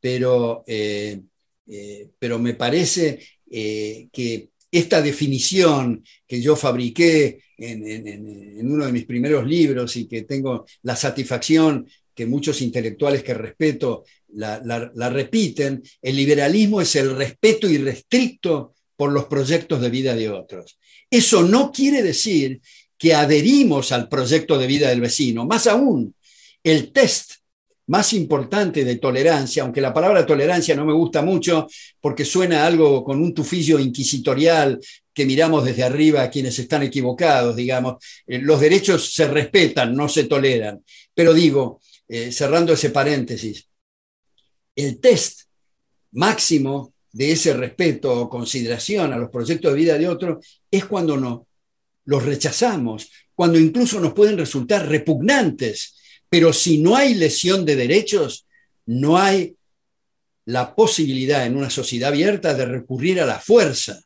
pero, 0.00 0.64
eh, 0.66 1.20
eh, 1.66 2.10
pero 2.18 2.38
me 2.38 2.54
parece 2.54 3.20
eh, 3.50 4.08
que 4.12 4.50
esta 4.70 5.02
definición 5.02 6.04
que 6.26 6.40
yo 6.40 6.56
fabriqué 6.56 7.42
en, 7.58 8.70
uno 8.70 8.86
de 8.86 8.92
mis 8.92 9.04
primeros 9.04 9.46
libros 9.46 9.96
y 9.96 10.06
que 10.06 10.22
tengo 10.22 10.64
la 10.82 10.96
satisfacción 10.96 11.86
que 12.14 12.24
muchos 12.24 12.62
intelectuales 12.62 13.22
que 13.22 13.34
respeto 13.34 14.04
la, 14.28 14.60
la 14.94 15.10
repiten, 15.10 15.82
el 16.00 16.16
liberalismo 16.16 16.80
es 16.80 16.94
el 16.96 17.16
respeto 17.16 17.68
irrestricto 17.68 18.74
por 18.96 19.12
los 19.12 19.24
proyectos 19.24 19.80
de 19.80 19.90
vida 19.90 20.14
de 20.14 20.30
otros. 20.30 20.78
Eso 21.10 21.42
no 21.42 21.72
quiere 21.72 22.02
decir 22.02 22.60
que 22.96 23.14
adherimos 23.14 23.92
al 23.92 24.08
proyecto 24.08 24.58
de 24.58 24.66
vida 24.66 24.90
del 24.90 25.00
vecino. 25.00 25.46
Más 25.46 25.66
aún, 25.66 26.14
el 26.62 26.92
test 26.92 27.39
más 27.90 28.12
importante 28.12 28.84
de 28.84 28.96
tolerancia, 28.98 29.64
aunque 29.64 29.80
la 29.80 29.92
palabra 29.92 30.24
tolerancia 30.24 30.76
no 30.76 30.86
me 30.86 30.92
gusta 30.92 31.22
mucho 31.22 31.66
porque 32.00 32.24
suena 32.24 32.64
algo 32.64 33.02
con 33.02 33.20
un 33.20 33.34
tufillo 33.34 33.80
inquisitorial 33.80 34.78
que 35.12 35.26
miramos 35.26 35.64
desde 35.64 35.82
arriba 35.82 36.22
a 36.22 36.30
quienes 36.30 36.56
están 36.60 36.84
equivocados, 36.84 37.56
digamos. 37.56 37.96
Eh, 38.28 38.38
los 38.38 38.60
derechos 38.60 39.12
se 39.12 39.26
respetan, 39.26 39.92
no 39.96 40.08
se 40.08 40.24
toleran. 40.24 40.84
Pero 41.12 41.34
digo, 41.34 41.80
eh, 42.06 42.30
cerrando 42.30 42.72
ese 42.74 42.90
paréntesis, 42.90 43.66
el 44.76 45.00
test 45.00 45.40
máximo 46.12 46.94
de 47.10 47.32
ese 47.32 47.54
respeto 47.54 48.20
o 48.20 48.28
consideración 48.28 49.12
a 49.12 49.18
los 49.18 49.30
proyectos 49.30 49.72
de 49.72 49.78
vida 49.78 49.98
de 49.98 50.08
otro 50.08 50.40
es 50.70 50.84
cuando 50.84 51.16
no 51.16 51.48
los 52.04 52.24
rechazamos, 52.24 53.10
cuando 53.34 53.58
incluso 53.58 53.98
nos 53.98 54.12
pueden 54.12 54.38
resultar 54.38 54.88
repugnantes 54.88 55.96
pero 56.30 56.52
si 56.52 56.78
no 56.78 56.96
hay 56.96 57.14
lesión 57.14 57.64
de 57.64 57.76
derechos, 57.76 58.46
no 58.86 59.18
hay 59.18 59.56
la 60.46 60.74
posibilidad 60.74 61.44
en 61.44 61.56
una 61.56 61.70
sociedad 61.70 62.10
abierta 62.10 62.54
de 62.54 62.64
recurrir 62.64 63.20
a 63.20 63.26
la 63.26 63.38
fuerza. 63.38 64.00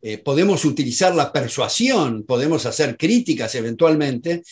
Eh, 0.00 0.18
podemos 0.18 0.64
utilizar 0.64 1.14
la 1.14 1.32
persuasión, 1.32 2.24
podemos 2.24 2.66
hacer 2.66 2.96
críticas 2.96 3.54
eventualmente, 3.54 4.42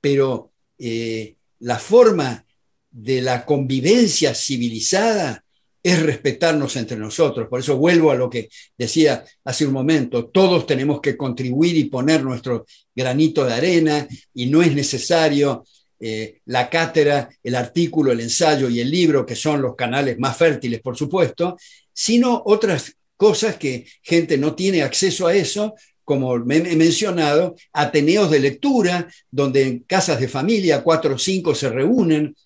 pero 0.00 0.52
eh, 0.78 1.34
la 1.60 1.78
forma 1.78 2.44
de 2.90 3.22
la 3.22 3.44
convivencia 3.44 4.34
civilizada 4.34 5.44
es 5.82 6.00
respetarnos 6.02 6.76
entre 6.76 6.96
nosotros. 6.96 7.48
Por 7.48 7.60
eso 7.60 7.76
vuelvo 7.76 8.10
a 8.10 8.14
lo 8.14 8.30
que 8.30 8.48
decía 8.78 9.24
hace 9.44 9.66
un 9.66 9.72
momento, 9.72 10.26
todos 10.26 10.66
tenemos 10.66 11.00
que 11.00 11.16
contribuir 11.16 11.76
y 11.76 11.84
poner 11.84 12.22
nuestro 12.22 12.64
granito 12.94 13.44
de 13.44 13.54
arena 13.54 14.08
y 14.32 14.46
no 14.46 14.62
es 14.62 14.74
necesario 14.74 15.64
eh, 16.06 16.42
la 16.44 16.68
cátedra, 16.68 17.30
el 17.42 17.54
artículo, 17.54 18.12
el 18.12 18.20
ensayo 18.20 18.68
y 18.68 18.78
el 18.78 18.90
libro, 18.90 19.24
que 19.24 19.34
son 19.34 19.62
los 19.62 19.74
canales 19.74 20.18
más 20.18 20.36
fértiles, 20.36 20.82
por 20.82 20.98
supuesto, 20.98 21.56
sino 21.94 22.42
otras 22.44 22.94
cosas 23.16 23.56
que 23.56 23.86
gente 24.02 24.36
no 24.36 24.54
tiene 24.54 24.82
acceso 24.82 25.26
a 25.26 25.34
eso, 25.34 25.74
como 26.04 26.36
he 26.36 26.76
mencionado, 26.76 27.54
ateneos 27.72 28.30
de 28.30 28.40
lectura, 28.40 29.08
donde 29.30 29.62
en 29.62 29.78
casas 29.78 30.20
de 30.20 30.28
familia 30.28 30.82
cuatro 30.82 31.14
o 31.14 31.18
cinco 31.18 31.54
se 31.54 31.70
reúnen 31.70 32.36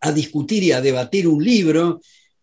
a 0.00 0.10
discutir 0.10 0.62
y 0.62 0.72
a 0.72 0.80
debatir 0.80 1.28
un 1.28 1.44
libro, 1.44 2.00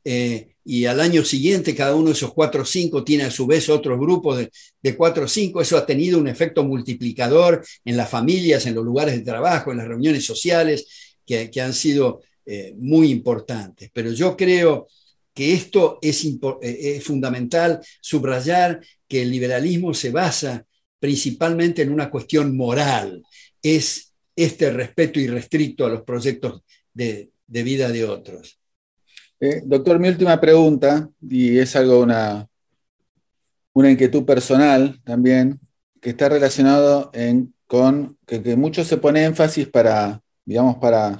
eh, 0.08 0.56
y 0.64 0.86
al 0.86 0.99
año 0.99 1.26
siguiente 1.26 1.76
cada 1.76 1.95
uno 1.95 2.08
de 2.08 2.14
esos 2.14 2.32
cuatro 2.32 2.62
o 2.62 2.66
cinco 2.66 3.03
tiene 3.03 3.24
a 3.24 3.32
su 3.32 3.47
vez 3.47 3.70
otro 3.70 3.99
grupo 3.99 4.36
de, 4.36 4.51
cuatro 4.95 5.26
o 5.26 5.28
cinco, 5.28 5.62
eso 5.62 5.78
ha 5.78 5.86
tenido 5.86 6.20
un 6.20 6.28
efecto 6.28 6.64
multiplicador 6.64 7.66
en 7.84 7.97
las 7.97 8.10
familias, 8.10 8.68
en 8.68 8.76
los 8.76 8.86
lugares 8.86 9.16
de 9.16 9.22
trabajo, 9.22 9.72
en 9.72 9.80
las 9.80 9.88
reuniones 9.88 10.24
sociales, 10.24 10.88
que, 11.26 11.49
han 11.60 11.74
sido 11.74 12.22
eh, 12.45 12.76
muy 12.78 13.10
importantes. 13.10 13.89
Pero 13.91 14.12
yo 14.12 14.38
creo 14.38 14.88
que 15.34 15.53
esto 15.53 15.97
es, 16.01 16.24
eh, 16.24 16.38
es 16.62 17.03
fundamental 17.03 17.82
subrayar 17.99 18.80
que 19.08 19.24
el 19.24 19.32
liberalismo 19.32 19.93
se 19.93 20.12
basa 20.12 20.66
principalmente 20.99 21.82
en 21.82 21.91
una 21.91 22.12
cuestión 22.12 22.56
moral, 22.56 23.24
es 23.62 24.14
este 24.36 24.72
respeto 24.72 25.20
irrestricto 25.20 25.86
a 25.86 25.89
los 25.89 26.03
proyectos 26.03 26.62
de 26.93 27.32
vida 27.47 27.89
de 27.89 28.06
otros. 28.06 28.60
Eh, 29.40 29.62
doctor, 29.66 30.00
mi 30.00 30.08
última 30.08 30.40
pregunta, 30.40 31.10
y 31.22 31.58
es 31.58 31.76
algo, 31.76 32.00
una, 32.00 32.48
una 33.74 33.92
inquietud 33.92 34.24
personal 34.24 35.02
también, 35.04 35.60
que 36.02 36.12
está 36.12 36.30
relacionado 36.30 37.12
con 37.68 38.18
que, 38.26 38.56
mucho 38.56 38.84
se 38.86 38.98
pone 38.98 39.26
énfasis 39.26 39.68
para, 39.68 40.22
digamos, 40.46 40.78
para 40.78 41.18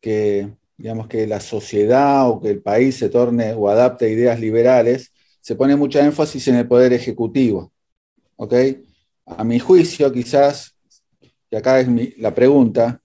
que, 0.00 0.52
digamos, 0.76 1.06
que 1.08 1.26
la 1.26 1.40
sociedad 1.40 2.28
o 2.28 2.40
que 2.40 2.50
el 2.50 2.60
país 2.60 2.96
se 2.96 3.08
torne 3.08 3.54
o 3.54 3.68
adapte 3.68 4.10
ideas 4.10 4.38
liberales, 4.38 5.12
se 5.40 5.54
pone 5.54 5.76
mucha 5.76 6.04
énfasis 6.04 6.48
en 6.48 6.56
el 6.56 6.68
poder 6.68 6.92
ejecutivo. 6.92 7.72
¿Ok? 8.36 8.52
A 9.24 9.44
mi 9.44 9.58
juicio, 9.58 10.12
quizás, 10.12 10.76
y 11.50 11.56
acá 11.56 11.80
es 11.80 11.88
la 12.18 12.34
pregunta, 12.34 13.00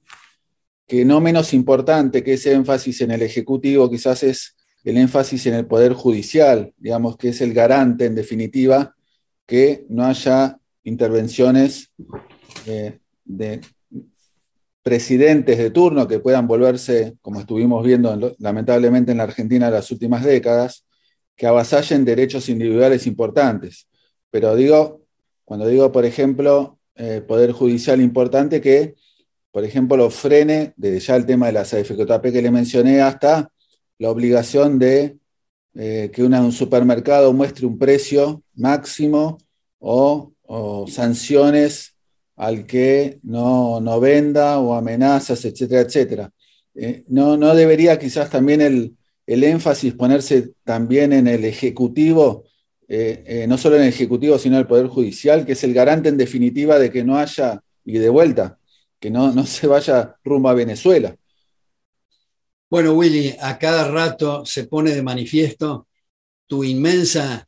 que 0.91 1.05
no 1.05 1.21
menos 1.21 1.53
importante 1.53 2.21
que 2.21 2.33
ese 2.33 2.51
énfasis 2.51 2.99
en 2.99 3.11
el 3.11 3.21
Ejecutivo 3.21 3.89
quizás 3.89 4.23
es 4.23 4.57
el 4.83 4.97
énfasis 4.97 5.45
en 5.45 5.53
el 5.53 5.65
Poder 5.65 5.93
Judicial, 5.93 6.73
digamos 6.75 7.15
que 7.15 7.29
es 7.29 7.39
el 7.39 7.53
garante, 7.53 8.07
en 8.07 8.13
definitiva, 8.13 8.93
que 9.45 9.85
no 9.87 10.03
haya 10.03 10.59
intervenciones 10.83 11.93
eh, 12.65 12.99
de 13.23 13.61
presidentes 14.83 15.57
de 15.57 15.69
turno 15.69 16.09
que 16.09 16.19
puedan 16.19 16.45
volverse, 16.45 17.15
como 17.21 17.39
estuvimos 17.39 17.85
viendo 17.85 18.35
lamentablemente 18.39 19.13
en 19.13 19.19
la 19.19 19.23
Argentina 19.23 19.67
en 19.67 19.73
las 19.75 19.91
últimas 19.91 20.25
décadas, 20.25 20.85
que 21.37 21.47
avasallen 21.47 22.03
derechos 22.03 22.49
individuales 22.49 23.07
importantes. 23.07 23.87
Pero 24.29 24.57
digo, 24.57 25.03
cuando 25.45 25.67
digo, 25.67 25.89
por 25.93 26.03
ejemplo, 26.03 26.79
eh, 26.95 27.23
Poder 27.25 27.53
Judicial 27.53 28.01
importante, 28.01 28.59
que 28.59 28.95
por 29.52 29.66
ejemplo, 29.66 29.97
lo 29.97 30.10
frene, 30.10 30.74
desde 30.78 30.99
ya 30.99 31.16
el 31.16 31.26
tema 31.26 31.47
de 31.47 31.54
la 31.54 31.64
CFJP 31.64 32.32
que 32.32 32.41
le 32.41 32.52
mencioné, 32.52 33.02
hasta 33.02 33.52
la 33.99 34.10
obligación 34.10 34.80
de 34.80 35.18
eh, 35.76 36.10
que 36.14 36.24
un 36.24 36.52
supermercado 36.52 37.32
muestre 37.34 37.66
un 37.66 37.78
precio 37.78 38.43
máximo 38.56 39.38
o, 39.80 40.30
sanciones 40.89 41.95
al 42.36 42.66
que 42.66 43.20
no, 43.24 43.99
venda 43.99 44.60
o 44.60 44.74
amenazas, 44.74 45.45
etcétera, 45.45 45.82
etcétera. 45.82 46.32
Eh, 46.76 47.04
no, 47.08 47.38
no, 47.38 47.56
debería 47.56 47.97
quizás 47.99 48.30
también 48.30 48.62
el, 48.62 48.97
énfasis 49.26 49.93
ponerse 49.93 50.52
también 50.66 51.14
en 51.14 51.28
el 51.28 51.45
Ejecutivo, 51.45 52.43
eh, 52.89 53.45
no 53.47 53.58
solo 53.58 53.78
en 53.78 53.84
el 53.84 53.89
Ejecutivo, 53.89 54.38
sino 54.38 54.56
en 54.56 54.62
el 54.62 54.68
Poder 54.68 54.88
Judicial, 54.88 55.45
que 55.45 55.54
es 55.54 55.64
el 55.64 55.74
garante 55.74 56.10
en 56.10 56.18
definitiva 56.18 56.80
de 56.80 56.91
que 56.91 57.06
no 57.06 57.18
haya, 57.18 57.62
y 57.86 57.97
de 57.97 58.10
vuelta, 58.10 58.60
que 59.02 59.10
no, 59.10 59.34
no 59.34 59.45
se 59.45 59.68
vaya 59.68 60.16
rumbo 60.24 60.47
a 60.47 60.54
Venezuela. 60.54 61.14
Bueno, 62.70 62.93
Willy, 62.93 63.36
a 63.41 63.58
cada 63.58 63.91
rato 63.91 64.45
se 64.45 64.66
pone 64.66 64.91
de 64.91 65.02
manifiesto 65.02 65.88
tu 66.47 66.64
inmensa 66.64 67.47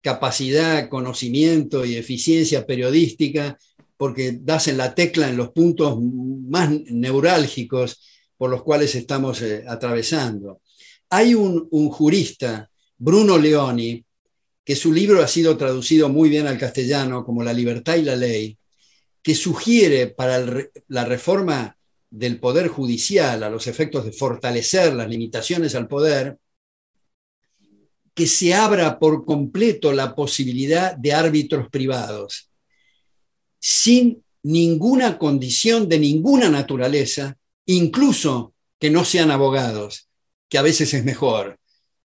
capacidad, 0.00 0.88
conocimiento 0.88 1.84
y 1.84 1.96
eficiencia 1.96 2.66
periodística, 2.66 3.56
porque 3.96 4.38
das 4.40 4.66
en 4.66 4.78
la 4.78 4.94
tecla 4.94 5.28
en 5.28 5.36
los 5.36 5.50
puntos 5.50 5.98
más 6.00 6.70
neurálgicos 6.70 8.02
por 8.36 8.50
los 8.50 8.62
cuales 8.62 8.94
estamos 8.94 9.42
eh, 9.42 9.64
atravesando. 9.68 10.60
Hay 11.10 11.34
un, 11.34 11.68
un, 11.70 11.90
jurista, 11.90 12.68
Bruno 12.96 13.38
Leoni, 13.38 14.04
que 14.64 14.74
su 14.74 14.92
libro 14.92 15.22
ha 15.22 15.28
sido 15.28 15.56
traducido 15.56 16.08
muy 16.08 16.28
bien 16.28 16.46
al 16.46 16.58
castellano 16.58 17.24
como 17.24 17.44
La 17.44 17.52
libertad 17.52 17.96
y 17.96 18.02
la 18.02 18.16
ley, 18.16 18.58
que 19.24 19.34
sugiere 19.34 20.08
para 20.08 20.44
la 20.88 21.04
reforma 21.06 21.78
del 22.10 22.38
poder 22.38 22.68
judicial 22.68 23.42
a 23.42 23.48
los 23.48 23.66
efectos 23.66 24.04
de 24.04 24.12
fortalecer 24.12 24.92
las 24.92 25.08
limitaciones 25.08 25.74
al 25.74 25.88
poder, 25.88 26.36
que 28.12 28.26
se 28.26 28.52
abra 28.52 28.98
por 28.98 29.24
completo 29.24 29.92
la 29.94 30.14
posibilidad 30.14 30.94
de 30.94 31.14
árbitros 31.14 31.70
privados, 31.70 32.50
sin 33.58 34.22
ninguna 34.42 35.16
condición 35.16 35.88
de 35.88 35.98
ninguna 35.98 36.50
naturaleza, 36.50 37.38
incluso 37.64 38.52
que 38.78 38.90
no 38.90 39.06
sean 39.06 39.30
abogados, 39.30 40.06
que 40.50 40.58
a 40.58 40.62
veces 40.62 40.92
es 40.92 41.02
mejor. 41.02 41.58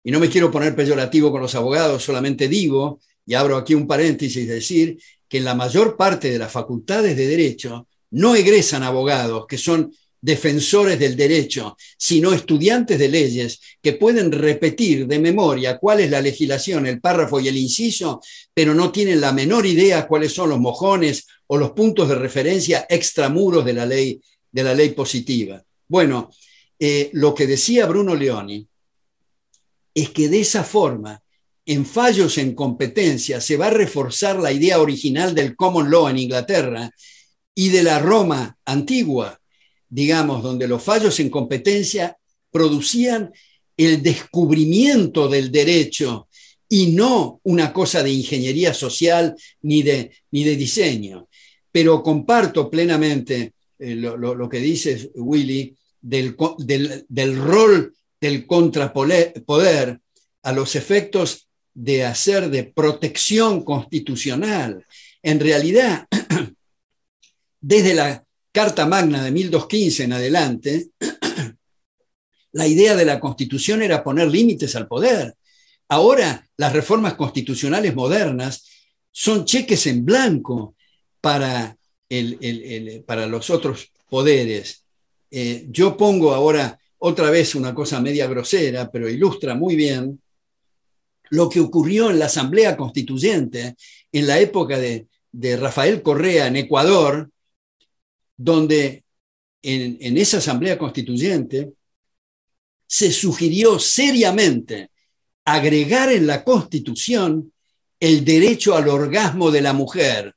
Y 0.05 0.11
no 0.11 0.21
me 0.21 0.29
quiero 0.29 0.49
poner 0.49 0.73
peyorativo 0.73 1.31
con 1.31 1.41
los 1.41 1.53
abogados, 1.53 2.01
solamente 2.01 2.47
digo, 2.47 3.01
y 3.25 3.33
abro 3.33 3.57
aquí 3.57 3.75
un 3.75 3.87
paréntesis, 3.87 4.47
decir 4.47 4.97
que 5.29 5.37
en 5.37 5.45
la 5.45 5.55
mayor 5.55 5.95
parte 5.95 6.31
de 6.31 6.39
las 6.39 6.51
facultades 6.51 7.15
de 7.15 7.27
derecho 7.27 7.87
no 8.11 8.35
egresan 8.35 8.83
abogados 8.83 9.45
que 9.47 9.57
son 9.57 9.91
defensores 10.21 10.99
del 10.99 11.15
derecho, 11.15 11.77
sino 11.97 12.33
estudiantes 12.33 12.99
de 12.99 13.07
leyes 13.07 13.61
que 13.81 13.93
pueden 13.93 14.31
repetir 14.31 15.07
de 15.07 15.19
memoria 15.19 15.77
cuál 15.77 16.01
es 16.01 16.11
la 16.11 16.21
legislación, 16.21 16.85
el 16.85 16.99
párrafo 16.99 17.39
y 17.39 17.47
el 17.47 17.55
inciso, 17.55 18.21
pero 18.53 18.73
no 18.73 18.91
tienen 18.91 19.21
la 19.21 19.31
menor 19.31 19.65
idea 19.65 20.07
cuáles 20.07 20.33
son 20.33 20.49
los 20.49 20.59
mojones 20.59 21.25
o 21.47 21.57
los 21.57 21.71
puntos 21.71 22.09
de 22.09 22.15
referencia 22.15 22.85
extramuros 22.89 23.63
de 23.63 23.73
la 23.73 23.85
ley, 23.85 24.21
de 24.51 24.63
la 24.63 24.73
ley 24.73 24.89
positiva. 24.89 25.63
Bueno, 25.87 26.29
eh, 26.77 27.09
lo 27.13 27.33
que 27.33 27.47
decía 27.47 27.85
Bruno 27.85 28.15
Leoni 28.15 28.67
es 29.93 30.09
que 30.09 30.27
de 30.27 30.41
esa 30.41 30.63
forma 30.63 31.21
en 31.65 31.85
fallos 31.85 32.37
en 32.37 32.55
competencia 32.55 33.41
se 33.41 33.57
va 33.57 33.67
a 33.67 33.71
reforzar 33.71 34.39
la 34.39 34.51
idea 34.51 34.79
original 34.79 35.35
del 35.35 35.55
common 35.55 35.89
law 35.91 36.07
en 36.07 36.17
Inglaterra 36.17 36.91
y 37.53 37.69
de 37.69 37.83
la 37.83 37.99
Roma 37.99 38.57
antigua, 38.65 39.39
digamos, 39.87 40.41
donde 40.41 40.67
los 40.67 40.81
fallos 40.81 41.19
en 41.19 41.29
competencia 41.29 42.17
producían 42.51 43.31
el 43.77 44.01
descubrimiento 44.01 45.27
del 45.27 45.51
derecho 45.51 46.27
y 46.67 46.87
no 46.87 47.39
una 47.43 47.73
cosa 47.73 48.03
de 48.03 48.11
ingeniería 48.11 48.73
social 48.73 49.35
ni 49.61 49.81
de, 49.81 50.11
ni 50.31 50.43
de 50.43 50.55
diseño. 50.55 51.27
Pero 51.71 52.01
comparto 52.03 52.69
plenamente 52.69 53.53
eh, 53.77 53.95
lo, 53.95 54.49
que 54.49 54.59
dices, 54.59 55.09
Willy, 55.15 55.75
del, 56.01 56.35
del, 56.59 57.05
del 57.07 57.37
rol 57.37 57.93
del 58.21 58.45
contrapoder 58.45 59.99
a 60.43 60.51
los 60.51 60.75
efectos 60.75 61.48
de 61.81 62.03
hacer 62.03 62.49
de 62.49 62.65
protección 62.65 63.63
constitucional. 63.63 64.85
En 65.23 65.39
realidad, 65.39 66.07
desde 67.61 67.93
la 67.93 68.25
Carta 68.51 68.85
Magna 68.85 69.23
de 69.23 69.31
1215 69.31 70.03
en 70.03 70.11
adelante, 70.11 70.87
la 72.51 72.67
idea 72.67 72.97
de 72.97 73.05
la 73.05 73.21
constitución 73.21 73.81
era 73.81 74.03
poner 74.03 74.27
límites 74.27 74.75
al 74.75 74.89
poder. 74.89 75.35
Ahora, 75.87 76.45
las 76.57 76.73
reformas 76.73 77.13
constitucionales 77.13 77.95
modernas 77.95 78.65
son 79.09 79.45
cheques 79.45 79.87
en 79.87 80.03
blanco 80.03 80.75
para, 81.21 81.77
para 83.05 83.25
los 83.25 83.49
otros 83.49 83.89
poderes. 84.09 84.83
Eh, 85.31 85.65
yo 85.69 85.95
pongo 85.95 86.33
ahora 86.33 86.77
otra 86.97 87.29
vez 87.29 87.55
una 87.55 87.73
cosa 87.73 88.01
media 88.01 88.27
grosera, 88.27 88.91
pero 88.91 89.07
ilustra 89.07 89.55
muy 89.55 89.77
bien 89.77 90.19
lo 91.31 91.49
que 91.49 91.59
ocurrió 91.59 92.09
en 92.09 92.19
la 92.19 92.25
Asamblea 92.25 92.75
Constituyente 92.77 93.75
en 94.11 94.27
la 94.27 94.39
época 94.39 94.77
de, 94.77 95.07
Rafael 95.57 96.01
Correa 96.01 96.47
en 96.47 96.55
Ecuador, 96.55 97.29
donde 98.35 99.03
en, 99.61 99.97
en, 100.01 100.17
esa 100.17 100.37
Asamblea 100.37 100.77
Constituyente 100.77 101.71
se 102.87 103.11
sugirió 103.11 103.77
seriamente 103.77 104.89
agregar 105.45 106.11
en 106.11 106.25
la 106.25 106.43
Constitución 106.43 107.51
el 107.99 108.25
derecho 108.25 108.75
al 108.75 108.87
orgasmo 108.87 109.51
de 109.51 109.61
la 109.61 109.73
mujer, 109.73 110.33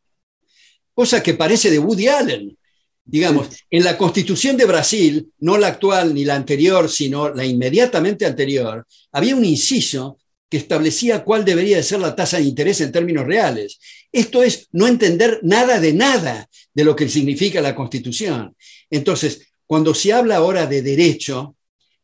cosa 0.92 1.22
que 1.22 1.34
parece 1.34 1.70
de 1.70 1.78
Woody 1.78 2.08
Allen. 2.08 2.58
Digamos, 3.04 3.48
en 3.68 3.82
la 3.82 3.98
Constitución 3.98 4.56
de 4.56 4.64
Brasil, 4.64 5.32
no 5.40 5.58
la 5.58 5.68
actual 5.68 6.14
ni 6.14 6.24
la 6.24 6.36
anterior, 6.36 6.88
sino 6.88 7.34
la 7.34 7.44
inmediatamente 7.44 8.24
anterior, 8.24 8.86
había 9.10 9.34
un 9.34 9.44
inciso 9.44 10.18
que 10.52 10.58
establecía 10.58 11.24
cuál 11.24 11.46
debería 11.46 11.78
de 11.78 11.82
ser 11.82 11.98
la 11.98 12.14
tasa 12.14 12.36
de 12.36 12.42
interés 12.42 12.82
en 12.82 12.92
términos 12.92 13.24
reales. 13.24 13.78
Esto 14.12 14.42
es 14.42 14.68
no 14.72 14.86
entender 14.86 15.40
nada 15.42 15.80
de 15.80 15.94
nada 15.94 16.46
de 16.74 16.84
lo 16.84 16.94
que 16.94 17.08
significa 17.08 17.62
la 17.62 17.74
Constitución. 17.74 18.54
Entonces, 18.90 19.46
cuando 19.66 19.94
se 19.94 20.12
habla 20.12 20.36
ahora 20.36 20.66
de 20.66 20.82
derecho, 20.82 21.56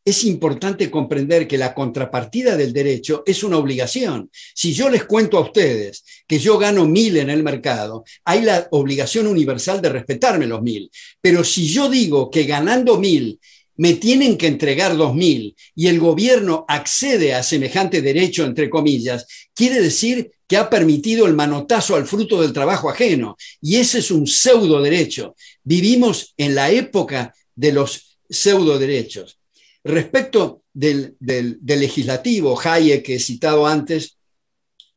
es 0.03 0.23
importante 0.23 0.89
comprender 0.89 1.47
que 1.47 1.59
la 1.59 1.75
contrapartida 1.75 2.57
del 2.57 2.73
derecho 2.73 3.21
es 3.23 3.43
una 3.43 3.59
obligación. 3.59 4.31
Si 4.55 4.73
yo 4.73 4.89
les 4.89 5.03
cuento 5.03 5.37
a 5.37 5.41
ustedes 5.41 6.03
que 6.25 6.39
yo 6.39 6.57
gano 6.57 6.87
mil 6.87 7.17
en 7.17 7.29
el 7.29 7.43
mercado, 7.43 8.03
hay 8.25 8.41
la 8.41 8.67
obligación 8.71 9.27
universal 9.27 9.79
de 9.79 9.89
respetarme 9.89 10.47
los 10.47 10.63
mil. 10.63 10.89
Pero 11.21 11.43
si 11.43 11.67
yo 11.67 11.87
digo 11.87 12.31
que 12.31 12.45
ganando 12.45 12.97
mil 12.97 13.39
me 13.79 13.93
tienen 13.93 14.37
que 14.37 14.47
entregar 14.47 14.97
dos 14.97 15.15
mil 15.15 15.55
y 15.73 15.87
el 15.87 16.01
gobierno 16.01 16.65
accede 16.67 17.33
a 17.33 17.43
semejante 17.43 18.01
derecho, 18.01 18.43
entre 18.43 18.69
comillas, 18.69 19.25
quiere 19.55 19.79
decir 19.79 20.31
que 20.45 20.57
ha 20.57 20.69
permitido 20.69 21.25
el 21.25 21.33
manotazo 21.33 21.95
al 21.95 22.05
fruto 22.05 22.41
del 22.41 22.51
trabajo 22.51 22.89
ajeno. 22.89 23.37
Y 23.61 23.77
ese 23.77 23.99
es 23.99 24.11
un 24.11 24.27
pseudo 24.27 24.81
derecho. 24.81 25.33
Vivimos 25.63 26.33
en 26.35 26.55
la 26.55 26.69
época 26.69 27.33
de 27.55 27.71
los 27.71 28.17
pseudo 28.29 28.77
derechos. 28.77 29.39
Respecto 29.85 30.63
del, 30.73 31.15
legislativo, 31.61 32.59
Hayek, 32.59 33.05
que 33.05 33.15
he 33.15 33.19
citado 33.19 33.65
antes, 33.65 34.17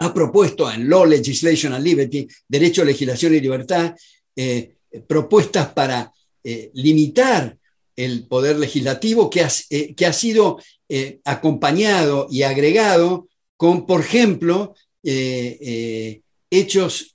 ha 0.01 0.13
propuesto 0.13 0.69
en 0.69 0.89
Law, 0.89 1.07
Legislation 1.07 1.73
and 1.73 1.85
Liberty, 1.85 2.27
Derecho, 2.49 2.85
Legislación 2.85 3.37
y 3.37 3.41
Libertad, 3.41 3.95
eh, 4.35 4.75
propuestas 5.07 5.69
para 5.69 6.13
eh, 6.43 6.73
limitar 6.75 7.57
el 7.97 8.27
poder 8.27 8.59
legislativo 8.59 9.29
que 9.31 9.43
ha, 9.43 9.51
eh, 9.71 9.95
que 9.95 10.07
ha 10.07 10.13
sido 10.13 10.59
acompañado 11.25 12.27
y 12.31 12.43
agregado 12.43 13.29
con, 13.57 13.87
por 13.87 14.03
ejemplo, 14.03 14.75
hechos, 16.51 17.11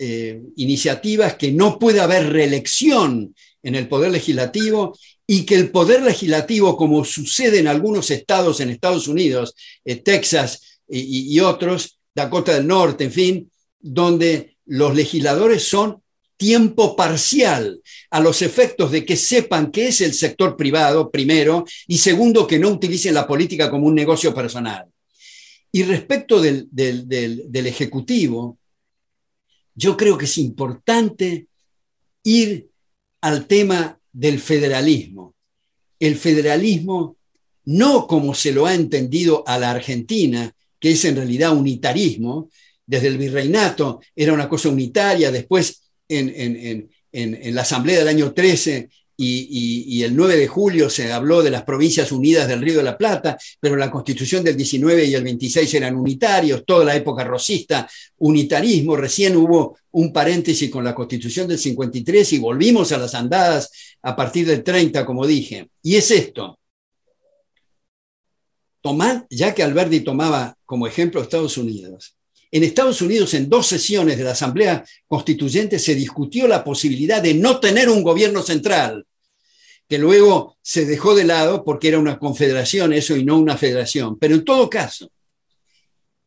iniciativas 0.55 1.35
que 1.35 1.51
no 1.51 1.77
puede 1.77 1.99
haber 1.99 2.31
reelección 2.33 3.35
en 3.61 3.75
el 3.75 3.87
poder 3.87 4.11
legislativo 4.11 4.97
y 5.27 5.45
que 5.45 5.55
el 5.55 5.71
poder 5.71 6.03
legislativo, 6.03 6.77
como 6.77 7.03
sucede 7.03 7.59
en 7.59 7.67
algunos 7.67 8.09
estados 8.11 8.61
en 8.61 8.69
Estados 8.69 9.09
Unidos, 9.09 9.55
eh, 9.83 9.97
Texas 9.97 10.79
y, 10.89 11.37
otros, 11.41 11.99
Dakota 12.15 12.53
del 12.53 12.65
Norte, 12.65 13.03
en 13.03 13.11
fin, 13.11 13.51
donde 13.77 14.55
los 14.65 14.95
legisladores 14.95 15.67
son 15.67 16.01
tiempo 16.37 16.95
parcial 16.95 17.81
a 18.11 18.19
los 18.19 18.41
efectos 18.41 18.91
de 18.91 19.03
que 19.03 19.17
sepan 19.17 19.71
qué 19.71 19.87
es 19.87 20.01
el 20.01 20.13
sector 20.13 20.55
privado, 20.55 21.11
primero, 21.11 21.65
y 21.87 21.97
segundo, 21.97 22.47
que 22.47 22.59
no 22.59 22.69
utilicen 22.69 23.13
la 23.13 23.27
política 23.27 23.69
como 23.69 23.87
un 23.87 23.95
negocio 23.95 24.33
personal. 24.33 24.85
Y 25.71 25.83
respecto 25.83 26.39
del, 26.39 26.67
del 26.71 27.67
Ejecutivo, 27.67 28.57
yo 29.75 29.97
creo 29.97 30.17
que 30.17 30.25
es 30.25 30.37
importante 30.37 31.47
ir 32.23 32.69
al 33.21 33.45
tema 33.47 33.99
del 34.11 34.39
federalismo. 34.39 35.35
El 35.99 36.15
federalismo 36.15 37.17
no 37.65 38.07
como 38.07 38.33
se 38.33 38.51
lo 38.51 38.65
ha 38.65 38.73
entendido 38.73 39.43
a 39.45 39.59
la 39.59 39.71
Argentina, 39.71 40.53
que 40.79 40.91
es 40.91 41.03
en 41.05 41.17
realidad 41.17 41.55
unitarismo, 41.55 42.49
desde 42.85 43.07
el 43.07 43.17
virreinato 43.17 43.99
era 44.15 44.33
una 44.33 44.47
cosa 44.47 44.69
unitaria, 44.69 45.31
después 45.31 45.86
en, 46.09 46.89
la 47.55 47.61
Asamblea 47.61 47.99
del 47.99 48.07
año 48.07 48.33
13 48.33 48.89
y, 49.19 50.03
el 50.03 50.15
9 50.15 50.35
de 50.35 50.47
julio 50.47 50.89
se 50.89 51.11
habló 51.11 51.41
de 51.41 51.49
las 51.49 51.63
provincias 51.63 52.11
unidas 52.11 52.47
del 52.47 52.61
Río 52.61 52.77
de 52.77 52.83
la 52.83 52.97
Plata, 52.97 53.37
pero 53.59 53.75
la 53.75 53.89
constitución 53.89 54.43
del 54.43 54.55
19 54.55 55.05
y 55.05 55.15
el 55.15 55.23
26 55.23 55.73
eran 55.73 55.95
unitarios, 55.95 56.63
toda 56.65 56.85
la 56.85 56.95
época 56.95 57.23
rosista, 57.23 57.89
unitarismo, 58.17 58.95
recién 58.95 59.35
hubo 59.35 59.77
un 59.91 60.13
paréntesis 60.13 60.69
con 60.69 60.83
la 60.83 60.93
constitución 60.93 61.47
del 61.47 61.57
53 61.57 62.33
y 62.33 62.37
volvimos 62.37 62.91
a 62.91 62.99
las 62.99 63.15
andadas 63.15 63.71
a 64.03 64.15
partir 64.15 64.45
del 64.45 64.63
30, 64.63 65.05
como 65.05 65.25
dije. 65.25 65.69
Y 65.81 65.95
es 65.95 66.11
esto. 66.11 66.59
Tomar, 68.81 69.25
ya 69.29 69.55
que 69.55 69.63
Alberti 69.63 70.01
tomaba 70.01 70.55
como 70.65 70.85
ejemplo 70.85 71.21
Estados 71.21 71.57
Unidos, 71.57 72.16
en 72.51 72.63
Estados 72.63 73.01
Unidos, 73.01 73.33
en 73.33 73.49
dos 73.49 73.67
sesiones 73.67 74.17
de 74.17 74.23
la 74.23 74.31
Asamblea 74.31 74.85
Constituyente, 75.07 75.79
se 75.79 75.95
discutió 75.95 76.47
la 76.47 76.63
posibilidad 76.63 77.21
de 77.21 77.33
no 77.33 77.59
tener 77.59 77.89
un 77.89 78.03
gobierno 78.03 78.41
central, 78.41 79.05
que 79.87 79.97
luego 79.97 80.57
se 80.61 80.85
dejó 80.85 81.15
de 81.15 81.23
lado 81.23 81.63
porque 81.63 81.89
era 81.89 81.99
una 81.99 82.19
confederación 82.19 82.93
eso 82.93 83.15
y 83.15 83.23
no 83.23 83.37
una 83.37 83.57
federación. 83.57 84.17
Pero 84.19 84.35
en 84.35 84.45
todo 84.45 84.69
caso, 84.69 85.11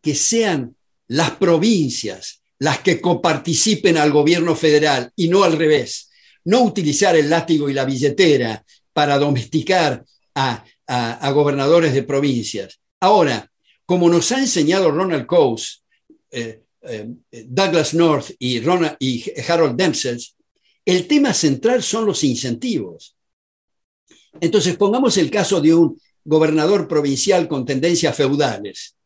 que 0.02 0.14
sean 0.14 0.76
las 1.08 1.32
provincias 1.32 2.40
las 2.60 2.80
que 2.80 3.00
coparticipen 3.00 3.96
al 3.96 4.12
gobierno 4.12 4.54
federal 4.54 5.10
y 5.16 5.28
no 5.28 5.42
al 5.42 5.56
revés. 5.56 6.10
No 6.44 6.62
utilizar 6.62 7.16
el 7.16 7.28
látigo 7.28 7.68
y 7.68 7.72
la 7.74 7.86
billetera 7.86 8.64
para 8.92 9.18
domesticar 9.18 10.04
a, 10.34 10.64
gobernadores 11.32 11.94
de 11.94 12.02
provincias. 12.02 12.80
Ahora, 13.00 13.50
como 13.86 14.08
nos 14.08 14.30
ha 14.32 14.40
enseñado 14.40 14.90
Ronald 14.90 15.26
Coase, 15.26 15.78
eh, 16.30 16.62
eh, 16.82 17.14
Douglas 17.46 17.94
North 17.94 18.30
y, 18.38 18.60
Ronald, 18.60 18.96
y 18.98 19.24
Harold 19.48 19.76
Dempsey, 19.76 20.18
el 20.84 21.06
tema 21.06 21.34
central 21.34 21.82
son 21.82 22.06
los 22.06 22.24
incentivos. 22.24 23.16
Entonces, 24.40 24.76
pongamos 24.76 25.16
el 25.18 25.30
caso 25.30 25.60
de 25.60 25.74
un 25.74 26.00
gobernador 26.24 26.88
provincial 26.88 27.48
con 27.48 27.64
tendencias 27.64 28.16
feudales. 28.16 28.96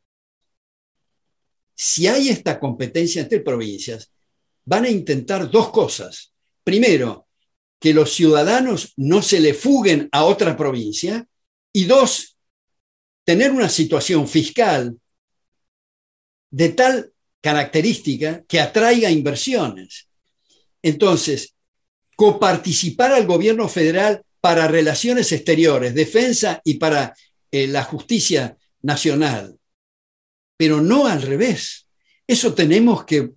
Si 1.75 2.07
hay 2.07 2.29
esta 2.29 2.61
competencia 2.61 3.23
entre 3.23 3.41
provincias, 3.41 4.11
van 4.65 4.85
a 4.85 4.91
intentar 4.91 5.51
dos 5.51 5.71
cosas. 5.71 6.33
Primero, 6.63 7.27
que 7.81 7.93
los 7.93 8.13
ciudadanos 8.13 8.95
no 8.97 9.21
se 9.21 9.41
le 9.41 9.53
fuguen 9.53 10.09
a 10.13 10.25
otra 10.25 10.57
provincia. 10.57 11.27
Y 11.73 11.85
dos, 11.85 12.37
tener 13.25 13.51
una 13.51 13.69
situación 13.69 14.29
fiscal 14.29 14.97
de 16.51 16.69
tal 16.71 17.14
característica 17.45 18.43
que 18.49 18.59
atraiga 18.59 19.11
inversiones. 19.11 20.09
Entonces, 20.83 21.53
coparticipar 22.17 23.13
al 23.13 23.27
gobierno 23.27 23.69
federal 23.69 24.23
para 24.41 24.67
relaciones 24.67 25.31
exteriores, 25.31 25.95
defensa 25.95 26.63
y 26.65 26.75
para 26.79 27.15
eh, 27.51 27.67
la 27.67 27.85
justicia 27.85 28.57
nacional, 28.81 29.59
pero 30.57 30.81
no 30.81 31.07
al 31.07 31.21
revés. 31.21 31.87
Eso 32.27 32.55
tenemos 32.55 33.05
que, 33.05 33.33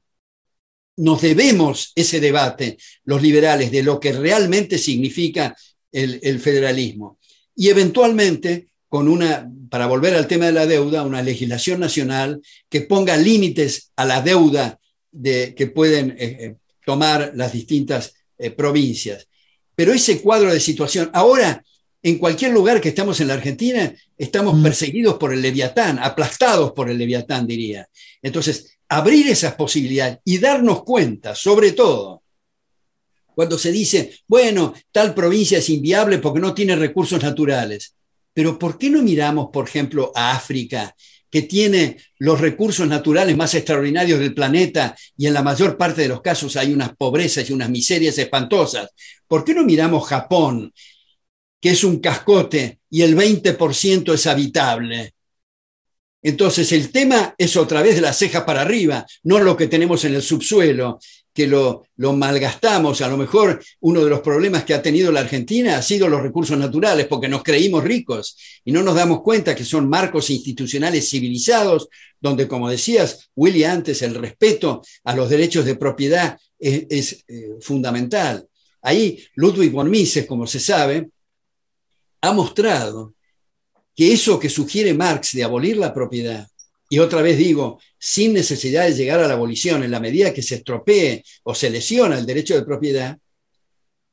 nos 0.95 1.21
debemos 1.21 1.91
ese 1.93 2.21
debate, 2.21 2.77
los 3.03 3.21
liberales, 3.21 3.71
de 3.71 3.83
lo 3.83 3.99
que 3.99 4.13
realmente 4.13 4.77
significa 4.77 5.53
el, 5.91 6.21
el 6.23 6.39
federalismo. 6.39 7.19
Y 7.53 7.67
eventualmente 7.67 8.69
con 8.89 9.07
una, 9.07 9.49
para 9.69 9.87
volver 9.87 10.15
al 10.15 10.27
tema 10.27 10.45
de 10.45 10.53
la 10.53 10.65
deuda, 10.65 11.03
una 11.03 11.21
legislación 11.21 11.79
nacional 11.79 12.41
que 12.69 12.81
ponga 12.81 13.17
límites 13.17 13.91
a 13.95 14.05
la 14.05 14.21
deuda 14.21 14.79
de, 15.11 15.53
que 15.55 15.67
pueden 15.67 16.11
eh, 16.11 16.15
eh, 16.19 16.55
tomar 16.85 17.33
las 17.35 17.51
distintas 17.51 18.13
eh, 18.37 18.51
provincias. 18.51 19.27
Pero 19.75 19.93
ese 19.93 20.21
cuadro 20.21 20.53
de 20.53 20.59
situación, 20.59 21.09
ahora, 21.13 21.63
en 22.01 22.17
cualquier 22.17 22.51
lugar 22.51 22.79
que 22.79 22.89
estamos 22.89 23.19
en 23.19 23.27
la 23.27 23.33
Argentina, 23.33 23.93
estamos 24.17 24.55
mm. 24.55 24.63
perseguidos 24.63 25.17
por 25.17 25.33
el 25.33 25.41
leviatán, 25.41 25.99
aplastados 25.99 26.71
por 26.71 26.89
el 26.89 26.97
leviatán, 26.97 27.45
diría. 27.45 27.87
Entonces, 28.21 28.77
abrir 28.87 29.27
esas 29.27 29.55
posibilidades 29.55 30.19
y 30.23 30.37
darnos 30.37 30.83
cuenta, 30.83 31.35
sobre 31.35 31.73
todo, 31.73 32.23
cuando 33.35 33.59
se 33.59 33.71
dice, 33.71 34.19
bueno, 34.27 34.73
tal 34.91 35.13
provincia 35.13 35.59
es 35.59 35.69
inviable 35.69 36.17
porque 36.17 36.39
no 36.39 36.55
tiene 36.55 36.75
recursos 36.75 37.21
naturales. 37.21 37.96
Pero 38.37 38.59
¿por 38.59 38.77
qué 38.77 38.91
no 38.91 39.01
miramos, 39.01 39.49
por 39.51 39.67
ejemplo, 39.67 40.11
a 40.13 40.33
África, 40.33 40.95
que 41.27 41.41
tiene 41.41 41.97
los 42.19 42.39
recursos 42.39 42.87
naturales 42.87 43.35
más 43.35 43.55
extraordinarios 43.55 44.19
del 44.19 44.35
planeta 44.35 44.95
y 45.17 45.25
en 45.25 45.33
la 45.33 45.41
mayor 45.41 45.75
parte 45.75 46.03
de 46.03 46.09
los 46.09 46.21
casos 46.21 46.55
hay 46.55 46.71
unas 46.71 46.95
pobrezas 46.95 47.49
y 47.49 47.53
unas 47.53 47.71
miserias 47.71 48.15
espantosas? 48.19 48.91
¿Por 49.27 49.43
qué 49.43 49.55
no 49.55 49.63
miramos 49.63 50.07
Japón, 50.07 50.71
que 51.59 51.71
es 51.71 51.83
un 51.83 51.97
cascote 51.97 52.81
y 52.91 53.01
el 53.01 53.17
20% 53.17 54.13
es 54.13 54.27
habitable? 54.27 55.15
Entonces 56.21 56.71
el 56.73 56.91
tema 56.91 57.33
es 57.39 57.57
otra 57.57 57.81
vez 57.81 57.95
de 57.95 58.01
la 58.01 58.13
ceja 58.13 58.45
para 58.45 58.61
arriba, 58.61 59.03
no 59.23 59.39
lo 59.39 59.57
que 59.57 59.65
tenemos 59.65 60.05
en 60.05 60.13
el 60.13 60.21
subsuelo, 60.21 60.99
que 61.37 61.45
lo, 61.45 61.85
malgastamos. 61.97 62.99
A 63.01 63.07
lo 63.07 63.15
mejor 63.15 63.63
uno 63.81 64.03
de 64.03 64.09
los 64.09 64.21
problemas 64.21 64.63
que 64.63 64.73
ha 64.73 64.81
tenido 64.81 65.11
la 65.11 65.19
Argentina 65.19 65.77
ha 65.77 65.83
sido 65.83 66.09
los 66.09 66.23
recursos 66.23 66.57
naturales, 66.57 67.05
porque 67.05 67.27
nos 67.27 67.43
creímos 67.43 67.83
ricos 67.83 68.35
y 68.65 68.71
no 68.71 68.81
nos 68.81 68.95
damos 68.95 69.21
cuenta 69.21 69.53
que 69.53 69.63
son 69.63 69.87
marcos 69.87 70.31
institucionales 70.31 71.07
civilizados, 71.07 71.89
donde, 72.19 72.47
como 72.47 72.71
decías, 72.71 73.29
Willy, 73.35 73.65
antes, 73.65 74.01
el 74.01 74.15
respeto 74.15 74.81
a 75.03 75.15
los 75.15 75.29
derechos 75.29 75.63
de 75.65 75.75
propiedad 75.75 76.39
es, 76.57 76.87
es 76.89 77.23
eh, 77.27 77.49
fundamental. 77.61 78.47
Ahí 78.81 79.23
Ludwig 79.35 79.71
von 79.71 79.91
Mises, 79.91 80.25
como 80.25 80.47
se 80.47 80.59
sabe, 80.59 81.11
ha 82.21 82.33
mostrado 82.33 83.13
que 83.95 84.11
eso 84.11 84.39
que 84.39 84.49
sugiere 84.49 84.95
Marx 84.95 85.33
de 85.33 85.43
abolir 85.43 85.77
la 85.77 85.93
propiedad, 85.93 86.47
y 86.89 86.99
otra 86.99 87.21
vez 87.21 87.37
digo, 87.37 87.79
sin 87.99 88.33
necesidad 88.33 88.85
de 88.85 88.93
llegar 88.93 89.19
a 89.19 89.27
la 89.27 89.33
abolición, 89.33 89.83
en 89.83 89.91
la 89.91 89.99
medida 89.99 90.33
que 90.33 90.41
se 90.41 90.55
estropee 90.55 91.23
o 91.43 91.53
se 91.53 91.69
lesiona 91.69 92.17
el 92.17 92.25
derecho 92.25 92.55
de 92.55 92.63
propiedad, 92.63 93.17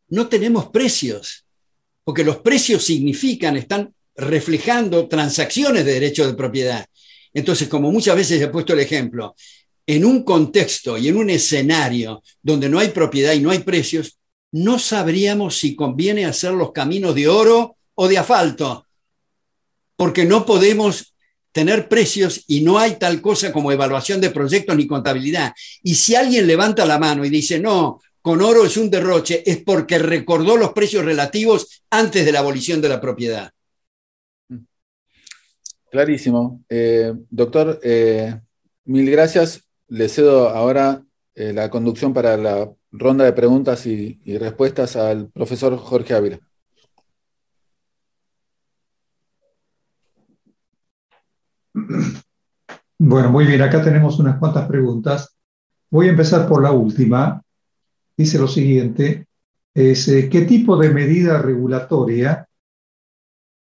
no 0.09 0.29
tenemos 0.29 0.69
precios, 0.69 1.45
porque 2.03 2.25
los 2.25 2.39
precios 2.39 2.85
significan, 2.85 3.57
están 3.57 3.95
reflejando 4.17 5.09
transacciones 5.09 5.85
de 5.85 5.93
derecho 5.93 6.27
de 6.27 6.35
propiedad. 6.35 6.87
Entonces, 7.33 7.69
como 7.69 7.91
muchas 7.91 8.17
veces 8.17 8.41
he 8.41 8.49
puesto 8.49 8.73
el 8.73 8.81
ejemplo, 8.81 9.35
en 9.87 10.05
un 10.05 10.23
contexto 10.23 10.97
y 10.97 11.09
en 11.09 11.17
un 11.17 11.31
escenario 11.31 12.23
donde 12.43 12.69
no 12.69 12.79
hay 12.79 12.89
propiedad 12.89 13.35
y 13.35 13.41
no 13.41 13.51
hay 13.51 13.61
precios, 13.61 14.19
no 14.53 14.79
sabríamos 14.79 15.59
si 15.59 15.75
conviene 15.75 16.27
hacer 16.27 16.53
los 16.53 16.73
caminos 16.73 17.15
de 17.15 17.29
oro 17.29 17.77
o 17.95 18.09
de 18.09 18.19
asfalto, 18.19 18.87
porque 19.97 20.25
no 20.25 20.47
podemos 20.47 21.14
tener 21.55 21.89
precios 21.89 22.43
y 22.49 22.63
no 22.63 22.79
hay 22.79 22.97
tal 22.97 23.23
cosa 23.23 23.53
como 23.53 23.71
evaluación 23.71 24.21
de 24.21 24.31
proyectos 24.31 24.77
ni 24.77 24.89
contabilidad. 24.89 25.55
Y 25.85 25.95
si 25.95 26.17
alguien 26.17 26.49
levanta 26.49 26.85
la 26.85 26.99
mano 26.99 27.25
y 27.25 27.31
dice, 27.31 27.61
no, 27.61 28.01
con 28.21 28.43
oro 28.43 28.67
es 28.67 28.77
un 28.77 28.91
derroche, 28.91 29.49
es 29.49 29.59
porque 29.59 29.99
recordó 30.01 30.57
los 30.57 30.73
precios 30.73 31.05
relativos 31.05 31.85
antes 31.91 32.27
de 32.27 32.33
la 32.33 32.41
abolición 32.41 32.81
de 32.81 32.89
la 32.89 33.01
propiedad. 33.01 33.53
Clarísimo. 35.93 36.61
Eh, 36.69 37.13
doctor, 37.31 37.79
eh, 37.85 38.35
mil 38.87 39.09
gracias. 39.09 39.63
Le 39.87 40.09
cedo 40.09 40.49
ahora 40.49 41.05
eh, 41.37 41.53
la 41.53 41.71
conducción 41.71 42.13
para 42.13 42.37
la 42.37 42.69
ronda 42.91 43.25
de 43.25 43.33
preguntas 43.33 43.87
y 43.87 44.19
respuestas 44.39 44.97
al 44.97 45.29
profesor 45.29 45.77
Jorge 45.77 46.15
Ávila. 46.15 46.41
Bueno, 52.97 53.29
muy 53.31 53.45
bien, 53.45 53.61
acá 53.61 53.83
tenemos 53.83 54.19
unas 54.21 54.39
cuantas 54.39 54.69
preguntas. 54.69 55.37
Voy 55.91 56.07
a 56.07 56.11
empezar 56.11 56.49
por 56.49 56.63
la 56.63 56.71
última. 56.71 57.43
Dice 58.17 58.39
lo 58.39 58.47
siguiente, 58.47 59.27
es, 59.75 60.07
eh, 60.09 60.29
¿qué 60.31 60.43
tipo 60.43 60.77
de 60.77 60.91
medida 60.91 61.43
regulatoria 61.43 62.49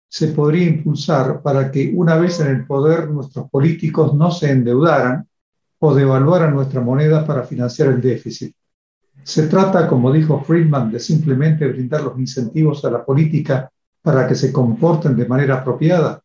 se 0.08 0.28
podría 0.28 0.68
impulsar 0.68 1.42
para 1.42 1.70
que 1.70 1.92
una 1.94 2.16
vez 2.16 2.40
en 2.40 2.48
el 2.48 2.66
poder 2.66 3.10
nuestros 3.10 3.50
políticos 3.50 4.14
no 4.14 4.30
se 4.30 4.50
endeudaran 4.50 5.26
o 5.78 5.94
devaluaran 5.94 6.54
nuestra 6.54 6.82
moneda 6.82 7.26
para 7.26 7.42
financiar 7.42 7.88
el 7.88 8.02
déficit? 8.02 8.54
Se 9.22 9.48
trata, 9.48 9.88
como 9.88 10.12
dijo 10.12 10.44
Friedman, 10.44 10.92
de 10.92 11.00
simplemente 11.00 11.66
brindar 11.66 12.02
los 12.02 12.18
incentivos 12.18 12.84
a 12.84 12.90
la 12.90 13.04
política 13.04 13.70
para 14.02 14.28
que 14.28 14.34
se 14.34 14.52
comporten 14.52 15.16
de 15.16 15.26
manera 15.26 15.56
apropiada. 15.56 16.22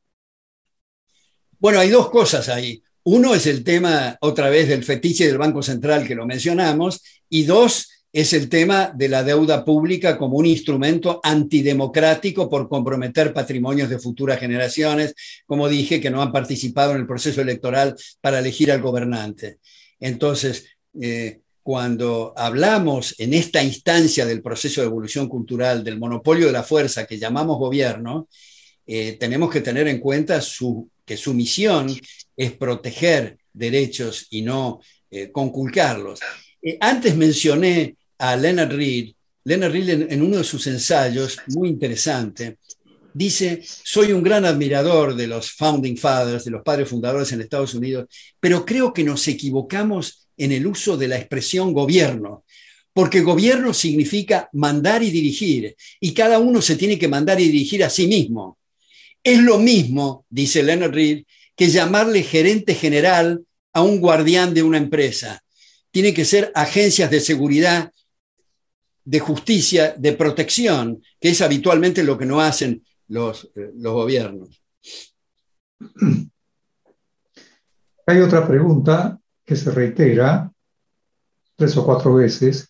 Bueno, 1.62 1.80
hay 1.80 1.92
dos 1.92 2.10
cosas 2.10 2.50
ahí. 2.50 2.82
Uno 3.04 3.36
es 3.36 3.46
el 3.46 3.64
tema, 3.64 4.18
otra 4.22 4.50
vez, 4.50 4.68
del 4.68 4.84
fetiche 4.84 5.28
del 5.28 5.38
Banco 5.38 5.62
Central 5.62 6.08
que 6.08 6.16
lo 6.16 6.26
mencionamos, 6.26 7.04
y 7.30 7.44
dos 7.44 7.88
es 8.12 8.34
el 8.34 8.50
tema 8.50 8.92
de 8.96 9.08
la 9.08 9.24
deuda 9.24 9.64
pública 9.64 10.18
como 10.18 10.38
un 10.38 10.48
instrumento 10.48 11.20
antidemocrático 11.24 12.50
por 12.50 12.68
comprometer 12.68 13.32
patrimonios 13.32 13.92
de 13.92 14.00
futuras 14.00 14.40
generaciones, 14.40 15.14
como 15.46 15.70
dije, 15.70 16.02
que 16.02 16.10
no 16.10 16.24
han 16.24 16.32
participado 16.32 16.94
en 16.94 17.02
el 17.02 17.08
proceso 17.08 17.42
electoral 17.42 17.96
para 18.22 18.40
elegir 18.40 18.72
al 18.72 18.82
gobernante. 18.82 19.60
Entonces, 20.00 20.66
eh, 21.00 21.42
cuando 21.62 22.34
hablamos 22.36 23.14
en 23.20 23.36
esta 23.36 23.64
instancia 23.64 24.26
del 24.26 24.42
proceso 24.42 24.82
de 24.82 24.88
evolución 24.88 25.30
cultural, 25.30 25.84
del 25.84 26.00
monopolio 26.00 26.48
de 26.48 26.54
la 26.54 26.64
fuerza 26.64 27.06
que 27.06 27.20
llamamos 27.20 27.60
gobierno, 27.60 28.28
eh, 28.94 29.16
tenemos 29.18 29.50
que 29.50 29.62
tener 29.62 29.88
en 29.88 30.00
cuenta 30.00 30.42
que 31.06 31.16
su 31.16 31.34
misión 31.34 31.88
es 32.36 32.52
proteger 32.52 33.38
derechos 33.54 34.28
y 34.32 34.42
no 34.42 34.82
eh, 35.10 35.32
conculcarlos. 35.32 36.20
Eh, 36.62 36.78
antes 36.82 37.16
mencioné 37.16 37.96
a 38.18 38.36
Leonard 38.36 38.74
Reed. 38.74 39.14
Leonard 39.46 39.72
Reed 39.72 39.90
en, 39.92 40.12
en, 40.12 40.22
uno 40.22 40.40
de 40.40 40.44
sus 40.44 40.68
ensayos, 40.68 41.38
muy 41.48 41.70
interesante, 41.70 42.58
dice, 43.14 43.62
soy 43.64 44.12
un 44.12 44.24
gran 44.24 44.44
admirador 44.44 45.16
de 45.16 45.28
los 45.28 45.52
Founding 45.54 45.96
Fathers, 45.96 46.44
de 46.44 46.52
los 46.52 46.62
padres 46.62 46.90
fundadores 46.90 47.32
en 47.32 47.40
Estados 47.40 47.74
Unidos, 47.74 48.08
pero 48.42 48.66
creo 48.66 48.92
que 48.92 49.06
nos 49.06 49.26
equivocamos 49.26 50.28
en 50.36 50.52
el 50.52 50.68
uso 50.68 50.98
de 50.98 51.08
la 51.08 51.16
expresión 51.16 51.72
gobierno, 51.72 52.44
porque 52.92 53.22
gobierno 53.22 53.74
significa 53.74 54.50
mandar 54.52 55.02
y 55.02 55.12
dirigir, 55.12 55.78
y 56.02 56.14
cada 56.14 56.40
uno 56.40 56.62
se 56.62 56.76
tiene 56.76 57.00
que 57.00 57.08
mandar 57.08 57.40
y 57.40 57.46
dirigir 57.46 57.86
a 57.86 57.90
sí 57.90 58.06
mismo. 58.06 58.58
Es 59.24 59.40
lo 59.40 59.60
mismo, 59.60 60.26
dice 60.30 60.64
Leonard 60.64 60.94
Reed, 60.94 61.26
que 61.56 61.70
llamarle 61.70 62.24
gerente 62.24 62.74
general 62.74 63.46
a 63.74 63.82
un 63.82 64.00
guardián 64.00 64.54
de 64.54 64.64
una 64.64 64.78
empresa. 64.78 65.44
Tiene 65.92 66.14
que 66.14 66.26
ser 66.26 66.52
agencias 66.56 67.12
de 67.12 67.20
seguridad, 67.20 67.92
de 69.04 69.20
justicia, 69.20 69.94
de 69.98 70.14
protección, 70.14 71.04
que 71.20 71.30
es 71.30 71.42
habitualmente 71.42 72.04
lo 72.04 72.18
que 72.18 72.26
no 72.26 72.42
hacen 72.42 72.84
los, 73.08 73.52
eh, 73.56 73.72
los 73.76 73.94
gobiernos. 73.94 74.62
Hay 78.08 78.20
otra 78.20 78.48
pregunta 78.48 79.20
que 79.46 79.56
se 79.56 79.72
reitera 79.72 80.52
tres 81.56 81.78
o 81.78 81.86
cuatro 81.86 82.16
veces 82.16 82.70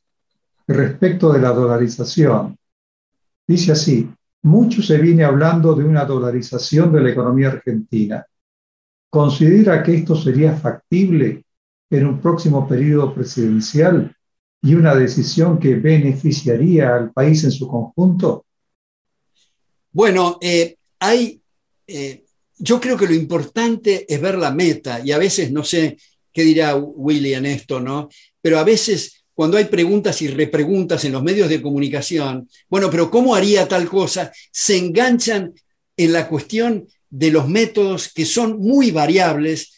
respecto 0.68 1.32
de 1.32 1.40
la 1.40 1.52
dolarización. 1.52 2.58
Dice 3.48 3.72
así, 3.72 4.10
mucho 4.44 4.82
se 4.82 4.98
viene 4.98 5.24
hablando 5.24 5.74
de 5.76 5.84
una 5.84 6.06
dolarización 6.06 6.92
de 6.92 7.02
la 7.02 7.12
economía 7.12 7.50
argentina. 7.50 8.26
¿Considera 9.10 9.84
que 9.84 9.96
esto 9.96 10.16
sería 10.16 10.56
factible 10.56 11.44
en 11.90 12.08
un 12.08 12.22
próximo 12.22 12.68
periodo 12.68 13.14
presidencial 13.14 14.16
y 14.62 14.76
una 14.76 14.96
decisión 14.96 15.60
que 15.60 15.76
beneficiaría 15.76 16.96
al 16.96 17.12
país 17.12 17.44
en 17.44 17.52
su 17.52 17.68
conjunto? 17.68 18.46
Bueno, 19.92 20.38
eh, 20.42 20.78
hay, 21.00 21.42
eh, 21.86 22.24
yo 22.58 22.80
creo 22.80 22.96
que 22.98 23.08
lo 23.08 23.14
importante 23.14 24.06
es 24.08 24.22
ver 24.22 24.38
la 24.38 24.52
meta 24.52 25.02
y 25.04 25.12
a 25.12 25.18
veces 25.18 25.52
no 25.52 25.64
sé 25.64 25.98
qué 26.32 26.44
dirá 26.44 26.76
Willy 26.76 27.34
en 27.34 27.46
esto, 27.46 27.82
¿no? 27.82 28.08
Pero 28.42 28.58
a 28.58 28.64
veces 28.64 29.21
cuando 29.42 29.58
hay 29.58 29.66
preguntas 29.66 30.22
y 30.22 30.28
repreguntas 30.28 31.04
en 31.04 31.14
los 31.14 31.24
medios 31.24 31.50
de 31.50 31.64
comunicación, 31.64 32.48
bueno, 32.70 32.92
pero 32.92 33.10
¿cómo 33.10 33.34
haría 33.34 33.68
tal 33.68 33.90
cosa? 33.90 34.32
Se 34.52 34.78
enganchan 34.78 35.56
en 35.98 36.14
la 36.14 36.28
cuestión 36.28 36.88
de 37.10 37.32
los 37.32 37.48
métodos 37.50 38.14
que 38.14 38.28
son 38.28 38.60
muy 38.60 38.92
variables 38.92 39.74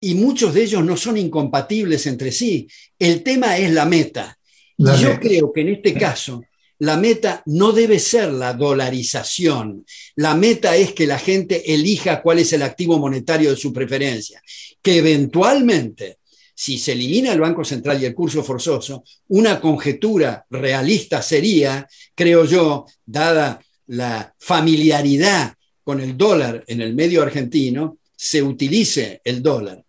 y 0.00 0.16
muchos 0.16 0.52
de 0.52 0.64
ellos 0.64 0.84
no 0.84 0.96
son 0.96 1.16
incompatibles 1.16 2.08
entre 2.08 2.32
sí. 2.32 2.66
El 2.98 3.22
tema 3.22 3.56
es 3.56 3.70
la 3.70 3.84
meta. 3.84 4.36
y 4.76 4.84
yo 5.00 5.20
creo 5.20 5.52
que 5.52 5.60
en 5.60 5.68
este 5.68 5.94
caso 5.94 6.42
la 6.80 6.96
meta 6.96 7.40
no 7.46 7.70
debe 7.70 8.00
ser 8.00 8.32
la 8.32 8.52
dolarización. 8.52 9.86
La 10.16 10.34
meta 10.34 10.74
es 10.74 10.92
que 10.92 11.06
la 11.06 11.20
gente 11.20 11.72
elija 11.72 12.20
cuál 12.20 12.40
es 12.40 12.52
el 12.52 12.62
activo 12.62 12.98
monetario 12.98 13.50
de 13.50 13.56
su 13.56 13.72
preferencia, 13.72 14.42
que 14.82 14.98
eventualmente 14.98 16.18
si 16.54 16.78
se 16.78 16.92
elimina 16.92 17.32
el 17.32 17.40
Banco 17.40 17.64
Central 17.64 18.00
y 18.00 18.06
el 18.06 18.14
curso 18.14 18.44
forzoso, 18.44 19.04
una 19.28 19.60
conjetura 19.60 20.46
realista 20.48 21.20
sería, 21.20 21.86
creo 22.14 22.44
yo, 22.44 22.86
dada 23.04 23.60
la 23.88 24.34
familiaridad 24.38 25.54
con 25.82 26.00
el 26.00 26.16
dólar 26.16 26.64
en 26.66 26.80
el 26.80 26.94
medio 26.94 27.22
argentino, 27.22 27.98
se 28.16 28.42
utilice 28.42 29.20
el 29.24 29.42
dólar. 29.42 29.84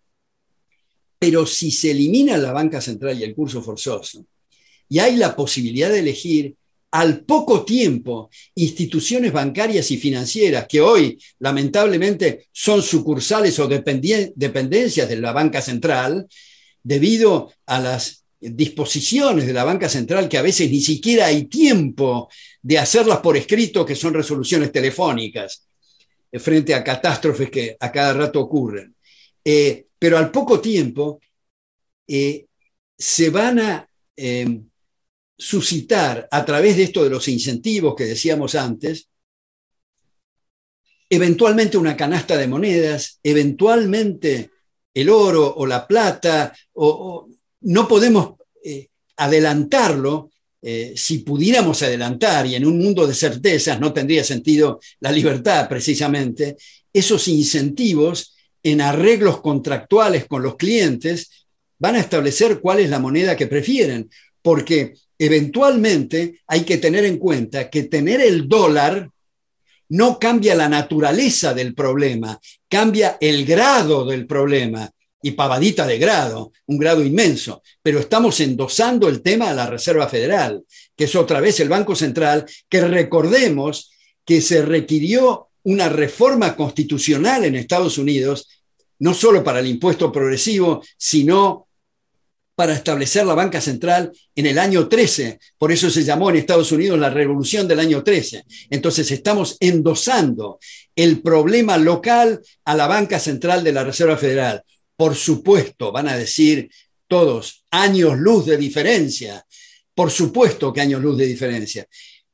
Pero 1.18 1.46
si 1.46 1.70
se 1.70 1.92
elimina 1.92 2.36
la 2.36 2.52
banca 2.52 2.80
central 2.80 3.18
y 3.18 3.24
el 3.24 3.34
curso 3.34 3.62
forzoso, 3.62 4.26
y 4.88 4.98
hay 4.98 5.16
la 5.16 5.34
posibilidad 5.34 5.88
de 5.90 6.00
elegir 6.00 6.54
al 6.92 7.20
poco 7.20 7.64
tiempo 7.64 8.30
instituciones 8.54 9.32
bancarias 9.32 9.90
y 9.90 9.96
financieras 9.96 10.66
que 10.68 10.80
hoy 10.80 11.18
lamentablemente 11.40 12.46
son 12.52 12.82
sucursales 12.82 13.58
o 13.58 13.68
dependencias 13.68 15.08
de 15.08 15.16
la 15.16 15.32
banca 15.32 15.60
central, 15.60 16.26
debido 16.86 17.52
a 17.66 17.80
las 17.80 18.24
disposiciones 18.38 19.44
de 19.44 19.52
la 19.52 19.64
banca 19.64 19.88
central 19.88 20.28
que 20.28 20.38
a 20.38 20.42
veces 20.42 20.70
ni 20.70 20.80
siquiera 20.80 21.26
hay 21.26 21.46
tiempo 21.46 22.28
de 22.62 22.78
hacerlas 22.78 23.18
por 23.18 23.36
escrito, 23.36 23.84
que 23.84 23.96
son 23.96 24.14
resoluciones 24.14 24.70
telefónicas, 24.70 25.66
eh, 26.30 26.38
frente 26.38 26.74
a 26.74 26.84
catástrofes 26.84 27.50
que 27.50 27.76
a 27.80 27.90
cada 27.90 28.12
rato 28.12 28.40
ocurren. 28.40 28.94
Eh, 29.44 29.86
pero 29.98 30.16
al 30.16 30.30
poco 30.30 30.60
tiempo 30.60 31.20
eh, 32.06 32.46
se 32.96 33.30
van 33.30 33.58
a 33.58 33.90
eh, 34.16 34.60
suscitar 35.36 36.28
a 36.30 36.44
través 36.44 36.76
de 36.76 36.84
esto 36.84 37.02
de 37.02 37.10
los 37.10 37.26
incentivos 37.26 37.96
que 37.96 38.04
decíamos 38.04 38.54
antes, 38.54 39.08
eventualmente 41.10 41.78
una 41.78 41.96
canasta 41.96 42.36
de 42.36 42.46
monedas, 42.46 43.18
eventualmente 43.24 44.50
el 44.96 45.10
oro 45.10 45.54
o 45.58 45.66
la 45.66 45.86
plata, 45.86 46.56
o, 46.72 47.28
no 47.60 47.86
podemos 47.86 48.34
eh, 48.64 48.88
adelantarlo. 49.16 50.30
Eh, 50.62 50.94
si 50.96 51.18
pudiéramos 51.18 51.82
adelantar 51.82 52.46
y 52.46 52.54
en 52.54 52.66
un 52.66 52.78
mundo 52.78 53.06
de 53.06 53.14
certezas 53.14 53.78
no 53.78 53.92
tendría 53.92 54.24
sentido 54.24 54.80
la 55.00 55.12
libertad 55.12 55.68
precisamente, 55.68 56.56
esos 56.92 57.28
incentivos 57.28 58.34
en 58.62 58.80
arreglos 58.80 59.42
contractuales 59.42 60.24
con 60.24 60.42
los 60.42 60.56
clientes 60.56 61.46
van 61.78 61.96
a 61.96 62.00
establecer 62.00 62.60
cuál 62.60 62.80
es 62.80 62.88
la 62.88 62.98
moneda 62.98 63.36
que 63.36 63.46
prefieren, 63.46 64.08
porque 64.40 64.94
eventualmente 65.18 66.40
hay 66.46 66.62
que 66.62 66.78
tener 66.78 67.04
en 67.04 67.18
cuenta 67.18 67.68
que 67.68 67.82
tener 67.84 68.22
el 68.22 68.48
dólar 68.48 69.10
no 69.90 70.18
cambia 70.18 70.54
la 70.54 70.68
naturaleza 70.68 71.54
del 71.54 71.74
problema, 71.74 72.38
cambia 72.68 73.16
el 73.20 73.44
grado 73.44 74.04
del 74.04 74.26
problema. 74.26 74.90
Y 75.22 75.32
pavadita 75.32 75.86
de 75.86 75.98
grado, 75.98 76.52
un 76.66 76.78
grado 76.78 77.02
inmenso. 77.02 77.60
Pero 77.82 77.98
estamos 77.98 78.38
endosando 78.38 79.08
el 79.08 79.22
tema 79.22 79.50
a 79.50 79.54
la 79.54 79.66
Reserva 79.66 80.06
Federal, 80.06 80.62
que 80.94 81.04
es 81.04 81.16
otra 81.16 81.40
vez 81.40 81.58
el 81.58 81.68
Banco 81.68 81.96
Central, 81.96 82.46
que 82.68 82.80
recordemos 82.82 83.90
que 84.24 84.40
se 84.40 84.62
requirió 84.62 85.48
una 85.64 85.88
reforma 85.88 86.54
constitucional 86.54 87.44
en 87.44 87.56
Estados 87.56 87.98
Unidos, 87.98 88.48
no 89.00 89.14
solo 89.14 89.42
para 89.42 89.58
el 89.58 89.66
impuesto 89.66 90.12
progresivo, 90.12 90.82
sino 90.96 91.65
para 92.56 92.72
establecer 92.72 93.26
la 93.26 93.34
banca 93.34 93.60
central 93.60 94.10
en 94.34 94.46
el 94.46 94.58
año 94.58 94.88
13. 94.88 95.38
Por 95.58 95.70
eso 95.70 95.90
se 95.90 96.02
llamó 96.02 96.30
en 96.30 96.36
Estados 96.36 96.72
Unidos 96.72 96.98
la 96.98 97.10
revolución 97.10 97.68
del 97.68 97.78
año 97.78 98.02
13. 98.02 98.44
Entonces 98.70 99.10
estamos 99.10 99.58
endosando 99.60 100.58
el 100.96 101.20
problema 101.20 101.76
local 101.76 102.40
a 102.64 102.74
la 102.74 102.86
banca 102.86 103.20
central 103.20 103.62
de 103.62 103.72
la 103.72 103.84
Reserva 103.84 104.16
Federal. 104.16 104.62
Por 104.96 105.14
supuesto, 105.14 105.92
van 105.92 106.08
a 106.08 106.16
decir 106.16 106.70
todos, 107.06 107.62
años 107.70 108.18
luz 108.18 108.46
de 108.46 108.56
diferencia. 108.56 109.44
Por 109.94 110.10
supuesto 110.10 110.72
que 110.72 110.80
años 110.80 111.02
luz 111.02 111.18
de 111.18 111.26
diferencia. 111.26 111.86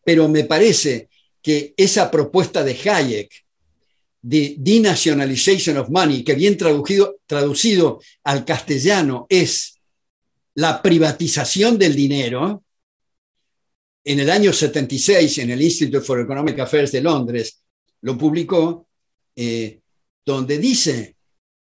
Pero 0.04 0.28
me 0.28 0.44
parece 0.44 1.08
que 1.42 1.74
esa 1.76 2.08
propuesta 2.08 2.62
de 2.62 2.78
Hayek 2.88 3.42
de 4.22 4.54
denationalization 4.56 5.78
of 5.78 5.88
money, 5.88 6.22
que 6.22 6.36
bien 6.36 6.56
traducido, 6.56 7.16
traducido 7.26 8.00
al 8.22 8.44
castellano 8.44 9.26
es 9.28 9.71
la 10.54 10.82
privatización 10.82 11.78
del 11.78 11.94
dinero, 11.94 12.64
en 14.04 14.20
el 14.20 14.30
año 14.30 14.52
76, 14.52 15.38
en 15.38 15.50
el 15.50 15.62
Institute 15.62 16.04
for 16.04 16.20
Economic 16.20 16.58
Affairs 16.58 16.92
de 16.92 17.00
Londres, 17.00 17.62
lo 18.02 18.18
publicó, 18.18 18.88
eh, 19.36 19.80
donde 20.24 20.58
dice 20.58 21.16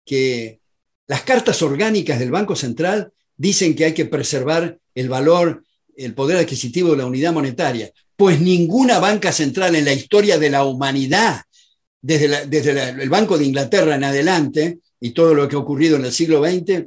que 0.06 0.62
las 1.08 1.24
cartas 1.24 1.62
orgánicas 1.62 2.20
del 2.20 2.32
Banco 2.32 2.56
Central 2.56 3.12
dicen 3.36 3.76
que 3.76 3.86
hay 3.86 3.94
que 3.94 4.06
preservar 4.06 4.80
el 4.96 5.10
valor, 5.10 5.64
el 5.96 6.14
poder 6.14 6.38
adquisitivo 6.38 6.92
de 6.92 6.98
la 6.98 7.06
unidad 7.06 7.34
monetaria, 7.34 7.92
pues 8.16 8.40
ninguna 8.40 9.00
banca 9.00 9.32
central 9.32 9.76
en 9.76 9.86
la 9.86 9.94
historia 9.94 10.40
de 10.40 10.50
la 10.50 10.64
humanidad, 10.64 11.42
desde, 12.02 12.48
desde 12.48 12.90
el 12.90 13.10
Banco 13.10 13.38
de 13.38 13.46
Inglaterra 13.46 13.96
en 13.96 14.04
adelante, 14.04 14.80
y 15.00 15.12
todo 15.12 15.34
lo 15.34 15.48
que 15.48 15.56
ha 15.56 15.60
ocurrido 15.60 15.98
en 15.98 16.06
el 16.06 16.12
siglo 16.12 16.44
XX, 16.44 16.86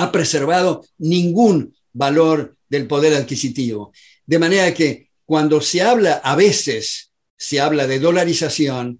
ha 0.00 0.10
preservado 0.10 0.82
ningún 0.98 1.74
valor 1.92 2.56
del 2.68 2.86
poder 2.86 3.14
adquisitivo. 3.14 3.92
De 4.24 4.38
manera 4.38 4.72
que 4.72 5.10
cuando 5.26 5.60
se 5.60 5.82
habla, 5.82 6.22
a 6.24 6.34
veces 6.36 7.12
se 7.36 7.60
habla 7.60 7.86
de 7.86 7.98
dolarización, 7.98 8.98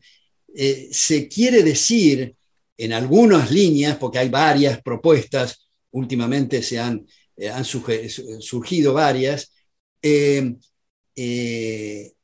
eh, 0.55 0.89
se 0.93 1.27
quiere 1.27 1.63
decir 1.63 2.35
en 2.77 2.93
algunas 2.93 3.51
líneas, 3.51 3.97
porque 3.97 4.19
hay 4.19 4.29
varias 4.29 4.83
propuestas, 4.83 5.69
últimamente 5.93 6.63
se 6.63 6.79
han, 6.79 7.07
eh, 7.37 7.49
han 7.49 7.65
surgido 7.65 8.93
varias, 8.93 9.53
eh, 10.03 10.53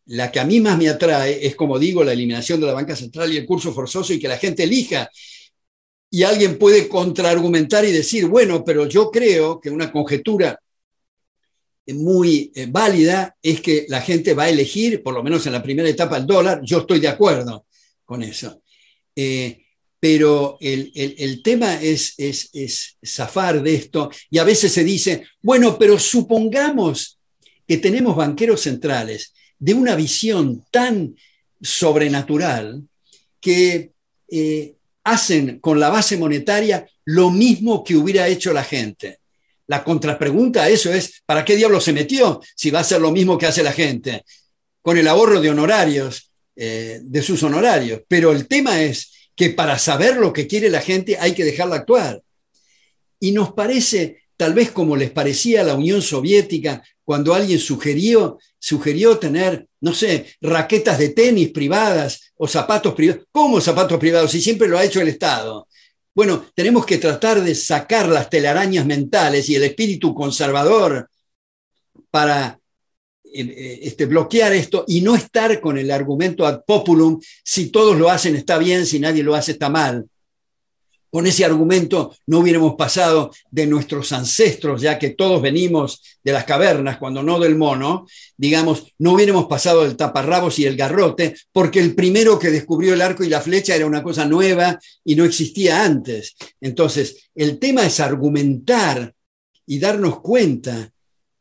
la 0.06 0.30
que 0.30 0.40
a 0.40 0.44
mí 0.44 0.60
más 0.60 0.76
me 0.76 0.88
atrae 0.88 1.46
es, 1.46 1.56
como 1.56 1.78
digo, 1.78 2.04
la 2.04 2.12
eliminación 2.12 2.60
de 2.60 2.66
la 2.66 2.74
banca 2.74 2.94
central 2.94 3.32
y 3.32 3.38
el 3.38 3.46
curso 3.46 3.72
forzoso 3.72 4.12
y 4.12 4.18
que 4.18 4.28
la 4.28 4.38
gente 4.38 4.64
elija 4.64 5.10
y 6.10 6.22
alguien 6.22 6.58
puede 6.58 6.88
contraargumentar 6.88 7.84
y 7.84 7.92
decir, 7.92 8.26
bueno, 8.26 8.64
pero 8.64 8.86
yo 8.86 9.10
creo 9.10 9.60
que 9.60 9.70
una 9.70 9.90
conjetura 9.90 10.58
muy 11.88 12.50
eh, 12.54 12.66
válida 12.68 13.36
es 13.42 13.60
que 13.60 13.86
la 13.88 14.00
gente 14.00 14.34
va 14.34 14.44
a 14.44 14.50
elegir, 14.50 15.02
por 15.02 15.14
lo 15.14 15.22
menos 15.22 15.46
en 15.46 15.52
la 15.52 15.62
primera 15.62 15.88
etapa, 15.88 16.16
el 16.16 16.26
dólar. 16.26 16.60
Yo 16.64 16.78
estoy 16.78 17.00
de 17.00 17.08
acuerdo 17.08 17.66
con 18.04 18.22
eso. 18.22 18.62
Eh, 19.14 19.62
pero 19.98 20.58
el, 20.60 21.42
tema 21.42 21.80
es, 21.80 22.14
es, 22.18 22.50
es, 22.52 22.96
zafar 23.04 23.62
de 23.62 23.74
esto 23.74 24.10
y 24.30 24.38
a 24.38 24.44
veces 24.44 24.72
se 24.72 24.84
dice, 24.84 25.24
bueno, 25.42 25.78
pero 25.78 25.98
supongamos 25.98 27.18
que 27.66 27.78
tenemos 27.78 28.14
banqueros 28.14 28.60
centrales 28.60 29.32
de 29.58 29.74
una 29.74 29.96
visión 29.96 30.64
tan 30.70 31.16
sobrenatural 31.60 32.84
que 33.40 33.92
eh, 34.28 34.75
hacen 35.06 35.60
con 35.60 35.78
la 35.78 35.88
base 35.88 36.16
monetaria 36.16 36.86
lo 37.04 37.30
mismo 37.30 37.84
que 37.84 37.96
hubiera 37.96 38.26
hecho 38.26 38.52
la 38.52 38.64
gente. 38.64 39.20
La 39.68 39.84
contrapregunta 39.84 40.64
a 40.64 40.68
eso 40.68 40.92
es, 40.92 41.22
¿para 41.24 41.44
qué 41.44 41.56
diablo 41.56 41.80
se 41.80 41.92
metió 41.92 42.40
si 42.56 42.70
va 42.70 42.80
a 42.80 42.82
hacer 42.82 43.00
lo 43.00 43.12
mismo 43.12 43.38
que 43.38 43.46
hace 43.46 43.62
la 43.62 43.72
gente? 43.72 44.24
Con 44.82 44.98
el 44.98 45.06
ahorro 45.06 45.40
de 45.40 45.50
honorarios, 45.50 46.32
eh, 46.56 47.00
de 47.02 47.22
sus 47.22 47.42
honorarios. 47.44 48.02
Pero 48.08 48.32
el 48.32 48.48
tema 48.48 48.82
es 48.82 49.30
que 49.36 49.50
para 49.50 49.78
saber 49.78 50.16
lo 50.16 50.32
que 50.32 50.48
quiere 50.48 50.70
la 50.70 50.80
gente 50.80 51.16
hay 51.18 51.34
que 51.34 51.44
dejarla 51.44 51.76
actuar. 51.76 52.20
Y 53.20 53.30
nos 53.30 53.52
parece, 53.52 54.22
tal 54.36 54.54
vez 54.54 54.72
como 54.72 54.96
les 54.96 55.10
parecía 55.10 55.60
a 55.60 55.64
la 55.64 55.74
Unión 55.74 56.02
Soviética, 56.02 56.82
cuando 57.06 57.32
alguien 57.32 57.60
sugirió, 57.60 58.36
sugirió 58.58 59.16
tener, 59.16 59.68
no 59.80 59.94
sé, 59.94 60.26
raquetas 60.40 60.98
de 60.98 61.10
tenis 61.10 61.50
privadas 61.50 62.32
o 62.36 62.48
zapatos 62.48 62.94
privados. 62.94 63.24
¿Cómo 63.30 63.60
zapatos 63.60 63.96
privados? 64.00 64.32
Si 64.32 64.40
siempre 64.40 64.66
lo 64.66 64.76
ha 64.76 64.84
hecho 64.84 65.00
el 65.00 65.06
Estado. 65.06 65.68
Bueno, 66.12 66.46
tenemos 66.52 66.84
que 66.84 66.98
tratar 66.98 67.40
de 67.44 67.54
sacar 67.54 68.08
las 68.08 68.28
telarañas 68.28 68.84
mentales 68.86 69.48
y 69.48 69.54
el 69.54 69.62
espíritu 69.62 70.12
conservador 70.14 71.08
para 72.10 72.58
eh, 73.22 73.42
eh, 73.42 73.78
este, 73.82 74.06
bloquear 74.06 74.52
esto 74.54 74.84
y 74.88 75.00
no 75.00 75.14
estar 75.14 75.60
con 75.60 75.78
el 75.78 75.92
argumento 75.92 76.44
ad 76.44 76.62
populum, 76.66 77.20
si 77.44 77.68
todos 77.68 77.96
lo 77.96 78.10
hacen 78.10 78.34
está 78.34 78.58
bien, 78.58 78.84
si 78.84 78.98
nadie 78.98 79.22
lo 79.22 79.36
hace 79.36 79.52
está 79.52 79.68
mal. 79.68 80.08
Con 81.16 81.26
ese 81.26 81.46
argumento 81.46 82.14
no 82.26 82.40
hubiéramos 82.40 82.74
pasado 82.74 83.30
de 83.50 83.66
nuestros 83.66 84.12
ancestros, 84.12 84.82
ya 84.82 84.98
que 84.98 85.08
todos 85.08 85.40
venimos 85.40 86.02
de 86.22 86.30
las 86.30 86.44
cavernas, 86.44 86.98
cuando 86.98 87.22
no 87.22 87.40
del 87.40 87.56
mono, 87.56 88.06
digamos, 88.36 88.92
no 88.98 89.14
hubiéramos 89.14 89.46
pasado 89.46 89.84
del 89.84 89.96
taparrabos 89.96 90.58
y 90.58 90.66
el 90.66 90.76
garrote, 90.76 91.34
porque 91.52 91.80
el 91.80 91.94
primero 91.94 92.38
que 92.38 92.50
descubrió 92.50 92.92
el 92.92 93.00
arco 93.00 93.24
y 93.24 93.30
la 93.30 93.40
flecha 93.40 93.74
era 93.74 93.86
una 93.86 94.02
cosa 94.02 94.26
nueva 94.26 94.78
y 95.06 95.16
no 95.16 95.24
existía 95.24 95.82
antes. 95.86 96.36
Entonces, 96.60 97.30
el 97.34 97.58
tema 97.58 97.86
es 97.86 97.98
argumentar 97.98 99.14
y 99.64 99.78
darnos 99.78 100.20
cuenta 100.20 100.92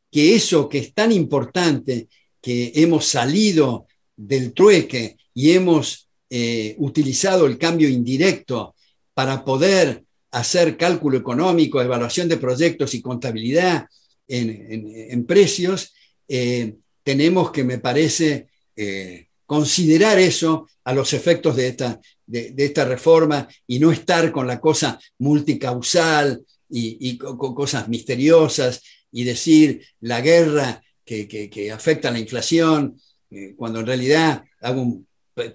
que 0.10 0.36
eso 0.36 0.70
que 0.70 0.78
es 0.78 0.94
tan 0.94 1.12
importante, 1.12 2.08
que 2.42 2.72
hemos 2.76 3.08
salido 3.08 3.88
del 4.16 4.54
trueque 4.54 5.18
y 5.34 5.52
hemos 5.52 6.08
eh, 6.30 6.76
utilizado 6.78 7.46
el 7.46 7.58
cambio 7.58 7.90
indirecto 7.90 8.75
para 9.16 9.44
poder 9.44 10.04
hacer 10.32 10.78
cálculo 10.78 11.18
económico, 11.18 11.82
evaluación 11.82 12.28
de 12.28 12.38
proyectos 12.38 12.94
y 12.94 13.02
contabilidad 13.02 13.88
en, 14.28 15.26
precios, 15.26 15.94
eh, 16.28 16.76
tenemos 17.04 17.52
que, 17.52 17.64
me 17.64 17.80
parece, 17.80 18.50
eh, 18.76 19.28
considerar 19.46 20.20
eso 20.20 20.68
a 20.84 20.94
los 20.94 21.14
efectos 21.14 21.56
de 21.56 21.70
esta, 21.70 22.02
de, 22.26 22.54
esta 22.58 22.84
reforma 22.84 23.48
y 23.66 23.80
no 23.80 23.92
estar 23.92 24.32
con 24.32 24.46
la 24.46 24.60
cosa 24.60 25.00
multicausal 25.20 26.44
y, 26.70 27.18
con, 27.18 27.38
cosas 27.38 27.88
misteriosas 27.88 28.82
y 29.12 29.24
decir 29.24 29.86
la 30.02 30.20
guerra 30.20 30.84
que, 31.06 31.72
afecta 31.74 32.10
a 32.10 32.12
la 32.12 32.20
inflación, 32.20 33.00
eh, 33.32 33.54
cuando 33.56 33.80
en 33.80 33.86
realidad 33.86 34.44
hago 34.60 34.82
una 34.82 35.06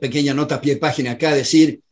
pequeña 0.00 0.32
nota 0.32 0.54
a 0.54 0.60
pie 0.60 0.74
de 0.74 0.80
página 0.80 1.12
acá, 1.12 1.34
decir 1.34 1.82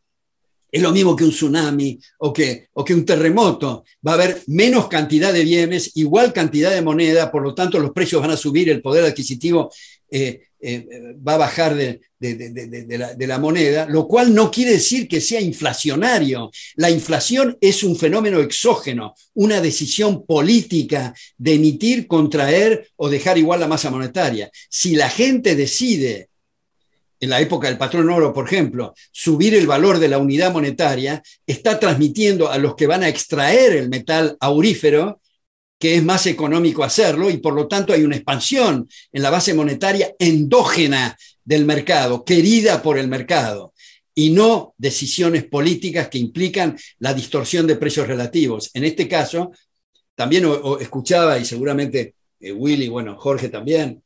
es 0.71 0.81
lo 0.81 0.91
mismo 0.91 1.15
que 1.15 1.23
un 1.23 1.31
tsunami 1.31 1.99
o 2.19 2.31
que, 2.33 2.67
o 2.73 2.83
que 2.83 2.93
un 2.93 3.05
terremoto. 3.05 3.83
Va 4.05 4.11
a 4.11 4.15
haber 4.15 4.41
menos 4.47 4.87
cantidad 4.87 5.33
de 5.33 5.43
bienes, 5.43 5.91
igual 5.95 6.33
cantidad 6.33 6.71
de 6.71 6.81
moneda, 6.81 7.31
por 7.31 7.43
lo 7.43 7.53
tanto 7.53 7.79
los 7.79 7.91
precios 7.91 8.21
van 8.21 8.31
a 8.31 8.37
subir, 8.37 8.69
el 8.69 8.81
poder 8.81 9.05
adquisitivo 9.05 9.71
eh, 10.11 10.41
eh, 10.61 10.85
va 11.25 11.35
a 11.35 11.37
bajar 11.37 11.73
de, 11.73 12.01
de, 12.19 13.27
la, 13.27 13.39
moneda, 13.39 13.85
lo 13.87 14.07
cual 14.07 14.33
no 14.33 14.51
quiere 14.51 14.71
decir 14.71 15.07
que 15.07 15.21
sea 15.21 15.39
inflacionario. 15.39 16.51
La 16.75 16.89
inflación 16.89 17.57
es 17.61 17.81
un 17.83 17.95
fenómeno 17.95 18.39
exógeno, 18.39 19.13
una 19.35 19.61
decisión 19.61 20.25
política 20.25 21.13
de 21.37 21.53
emitir, 21.53 22.07
contraer 22.07 22.89
o 22.97 23.09
dejar 23.09 23.37
igual 23.37 23.61
la 23.61 23.67
masa 23.67 23.89
monetaria. 23.89 24.51
Si 24.69 24.95
la 24.95 25.09
gente 25.09 25.55
decide 25.55 26.28
en 27.19 27.29
la 27.29 27.41
época 27.41 27.67
del 27.67 27.77
patrón 27.77 28.09
oro, 28.09 28.33
por 28.33 28.45
ejemplo, 28.45 28.93
subir 29.11 29.55
el 29.55 29.67
valor 29.67 29.99
de 29.99 30.07
la 30.07 30.17
unidad 30.17 30.53
monetaria, 30.53 31.21
está 31.45 31.79
transmitiendo 31.79 32.49
a 32.49 32.57
los 32.57 32.75
que 32.75 32.87
van 32.87 33.03
a 33.03 33.09
extraer 33.09 33.75
el 33.75 33.89
metal 33.89 34.37
aurífero 34.39 35.19
que 35.79 35.95
es 35.95 36.03
más 36.03 36.25
económico 36.27 36.83
hacerlo 36.83 37.29
y 37.29 37.37
por 37.37 37.53
lo 37.53 37.67
tanto 37.67 37.93
hay 37.93 38.03
una 38.03 38.17
expansión 38.17 38.87
en 39.13 39.21
la 39.21 39.29
base 39.29 39.53
monetaria 39.53 40.13
endógena 40.19 41.17
del 41.43 41.65
mercado, 41.65 42.25
querida 42.25 42.83
por 42.83 42.97
el 42.97 43.07
mercado, 43.07 43.73
y 44.13 44.31
no 44.31 44.73
decisiones 44.77 45.45
políticas 45.45 46.09
que 46.09 46.17
implican 46.17 46.77
la 46.99 47.13
distorsión 47.13 47.65
de 47.65 47.77
precios 47.77 48.07
relativos. 48.07 48.69
En 48.73 48.83
este 48.83 49.07
caso, 49.07 49.51
también 50.15 50.45
escuchaba, 50.81 51.39
y 51.39 51.45
seguramente 51.45 52.15
eh, 52.41 52.51
Willy, 52.51 52.89
bueno, 52.89 53.15
Jorge 53.17 53.47
también, 53.47 54.03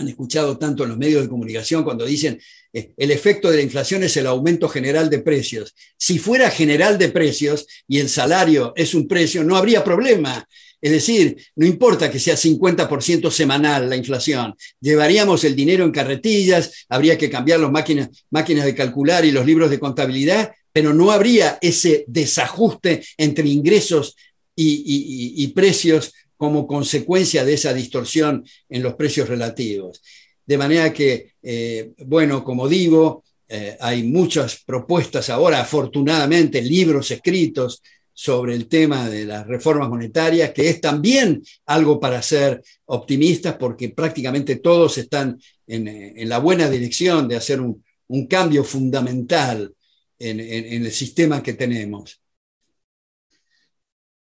han 0.00 0.08
escuchado 0.08 0.56
tanto 0.56 0.82
en 0.82 0.90
los 0.90 0.98
medios 0.98 1.22
de 1.22 1.28
comunicación 1.28 1.84
cuando 1.84 2.06
dicen 2.06 2.40
eh, 2.72 2.92
el 2.96 3.10
efecto 3.10 3.50
de 3.50 3.58
la 3.58 3.62
inflación 3.62 4.02
es 4.02 4.16
el 4.16 4.26
aumento 4.26 4.68
general 4.68 5.10
de 5.10 5.18
precios. 5.18 5.74
Si 5.98 6.18
fuera 6.18 6.50
general 6.50 6.98
de 6.98 7.10
precios 7.10 7.66
y 7.86 7.98
el 7.98 8.08
salario 8.08 8.72
es 8.76 8.94
un 8.94 9.06
precio, 9.06 9.44
no 9.44 9.56
habría 9.56 9.84
problema. 9.84 10.46
Es 10.80 10.92
decir, 10.92 11.36
no 11.56 11.66
importa 11.66 12.10
que 12.10 12.18
sea 12.18 12.36
50% 12.36 13.30
semanal 13.30 13.90
la 13.90 13.96
inflación, 13.96 14.54
llevaríamos 14.80 15.44
el 15.44 15.54
dinero 15.54 15.84
en 15.84 15.90
carretillas, 15.90 16.86
habría 16.88 17.18
que 17.18 17.28
cambiar 17.28 17.60
las 17.60 17.70
máquinas, 17.70 18.08
máquinas 18.30 18.64
de 18.64 18.74
calcular 18.74 19.26
y 19.26 19.30
los 19.30 19.44
libros 19.44 19.68
de 19.68 19.78
contabilidad, 19.78 20.52
pero 20.72 20.94
no 20.94 21.10
habría 21.10 21.58
ese 21.60 22.06
desajuste 22.08 23.04
entre 23.18 23.46
ingresos 23.48 24.16
y 24.56 25.48
precios 25.54 26.12
como 26.40 26.66
consecuencia 26.66 27.44
de 27.44 27.52
esa 27.52 27.74
distorsión 27.74 28.42
en 28.70 28.82
los 28.82 28.94
precios 28.94 29.28
relativos. 29.28 30.00
De 30.46 30.56
manera 30.56 30.90
que, 30.90 31.34
eh, 31.42 31.92
bueno, 32.06 32.42
como 32.42 32.66
digo, 32.66 33.24
eh, 33.46 33.76
hay 33.78 34.04
muchas 34.04 34.62
propuestas 34.64 35.28
ahora, 35.28 35.60
afortunadamente, 35.60 36.62
libros 36.62 37.10
escritos 37.10 37.82
sobre 38.14 38.54
el 38.54 38.68
tema 38.68 39.10
de 39.10 39.26
las 39.26 39.46
reformas 39.46 39.90
monetarias, 39.90 40.52
que 40.52 40.70
es 40.70 40.80
también 40.80 41.42
algo 41.66 42.00
para 42.00 42.22
ser 42.22 42.62
optimistas, 42.86 43.56
porque 43.58 43.90
prácticamente 43.90 44.56
todos 44.56 44.96
están 44.96 45.38
en, 45.66 46.26
la 46.26 46.38
buena 46.38 46.70
dirección 46.70 47.28
de 47.28 47.36
hacer 47.36 47.60
un, 47.60 47.84
cambio 48.30 48.64
fundamental 48.64 49.74
en, 50.18 50.40
en 50.40 50.86
el 50.86 50.90
sistema 50.90 51.42
que 51.42 51.52
tenemos. 51.52 52.18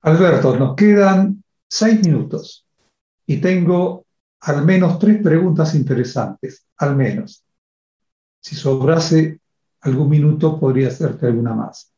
Alberto, 0.02 0.56
nos 0.56 0.76
quedan 0.76 1.43
seis 1.74 2.00
minutos 2.06 2.64
y 3.26 3.38
tengo 3.38 4.06
al 4.40 4.64
menos 4.64 5.00
tres 5.00 5.20
preguntas 5.20 5.74
interesantes, 5.74 6.64
al 6.76 6.94
menos. 6.94 7.44
Si 8.40 8.54
sobrase 8.54 9.40
algún 9.80 10.08
minuto, 10.08 10.60
podría 10.60 10.88
hacerte 10.88 11.26
alguna 11.26 11.52
más. 11.52 11.92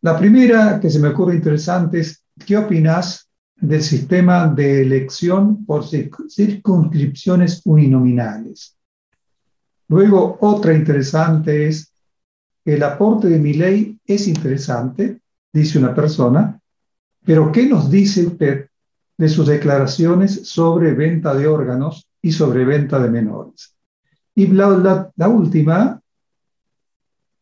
La 0.00 0.18
primera 0.18 0.80
que 0.80 0.88
se 0.88 0.98
me 0.98 1.08
ocurre 1.08 1.34
interesante 1.34 2.00
es, 2.00 2.24
¿qué 2.46 2.56
opinas 2.56 3.28
del 3.56 3.82
sistema 3.82 4.48
de 4.48 4.80
elección 4.80 5.66
por 5.66 5.84
circunscripciones 5.84 7.60
uninominales? 7.66 8.78
Luego, 9.88 10.38
otra 10.40 10.72
interesante 10.72 11.68
es, 11.68 11.92
el 12.64 12.82
aporte 12.82 13.28
de 13.28 13.38
mi 13.38 13.52
ley 13.52 13.98
es 14.06 14.26
interesante, 14.26 15.20
dice 15.52 15.78
una 15.78 15.94
persona, 15.94 16.58
pero 17.24 17.52
¿qué 17.52 17.66
nos 17.66 17.90
dice 17.90 18.26
usted 18.26 18.69
de 19.20 19.28
sus 19.28 19.46
declaraciones 19.46 20.48
sobre 20.48 20.94
venta 20.94 21.34
de 21.34 21.46
órganos 21.46 22.08
y 22.22 22.32
sobre 22.32 22.64
venta 22.64 22.98
de 22.98 23.10
menores. 23.10 23.76
Y 24.34 24.46
la, 24.46 25.12
última, 25.28 26.00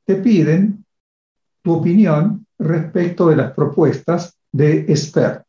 te 0.05 0.17
piden 0.17 0.85
tu 1.63 1.75
opinión 1.75 2.45
respecto 2.59 3.29
de 3.29 3.37
las 3.37 3.53
propuestas 3.53 4.37
de 4.51 4.81
expert. 4.89 5.45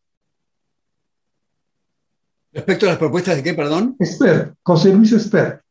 ¿Respecto 2.51 2.85
a 2.85 2.89
las 2.89 2.99
propuestas 2.99 3.35
de 3.37 3.41
qué, 3.41 3.55
perdón? 3.55 3.95
Expert, 3.97 4.53
José 4.61 4.93
Luis 4.93 5.11
Expert. 5.13 5.63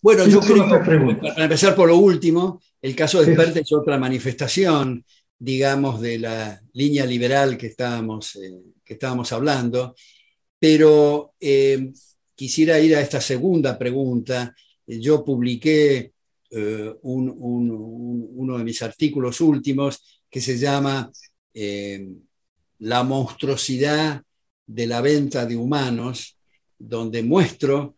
Bueno, 0.00 0.28
yo 0.28 0.38
creo 0.38 0.68
que 0.68 1.16
para 1.16 1.42
empezar 1.42 1.74
por 1.74 1.88
lo 1.88 1.96
último, 1.96 2.62
el 2.80 2.94
caso 2.94 3.20
de 3.20 3.32
Expert 3.32 3.56
es 3.56 3.72
otra 3.72 3.98
manifestación 3.98 5.04
digamos, 5.44 6.00
de 6.00 6.18
la 6.18 6.58
línea 6.72 7.04
liberal 7.04 7.58
que 7.58 7.66
estábamos, 7.66 8.36
eh, 8.36 8.62
que 8.82 8.94
estábamos 8.94 9.30
hablando, 9.30 9.94
pero 10.58 11.34
eh, 11.38 11.92
quisiera 12.34 12.80
ir 12.80 12.96
a 12.96 13.02
esta 13.02 13.20
segunda 13.20 13.78
pregunta. 13.78 14.54
Yo 14.86 15.22
publiqué 15.22 16.12
eh, 16.50 16.94
uno 17.02 18.58
de 18.58 18.64
mis 18.64 18.80
artículos 18.80 19.42
últimos 19.42 20.22
que 20.30 20.40
se 20.40 20.56
llama 20.56 21.12
La 22.78 23.02
monstruosidad 23.04 24.22
de 24.66 24.86
la 24.86 25.00
venta 25.02 25.44
de 25.44 25.56
humanos, 25.56 26.38
donde 26.78 27.22
muestro 27.22 27.96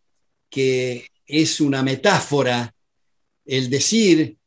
que 0.49 1.07
es 1.25 1.61
una 1.61 1.81
metáfora 1.81 2.73
el 3.45 3.69
decir 3.69 4.37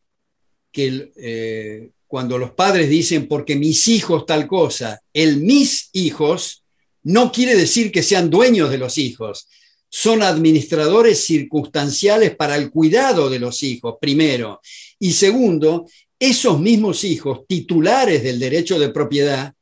que 0.71 1.93
cuando 2.11 2.39
los 2.39 2.51
padres 2.51 2.91
dicen 2.91 3.29
porque 3.29 3.55
mis 3.55 3.87
hijos 3.87 4.27
tal 4.27 4.49
cosa, 4.49 5.01
el 5.13 5.37
mis 5.37 5.91
hijos 5.93 6.65
no 7.05 7.31
quiere 7.31 7.55
decir 7.55 7.93
que 7.93 8.03
sean 8.03 8.29
dueños 8.29 8.69
de 8.69 8.79
los 8.79 8.99
hijos, 8.99 9.47
son 9.89 10.21
administradores 10.21 11.25
circunstanciales 11.25 12.35
para 12.35 12.57
el 12.57 12.73
cuidado 12.73 13.31
de 13.31 13.39
los 13.39 13.63
hijos, 13.63 13.95
primero. 14.01 14.61
Y 14.99 15.13
segundo, 15.13 15.87
esos 16.19 16.59
mismos 16.59 17.05
hijos, 17.05 17.47
titulares 17.47 18.25
del 18.25 18.41
derecho 18.41 18.81
de 18.81 18.89
propiedad, 18.89 19.55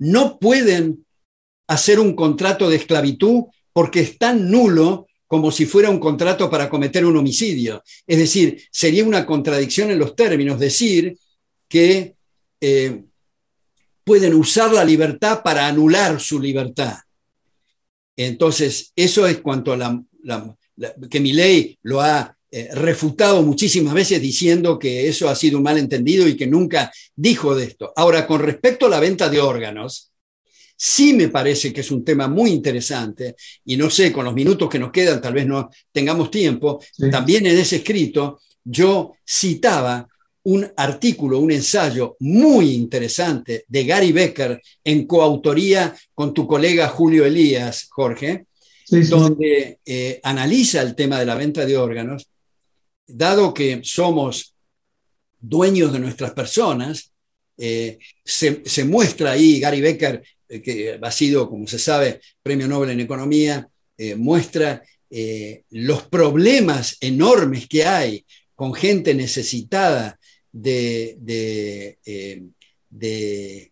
no 0.00 0.36
pueden 0.40 1.06
hacer 1.68 2.00
un 2.00 2.16
contrato 2.16 2.68
de 2.68 2.74
esclavitud 2.74 3.44
porque 3.72 4.00
es 4.00 4.18
tan 4.18 4.50
nulo 4.50 5.06
como 5.28 5.52
si 5.52 5.64
fuera 5.64 5.90
un 5.90 6.00
contrato 6.00 6.50
para 6.50 6.68
cometer 6.68 7.06
un 7.06 7.18
homicidio. 7.18 7.84
Es 8.04 8.18
decir, 8.18 8.64
sería 8.72 9.04
una 9.04 9.24
contradicción 9.24 9.92
en 9.92 10.00
los 10.00 10.16
términos 10.16 10.58
decir 10.58 11.16
que 11.68 12.14
eh, 12.60 13.04
pueden 14.04 14.34
usar 14.34 14.72
la 14.72 14.84
libertad 14.84 15.42
para 15.42 15.66
anular 15.66 16.18
su 16.20 16.40
libertad. 16.40 16.96
Entonces, 18.16 18.92
eso 18.96 19.26
es 19.26 19.38
cuanto 19.38 19.72
a 19.72 19.76
la, 19.76 20.56
que 21.10 21.20
mi 21.20 21.32
ley 21.32 21.78
lo 21.82 22.00
ha 22.00 22.36
eh, 22.50 22.70
refutado 22.72 23.42
muchísimas 23.42 23.92
veces 23.92 24.20
diciendo 24.20 24.78
que 24.78 25.08
eso 25.08 25.28
ha 25.28 25.36
sido 25.36 25.58
un 25.58 25.64
malentendido 25.64 26.26
y 26.26 26.36
que 26.36 26.46
nunca 26.46 26.90
dijo 27.14 27.54
de 27.54 27.64
esto. 27.64 27.92
Ahora, 27.94 28.26
con 28.26 28.40
respecto 28.40 28.86
a 28.86 28.88
la 28.88 29.00
venta 29.00 29.28
de 29.28 29.40
órganos, 29.40 30.10
sí 30.74 31.12
me 31.12 31.28
parece 31.28 31.72
que 31.72 31.82
es 31.82 31.90
un 31.90 32.04
tema 32.04 32.28
muy 32.28 32.52
interesante 32.52 33.36
y 33.64 33.76
no 33.76 33.90
sé, 33.90 34.10
con 34.12 34.24
los 34.24 34.34
minutos 34.34 34.68
que 34.68 34.78
nos 34.78 34.92
quedan, 34.92 35.20
tal 35.20 35.34
vez 35.34 35.46
no 35.46 35.68
tengamos 35.92 36.30
tiempo, 36.30 36.82
también 37.10 37.46
en 37.46 37.58
ese 37.58 37.76
escrito 37.76 38.40
yo 38.64 39.12
citaba 39.28 40.08
un 40.48 40.66
artículo, 40.76 41.40
un 41.40 41.52
ensayo 41.52 42.16
muy 42.20 42.72
interesante 42.72 43.66
de 43.68 43.84
Gary 43.84 44.12
Becker 44.12 44.62
en 44.82 45.06
coautoría 45.06 45.94
con 46.14 46.32
tu 46.32 46.46
colega 46.46 46.88
Julio 46.88 47.26
Elías, 47.26 47.86
Jorge, 47.90 48.46
donde 48.88 49.78
eh, 49.84 50.20
analiza 50.22 50.80
el 50.80 50.94
tema 50.94 51.18
de 51.18 51.26
la 51.26 51.34
venta 51.34 51.66
de 51.66 51.76
órganos, 51.76 52.28
dado 53.06 53.52
que 53.52 53.80
somos 53.82 54.54
dueños 55.38 55.92
de 55.92 55.98
nuestras 55.98 56.30
personas, 56.30 57.12
eh, 57.58 57.98
se, 58.24 58.84
muestra 58.86 59.32
ahí, 59.32 59.60
Gary 59.60 59.82
Becker, 59.82 60.22
eh, 60.48 60.62
que 60.62 60.98
ha 61.00 61.10
sido, 61.10 61.50
como 61.50 61.66
se 61.66 61.78
sabe, 61.78 62.22
premio 62.42 62.66
Nobel 62.66 62.90
en 62.90 63.00
Economía, 63.00 63.68
muestra 64.16 64.80
los 65.70 66.02
problemas 66.04 66.96
enormes 67.00 67.66
que 67.66 67.84
hay 67.84 68.24
con 68.54 68.72
gente 68.72 69.12
necesitada 69.12 70.18
de, 70.52 71.18
eh, 72.06 72.42
eh, 73.00 73.70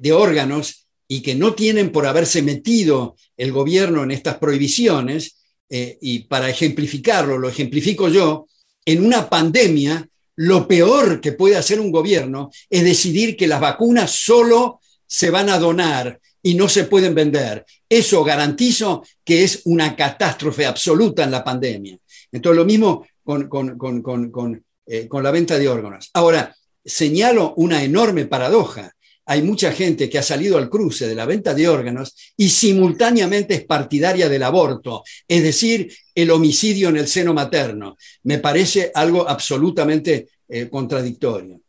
de, 0.00 0.12
órganos 0.12 0.86
y 1.08 1.20
que 1.20 1.34
no 1.34 1.54
tienen 1.54 1.92
por 1.92 2.06
haberse 2.06 2.42
metido 2.42 3.16
el 3.36 3.52
gobierno 3.52 4.02
en 4.02 4.10
estas 4.10 4.38
prohibiciones, 4.38 5.36
eh, 5.68 5.98
y 6.00 6.20
para 6.20 6.48
ejemplificarlo, 6.48 7.38
lo 7.38 7.48
ejemplifico 7.48 8.08
yo, 8.08 8.46
en 8.84 9.04
una 9.04 9.28
pandemia, 9.28 10.08
lo 10.36 10.68
peor 10.68 11.20
que 11.20 11.32
puede 11.32 11.56
hacer 11.56 11.80
un 11.80 11.90
gobierno 11.90 12.50
es 12.70 12.84
decidir 12.84 13.36
que 13.36 13.46
las 13.46 13.60
vacunas 13.60 14.12
solo 14.12 14.80
se 15.06 15.30
van 15.30 15.48
a 15.48 15.58
donar 15.58 16.20
y 16.42 16.54
no 16.54 16.68
se 16.68 16.84
pueden 16.84 17.14
vender. 17.14 17.64
Eso 17.88 18.22
garantizo 18.22 19.02
que 19.24 19.42
es 19.42 19.62
una 19.64 19.96
catástrofe 19.96 20.66
absoluta 20.66 21.24
en 21.24 21.30
la 21.30 21.42
pandemia. 21.42 21.98
Entonces, 22.30 22.56
lo 22.56 22.64
mismo 22.64 23.06
con, 23.24 23.48
con, 23.48 24.64
eh, 24.86 25.08
la 25.10 25.30
venta 25.30 25.58
de 25.58 25.68
órganos. 25.68 26.10
Ahora, 26.14 26.54
señalo 26.84 27.54
una 27.56 27.82
enorme 27.82 28.26
paradoja. 28.26 28.92
Hay 29.28 29.42
mucha 29.42 29.72
gente 29.72 30.08
que 30.08 30.18
ha 30.18 30.22
salido 30.22 30.56
al 30.56 30.70
cruce 30.70 31.08
de 31.08 31.16
la 31.16 31.26
venta 31.26 31.52
de 31.52 31.68
órganos 31.68 32.14
y 32.36 32.48
simultáneamente 32.48 33.54
es 33.54 33.64
partidaria 33.64 34.28
del 34.28 34.44
aborto, 34.44 35.02
es 35.26 35.42
decir, 35.42 35.92
el 36.14 36.30
homicidio 36.30 36.90
en 36.90 36.98
el 36.98 37.08
seno 37.08 37.34
materno. 37.34 37.96
Me 38.22 38.38
parece 38.38 38.92
algo 38.94 39.28
absolutamente 39.28 40.28
eh, 40.48 40.68
contradictorio. 40.68 41.60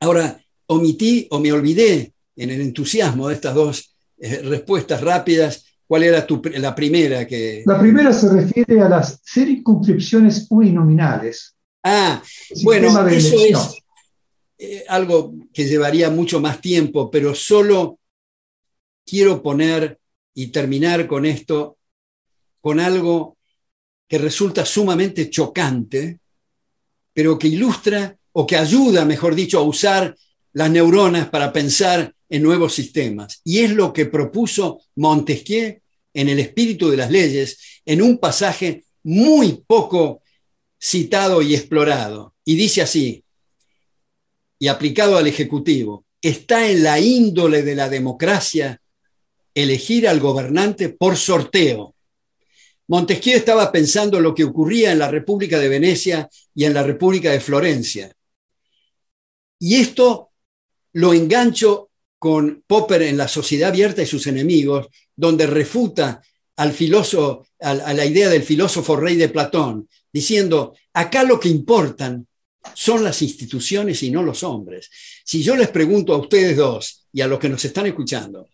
Ahora, 0.00 0.40
omití 0.66 1.28
o 1.30 1.38
me 1.38 1.52
olvidé 1.52 2.12
en 2.36 2.50
el 2.50 2.60
entusiasmo 2.60 3.28
de 3.28 3.34
estas 3.34 3.54
dos 3.54 3.96
eh, 4.18 4.42
respuestas 4.42 5.00
rápidas. 5.00 5.64
¿Cuál 5.86 6.02
era 6.02 6.26
la 6.56 6.74
primera 6.74 7.26
que... 7.26 7.62
La 7.64 7.78
primera 7.80 8.12
se 8.12 8.28
refiere 8.30 8.80
a 8.80 8.88
las 8.88 9.20
circunscripciones 9.24 10.46
uninominales. 10.50 11.54
Ah, 11.90 12.22
bueno, 12.64 13.08
eso 13.08 13.36
es 13.42 13.82
eh, 14.58 14.84
algo 14.88 15.34
que 15.54 15.64
llevaría 15.64 16.10
mucho 16.10 16.38
más 16.38 16.60
tiempo, 16.60 17.10
pero 17.10 17.34
solo 17.34 17.98
quiero 19.06 19.42
poner 19.42 19.98
y 20.34 20.48
terminar 20.48 21.06
con 21.06 21.24
esto, 21.24 21.78
con 22.60 22.78
algo 22.78 23.38
que 24.06 24.18
resulta 24.18 24.66
sumamente 24.66 25.30
chocante, 25.30 26.18
pero 27.14 27.38
que 27.38 27.48
ilustra 27.48 28.14
o 28.32 28.46
que 28.46 28.56
ayuda, 28.56 29.06
mejor 29.06 29.34
dicho, 29.34 29.58
a 29.58 29.62
usar 29.62 30.14
las 30.52 30.70
neuronas 30.70 31.30
para 31.30 31.50
pensar 31.52 32.14
en 32.28 32.42
nuevos 32.42 32.74
sistemas. 32.74 33.40
Y 33.44 33.60
es 33.60 33.70
lo 33.70 33.94
que 33.94 34.06
propuso 34.06 34.82
Montesquieu 34.96 35.80
en 36.12 36.28
El 36.28 36.38
espíritu 36.38 36.90
de 36.90 36.98
las 36.98 37.10
leyes, 37.10 37.80
en 37.86 38.02
un 38.02 38.18
pasaje 38.18 38.84
muy 39.04 39.64
poco 39.66 40.22
citado 40.80 41.42
y 41.42 41.54
explorado. 41.54 42.34
Y 42.44 42.56
dice 42.56 42.82
así, 42.82 43.24
y 44.58 44.68
aplicado 44.68 45.16
al 45.16 45.26
Ejecutivo, 45.26 46.04
está 46.20 46.68
en 46.68 46.82
la 46.82 46.98
índole 46.98 47.62
de 47.62 47.74
la 47.74 47.88
democracia 47.88 48.80
elegir 49.54 50.08
al 50.08 50.20
gobernante 50.20 50.88
por 50.88 51.16
sorteo. 51.16 51.94
Montesquieu 52.88 53.36
estaba 53.36 53.70
pensando 53.70 54.20
lo 54.20 54.34
que 54.34 54.44
ocurría 54.44 54.92
en 54.92 54.98
la 54.98 55.10
República 55.10 55.58
de 55.58 55.68
Venecia 55.68 56.28
y 56.54 56.64
en 56.64 56.74
la 56.74 56.82
República 56.82 57.30
de 57.30 57.40
Florencia. 57.40 58.12
Y 59.58 59.76
esto 59.76 60.30
lo 60.92 61.12
engancho 61.12 61.90
con 62.18 62.64
Popper 62.66 63.02
en 63.02 63.16
La 63.16 63.28
Sociedad 63.28 63.70
Abierta 63.70 64.02
y 64.02 64.06
sus 64.06 64.26
enemigos, 64.26 64.88
donde 65.14 65.46
refuta 65.46 66.22
al 66.56 66.74
a 67.60 67.94
la 67.94 68.04
idea 68.04 68.28
del 68.28 68.42
filósofo 68.42 68.96
rey 68.96 69.16
de 69.16 69.28
Platón, 69.28 69.88
diciendo, 70.18 70.74
acá 70.92 71.22
lo 71.22 71.38
que 71.38 71.48
importan 71.48 72.26
son 72.74 73.04
las 73.04 73.22
instituciones 73.22 74.02
y 74.02 74.10
no 74.10 74.22
los 74.22 74.42
hombres. 74.42 74.90
Si 75.24 75.42
yo 75.42 75.54
les 75.54 75.68
pregunto 75.68 76.12
a 76.12 76.18
ustedes 76.18 76.56
dos 76.56 77.06
y 77.12 77.20
a 77.20 77.28
los 77.28 77.38
que 77.38 77.48
nos 77.48 77.64
están 77.64 77.86
escuchando, 77.86 78.48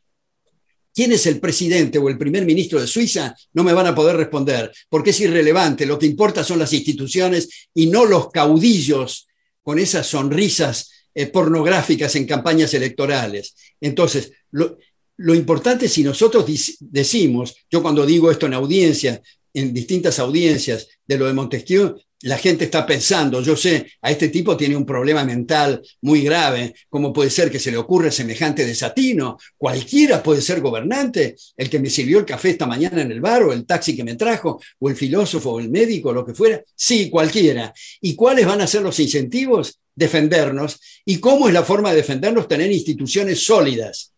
¿quién 0.94 1.12
es 1.12 1.26
el 1.26 1.40
presidente 1.40 1.98
o 1.98 2.08
el 2.08 2.18
primer 2.18 2.44
ministro 2.44 2.80
de 2.80 2.86
Suiza? 2.86 3.34
No 3.54 3.64
me 3.64 3.72
van 3.72 3.86
a 3.86 3.94
poder 3.94 4.16
responder, 4.16 4.70
porque 4.90 5.10
es 5.10 5.20
irrelevante. 5.20 5.86
Lo 5.86 5.98
que 5.98 6.06
importa 6.06 6.44
son 6.44 6.58
las 6.58 6.72
instituciones 6.72 7.68
y 7.74 7.86
no 7.86 8.04
los 8.04 8.30
caudillos 8.30 9.26
con 9.62 9.78
esas 9.78 10.06
sonrisas 10.06 10.90
eh, 11.14 11.26
pornográficas 11.28 12.14
en 12.16 12.26
campañas 12.26 12.74
electorales. 12.74 13.54
Entonces, 13.80 14.32
lo, 14.50 14.76
lo 15.16 15.34
importante 15.34 15.88
si 15.88 16.02
nosotros 16.02 16.44
decimos, 16.80 17.56
yo 17.70 17.80
cuando 17.80 18.04
digo 18.04 18.30
esto 18.30 18.46
en 18.46 18.54
audiencia, 18.54 19.22
en 19.54 19.72
distintas 19.72 20.18
audiencias 20.18 20.88
de 21.06 21.16
lo 21.16 21.26
de 21.26 21.32
Montesquieu, 21.32 21.96
la 22.24 22.38
gente 22.38 22.64
está 22.64 22.86
pensando, 22.86 23.42
yo 23.42 23.54
sé, 23.54 23.86
a 24.00 24.10
este 24.10 24.30
tipo 24.30 24.56
tiene 24.56 24.76
un 24.76 24.86
problema 24.86 25.24
mental 25.24 25.82
muy 26.00 26.22
grave, 26.22 26.74
¿cómo 26.88 27.12
puede 27.12 27.28
ser 27.28 27.50
que 27.50 27.58
se 27.58 27.70
le 27.70 27.76
ocurra 27.76 28.10
semejante 28.10 28.64
desatino? 28.64 29.36
Cualquiera 29.58 30.22
puede 30.22 30.40
ser 30.40 30.62
gobernante, 30.62 31.36
el 31.54 31.68
que 31.68 31.78
me 31.78 31.90
sirvió 31.90 32.18
el 32.18 32.24
café 32.24 32.50
esta 32.50 32.66
mañana 32.66 33.02
en 33.02 33.12
el 33.12 33.20
bar, 33.20 33.42
o 33.42 33.52
el 33.52 33.66
taxi 33.66 33.94
que 33.94 34.04
me 34.04 34.16
trajo, 34.16 34.58
o 34.78 34.88
el 34.88 34.96
filósofo, 34.96 35.50
o 35.50 35.60
el 35.60 35.68
médico, 35.68 36.14
lo 36.14 36.24
que 36.24 36.32
fuera. 36.32 36.62
Sí, 36.74 37.10
cualquiera. 37.10 37.74
¿Y 38.00 38.14
cuáles 38.14 38.46
van 38.46 38.62
a 38.62 38.66
ser 38.66 38.80
los 38.80 38.98
incentivos? 39.00 39.78
Defendernos. 39.94 40.80
¿Y 41.04 41.18
cómo 41.18 41.48
es 41.48 41.52
la 41.52 41.62
forma 41.62 41.90
de 41.90 41.96
defendernos? 41.96 42.48
Tener 42.48 42.72
instituciones 42.72 43.44
sólidas. 43.44 44.14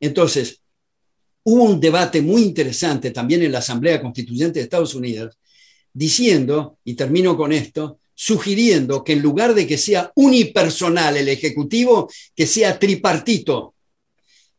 Entonces, 0.00 0.61
hubo 1.44 1.64
un 1.64 1.80
debate 1.80 2.22
muy 2.22 2.42
interesante 2.42 3.10
también 3.10 3.42
en 3.42 3.52
la 3.52 3.58
Asamblea 3.58 4.00
Constituyente 4.00 4.58
de 4.58 4.64
Estados 4.64 4.94
Unidos 4.94 5.38
diciendo, 5.92 6.78
y 6.84 6.94
termino 6.94 7.36
con 7.36 7.52
esto, 7.52 7.98
sugiriendo 8.14 9.02
que 9.04 9.12
en 9.12 9.20
lugar 9.20 9.54
de 9.54 9.66
que 9.66 9.76
sea 9.76 10.10
unipersonal 10.14 11.16
el 11.16 11.28
Ejecutivo, 11.28 12.10
que 12.34 12.46
sea 12.46 12.78
tripartito, 12.78 13.74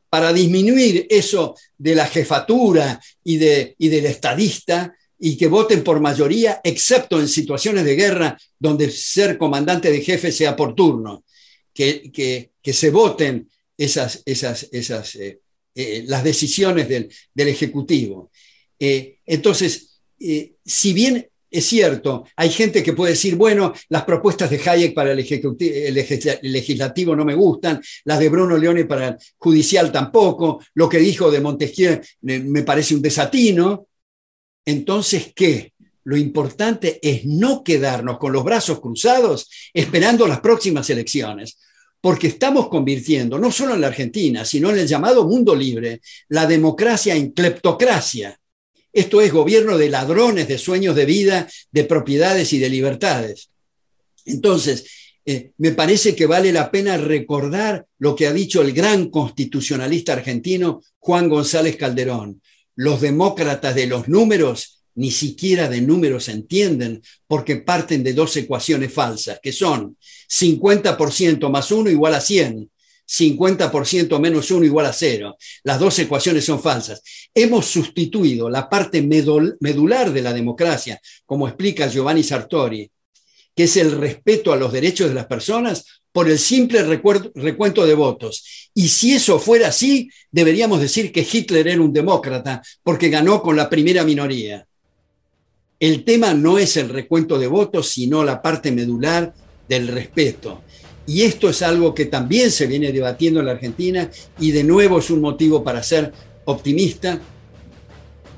para 0.10 0.32
disminuir 0.32 1.08
eso 1.10 1.56
de 1.76 1.96
la 1.96 2.06
jefatura 2.06 3.02
y, 3.24 3.38
de, 3.38 3.76
y 3.80 3.88
del 3.88 4.06
estadista, 4.06 4.96
y 5.18 5.38
que 5.38 5.48
voten 5.48 5.84
por 5.84 6.02
mayoría, 6.02 6.62
excepto 6.64 7.20
en 7.20 7.28
situaciones 7.28 7.86
de 7.86 7.96
guerra 7.96 8.38
donde 8.60 8.92
ser 8.92 9.38
comandante 9.38 9.90
de 9.90 10.02
jefe 10.02 10.32
sea 10.32 10.56
por 10.56 10.76
turno, 10.76 11.24
que, 11.74 12.52
se 12.62 12.90
voten 12.92 13.50
esas 13.78 14.22
eh, 14.26 15.40
eh, 15.76 16.04
las 16.06 16.24
decisiones 16.24 16.88
del, 16.88 17.10
del 17.34 17.48
Ejecutivo. 17.48 18.32
Eh, 18.80 19.18
entonces, 19.26 20.02
eh, 20.20 20.54
si 20.64 20.94
bien 20.94 21.28
es 21.50 21.66
cierto, 21.66 22.26
hay 22.36 22.50
gente 22.50 22.82
que 22.82 22.94
puede 22.94 23.12
decir, 23.12 23.36
bueno, 23.36 23.74
las 23.90 24.04
propuestas 24.06 24.50
de 24.50 24.60
Hayek 24.60 24.96
para 24.96 25.12
el, 25.12 25.18
legislativo 26.42 27.16
no 27.16 27.26
me 27.26 27.36
gustan, 27.36 27.80
las 28.06 28.20
de 28.20 28.30
Bruno 28.30 28.58
Leone 28.58 28.86
para 28.86 29.10
el 29.10 29.18
judicial 29.38 29.92
tampoco, 29.92 30.64
lo 30.74 30.90
que 30.90 30.98
dijo 30.98 31.30
de 31.30 31.42
Montesquieu 31.42 32.02
me 32.22 32.64
parece 32.64 32.96
un 32.96 33.04
desatino. 33.04 33.86
Entonces, 34.66 35.32
¿qué? 35.36 35.74
Lo 36.06 36.18
importante 36.18 37.00
es 37.02 37.26
no 37.26 37.64
quedarnos 37.64 38.18
con 38.18 38.34
los 38.34 38.44
brazos 38.44 38.80
cruzados 38.80 39.50
esperando 39.74 40.28
las 40.28 40.40
próximas 40.40 40.90
elecciones, 40.90 41.60
porque 42.04 42.28
estamos 42.28 42.68
convirtiendo, 42.68 43.40
no 43.40 43.50
solo 43.50 43.76
en 43.76 43.82
la 43.82 43.88
Argentina, 43.88 44.44
sino 44.44 44.70
en 44.70 44.80
el 44.80 44.88
llamado 44.88 45.26
mundo 45.26 45.56
libre, 45.56 46.02
la 46.28 46.46
democracia 46.46 47.16
en 47.16 47.32
cleptocracia 47.32 48.38
esto 48.94 49.22
es 49.22 49.34
gobierno 49.34 49.80
de 49.80 49.90
ladrones, 49.90 50.48
de 50.48 50.60
sueños 50.60 50.96
de 50.96 51.06
vida, 51.06 51.50
de 51.72 51.84
propiedades 51.84 52.54
y 52.54 52.60
de 52.60 52.70
libertades. 52.70 53.50
Entonces, 54.24 54.86
eh, 55.26 55.52
me 55.58 55.72
parece 55.72 56.16
que 56.16 56.28
vale 56.28 56.54
la 56.54 56.70
pena 56.70 56.98
recordar 56.98 57.88
lo 57.98 58.16
que 58.16 58.28
ha 58.28 58.34
dicho 58.34 58.62
el 58.62 58.72
gran 58.72 59.10
constitucionalista 59.10 60.14
argentino 60.14 60.84
Juan 61.00 61.28
González 61.28 61.76
Calderón. 61.76 62.42
Los 62.76 63.02
demócratas 63.02 63.74
de 63.74 63.88
los 63.88 64.08
números 64.08 64.83
ni 64.96 65.12
siquiera 65.12 65.70
de 65.70 65.82
números 65.82 66.30
entienden 66.30 67.02
porque 67.28 67.58
parten 67.58 68.04
de 68.04 68.14
dos 68.14 68.36
ecuaciones 68.38 68.94
falsas, 68.94 69.40
que 69.42 69.52
son 69.52 69.98
50% 70.30 71.50
más 71.50 71.72
1 71.72 71.90
igual 71.90 72.16
a 72.16 72.22
100 72.22 72.70
50% 73.06 74.20
menos 74.20 74.50
1 74.50 74.66
igual 74.66 74.86
a 74.86 74.94
0. 74.94 75.38
Las 75.64 75.80
dos 75.80 76.00
ecuaciones 76.00 76.46
son 76.46 76.62
falsas. 76.62 77.02
Hemos 77.34 77.66
sustituido 77.66 78.50
la 78.50 78.70
parte 78.70 79.02
medular 79.02 80.12
de 80.12 80.22
la 80.22 80.34
democracia, 80.34 81.00
como 81.26 81.48
explica 81.48 81.88
Giovanni 81.88 82.24
Sartori, 82.24 82.90
que 83.56 83.64
es 83.64 83.78
el 83.78 83.92
respeto 83.92 84.52
a 84.52 84.56
los 84.56 84.72
derechos 84.72 85.10
de 85.10 85.16
las 85.16 85.28
personas, 85.28 85.86
por 86.12 86.30
el 86.30 86.38
simple 86.38 86.84
recuento 86.84 87.86
de 87.86 87.96
votos. 87.96 88.70
Y 88.74 88.88
si 88.88 89.14
eso 89.14 89.40
fuera 89.40 89.70
así, 89.70 90.10
deberíamos 90.32 90.80
decir 90.80 91.12
que 91.12 91.28
Hitler 91.30 91.68
era 91.68 91.82
un 91.82 91.92
demócrata, 91.92 92.62
porque 92.84 93.10
ganó 93.10 93.42
con 93.42 93.56
la 93.56 93.70
primera 93.70 94.04
minoría. 94.04 94.66
El 95.84 96.06
tema 96.06 96.34
no 96.34 96.60
es 96.60 96.78
el 96.78 96.88
recuento 96.88 97.38
de 97.38 97.48
votos, 97.48 97.90
sino 97.90 98.24
la 98.24 98.42
parte 98.42 98.72
medular 98.72 99.34
del 99.68 99.90
respeto. 99.90 100.62
Y 101.06 101.24
esto 101.24 101.50
es 101.50 101.62
algo 101.62 101.94
que 101.94 102.06
también 102.06 102.52
se 102.52 102.68
viene 102.68 102.94
debatiendo 102.94 103.42
en 103.42 103.48
la 103.48 103.52
Argentina 103.52 104.10
y 104.40 104.52
de 104.52 104.64
nuevo 104.64 105.00
es 105.00 105.10
un 105.10 105.20
motivo 105.20 105.62
para 105.62 105.84
ser 105.84 106.14
optimista, 106.46 107.20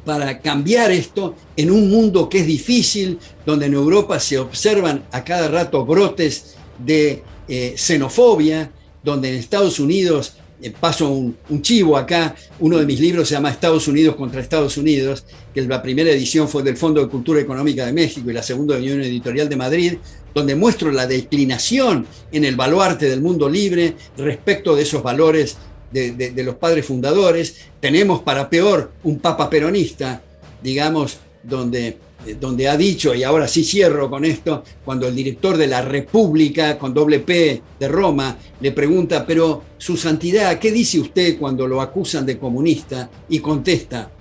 para 0.04 0.42
cambiar 0.42 0.90
esto 0.90 1.36
en 1.56 1.70
un 1.70 1.88
mundo 1.88 2.28
que 2.30 2.40
es 2.40 2.48
difícil, 2.48 3.20
donde 3.46 3.68
en 3.68 3.76
Europa 3.76 4.20
se 4.20 4.40
observan 4.40 5.04
a 5.12 5.24
cada 5.24 5.48
rato 5.48 5.86
brotes 5.86 6.56
de 6.84 7.22
eh, 7.48 7.76
xenofobia, 7.78 8.72
donde 9.04 9.30
en 9.30 9.36
Estados 9.36 9.80
Unidos, 9.80 10.38
paso 10.80 11.10
un, 11.10 11.61
chivo 11.61 11.98
acá, 11.98 12.36
uno 12.60 12.77
de 12.77 12.86
mis 12.86 12.99
libros 12.99 13.27
se 13.27 13.36
llama 13.36 13.49
Estados 13.49 13.88
Unidos 13.88 14.15
contra 14.15 14.41
Estados 14.41 14.77
Unidos, 14.77 15.26
que 15.53 15.61
la 15.61 15.82
primera 15.82 16.10
edición 16.10 16.48
fue 16.48 16.64
del 16.64 16.77
Fondo 16.77 17.02
de 17.02 17.07
Cultura 17.07 17.41
Económica 17.41 17.86
de 17.86 17.94
México 17.94 18.30
y 18.30 18.34
la 18.34 18.44
segunda 18.44 18.76
de 18.76 18.82
Unión 18.82 19.02
Editorial 19.02 19.49
de 19.49 19.56
Madrid, 19.56 19.94
donde 20.34 20.56
muestro 20.56 20.91
la 20.91 21.07
declinación 21.07 22.06
en 22.32 22.45
el 22.45 22.56
baluarte 22.56 23.10
del 23.10 23.22
mundo 23.22 23.48
libre 23.48 23.95
respecto 24.18 24.76
de 24.76 24.84
esos 24.84 25.03
valores 25.03 25.57
de, 25.91 26.44
los 26.44 26.56
padres 26.56 26.86
fundadores. 26.86 27.56
Tenemos 27.80 28.22
para 28.22 28.49
peor 28.49 28.91
un 29.03 29.19
papa 29.19 29.49
peronista, 29.49 30.22
digamos, 30.61 31.18
donde, 31.44 31.88
eh, 31.88 31.98
donde 32.34 32.68
ha 32.68 32.76
dicho, 32.76 33.14
y 33.14 33.24
ahora 33.24 33.48
sí 33.48 33.64
cierro 33.64 34.10
con 34.10 34.26
esto, 34.26 34.64
cuando 34.84 35.08
el 35.08 35.16
director 35.16 35.58
de 35.58 35.68
la 35.68 35.82
República, 35.82 36.78
con 36.78 36.94
doble 36.94 37.20
P 37.20 37.62
de 37.80 37.88
Roma, 37.88 38.38
le 38.60 38.72
pregunta, 38.72 39.26
pero 39.26 39.64
su 39.78 39.96
santidad, 39.96 40.58
¿qué 40.60 40.72
dice 40.72 41.00
usted 41.00 41.38
cuando 41.38 41.68
lo 41.68 41.82
acusan 41.82 42.26
de 42.26 42.38
comunista? 42.38 43.10
Y 43.30 43.40
contesta, 43.40 44.12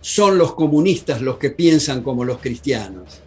son 0.00 0.38
los 0.38 0.54
comunistas 0.54 1.20
los 1.20 1.36
que 1.36 1.50
piensan 1.50 2.02
como 2.02 2.24
los 2.24 2.38
cristianos. 2.38 3.20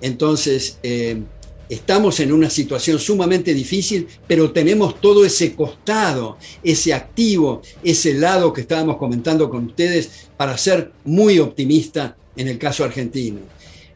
Entonces, 0.00 0.78
eh, 0.82 1.22
estamos 1.68 2.20
en 2.20 2.32
una 2.32 2.50
situación 2.50 2.98
sumamente 2.98 3.54
difícil, 3.54 4.06
pero 4.26 4.52
tenemos 4.52 5.00
todo 5.00 5.24
ese 5.24 5.54
costado, 5.54 6.36
ese 6.62 6.92
activo, 6.92 7.62
ese 7.82 8.14
lado 8.14 8.52
que 8.52 8.62
estábamos 8.62 8.96
comentando 8.96 9.48
con 9.48 9.66
ustedes 9.66 10.28
para 10.36 10.58
ser 10.58 10.92
muy 11.04 11.38
optimista 11.38 12.16
en 12.36 12.48
el 12.48 12.58
caso 12.58 12.84
argentino. 12.84 13.40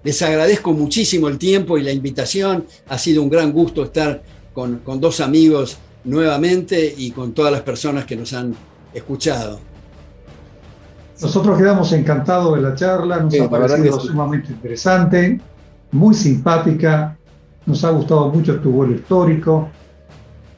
Les 0.05 0.23
agradezco 0.23 0.73
muchísimo 0.73 1.29
el 1.29 1.39
tiempo 1.39 1.77
y 1.77 1.83
la 1.83 1.93
invitación. 1.93 2.65
Ha 2.89 2.99
sido 2.99 3.23
un 3.23 3.29
gran 3.29 3.53
gusto 3.53 3.83
estar 3.85 4.23
con, 4.53 4.81
dos 5.01 5.21
amigos 5.21 5.79
nuevamente 6.05 6.95
y 6.97 7.11
con 7.11 7.33
todas 7.33 7.53
las 7.53 7.63
personas 7.63 8.05
que 8.05 8.17
nos 8.17 8.33
han 8.33 8.55
escuchado. 8.95 9.61
Nosotros 11.21 11.59
quedamos 11.59 11.93
encantados 11.93 12.55
de 12.55 12.63
la 12.63 12.75
charla, 12.75 13.21
nos 13.21 13.41
ha 13.41 13.51
parecido 13.51 13.99
sumamente 13.99 14.53
interesante, 14.53 15.41
muy 15.91 16.15
simpática, 16.15 17.19
nos 17.67 17.85
ha 17.85 17.91
gustado 17.91 18.31
mucho 18.31 18.61
tu 18.61 18.71
vuelo 18.71 18.95
histórico 18.95 19.69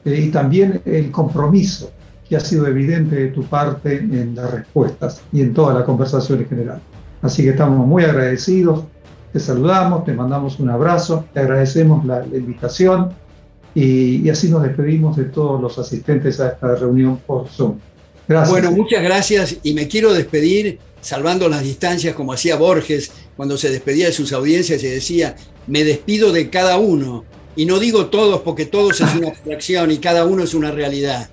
eh, 0.05 0.21
y 0.27 0.29
también 0.29 0.81
el 0.85 1.11
compromiso 1.11 1.91
que 2.29 2.35
ha 2.35 2.39
sido 2.39 2.67
evidente 2.67 3.15
de 3.15 3.27
tu 3.29 3.43
parte 3.43 3.97
en 3.97 4.35
las 4.35 4.51
respuestas 4.51 5.21
y 5.33 5.41
en 5.41 5.53
toda 5.53 5.73
la 5.73 5.83
conversación 5.83 6.39
en 6.39 6.47
general. 6.47 6.81
Así 7.21 7.43
que 7.43 7.49
estamos 7.49 7.85
muy 7.85 8.03
agradecidos, 8.03 8.83
te 9.31 9.39
saludamos, 9.39 10.03
te 10.05 10.13
mandamos 10.13 10.59
un 10.59 10.69
abrazo, 10.69 11.25
te 11.33 11.39
agradecemos 11.39 12.05
la, 12.05 12.25
invitación 12.25 13.11
y, 13.73 14.25
y, 14.25 14.29
así 14.29 14.49
nos 14.49 14.63
despedimos 14.63 15.15
de 15.15 15.25
todos 15.25 15.61
los 15.61 15.77
asistentes 15.77 16.39
a 16.39 16.49
esta 16.49 16.75
reunión 16.75 17.17
por 17.25 17.47
Zoom. 17.47 17.77
Gracias. 18.27 18.49
Bueno, 18.49 18.71
muchas 18.71 19.03
gracias 19.03 19.57
y 19.63 19.73
me 19.73 19.87
quiero 19.87 20.13
despedir 20.13 20.79
salvando 21.01 21.49
las 21.49 21.63
distancias 21.63 22.15
como 22.15 22.33
hacía 22.33 22.55
Borges 22.55 23.11
cuando 23.35 23.57
se 23.57 23.69
despedía 23.69 24.07
de 24.07 24.13
sus 24.13 24.33
audiencias 24.33 24.83
y 24.83 24.87
decía, 24.87 25.35
me 25.67 25.83
despido 25.83 26.31
de 26.31 26.49
cada 26.49 26.77
uno. 26.77 27.25
Y 27.55 27.65
no 27.65 27.79
digo 27.79 28.05
todos 28.07 28.41
porque 28.41 28.65
todos 28.65 29.01
es 29.01 29.15
una 29.15 29.27
abstracción 29.29 29.91
y 29.91 29.97
cada 29.97 30.25
uno 30.25 30.43
es 30.43 30.53
una 30.53 30.71
realidad. 30.71 31.29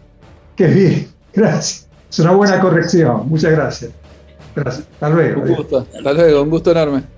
Qué 0.56 0.66
bien, 0.66 1.08
gracias. 1.32 1.86
Es 2.10 2.18
una 2.18 2.32
buena 2.32 2.60
corrección. 2.60 3.28
Muchas 3.28 3.52
gracias. 3.52 3.92
Gracias. 4.60 4.86
Hasta 4.92 5.08
luego. 5.10 5.42
Un 5.42 5.54
gusto. 5.54 5.86
Hasta 5.96 6.12
luego. 6.12 6.42
Un 6.42 6.50
gusto 6.50 6.70
enorme. 6.70 7.17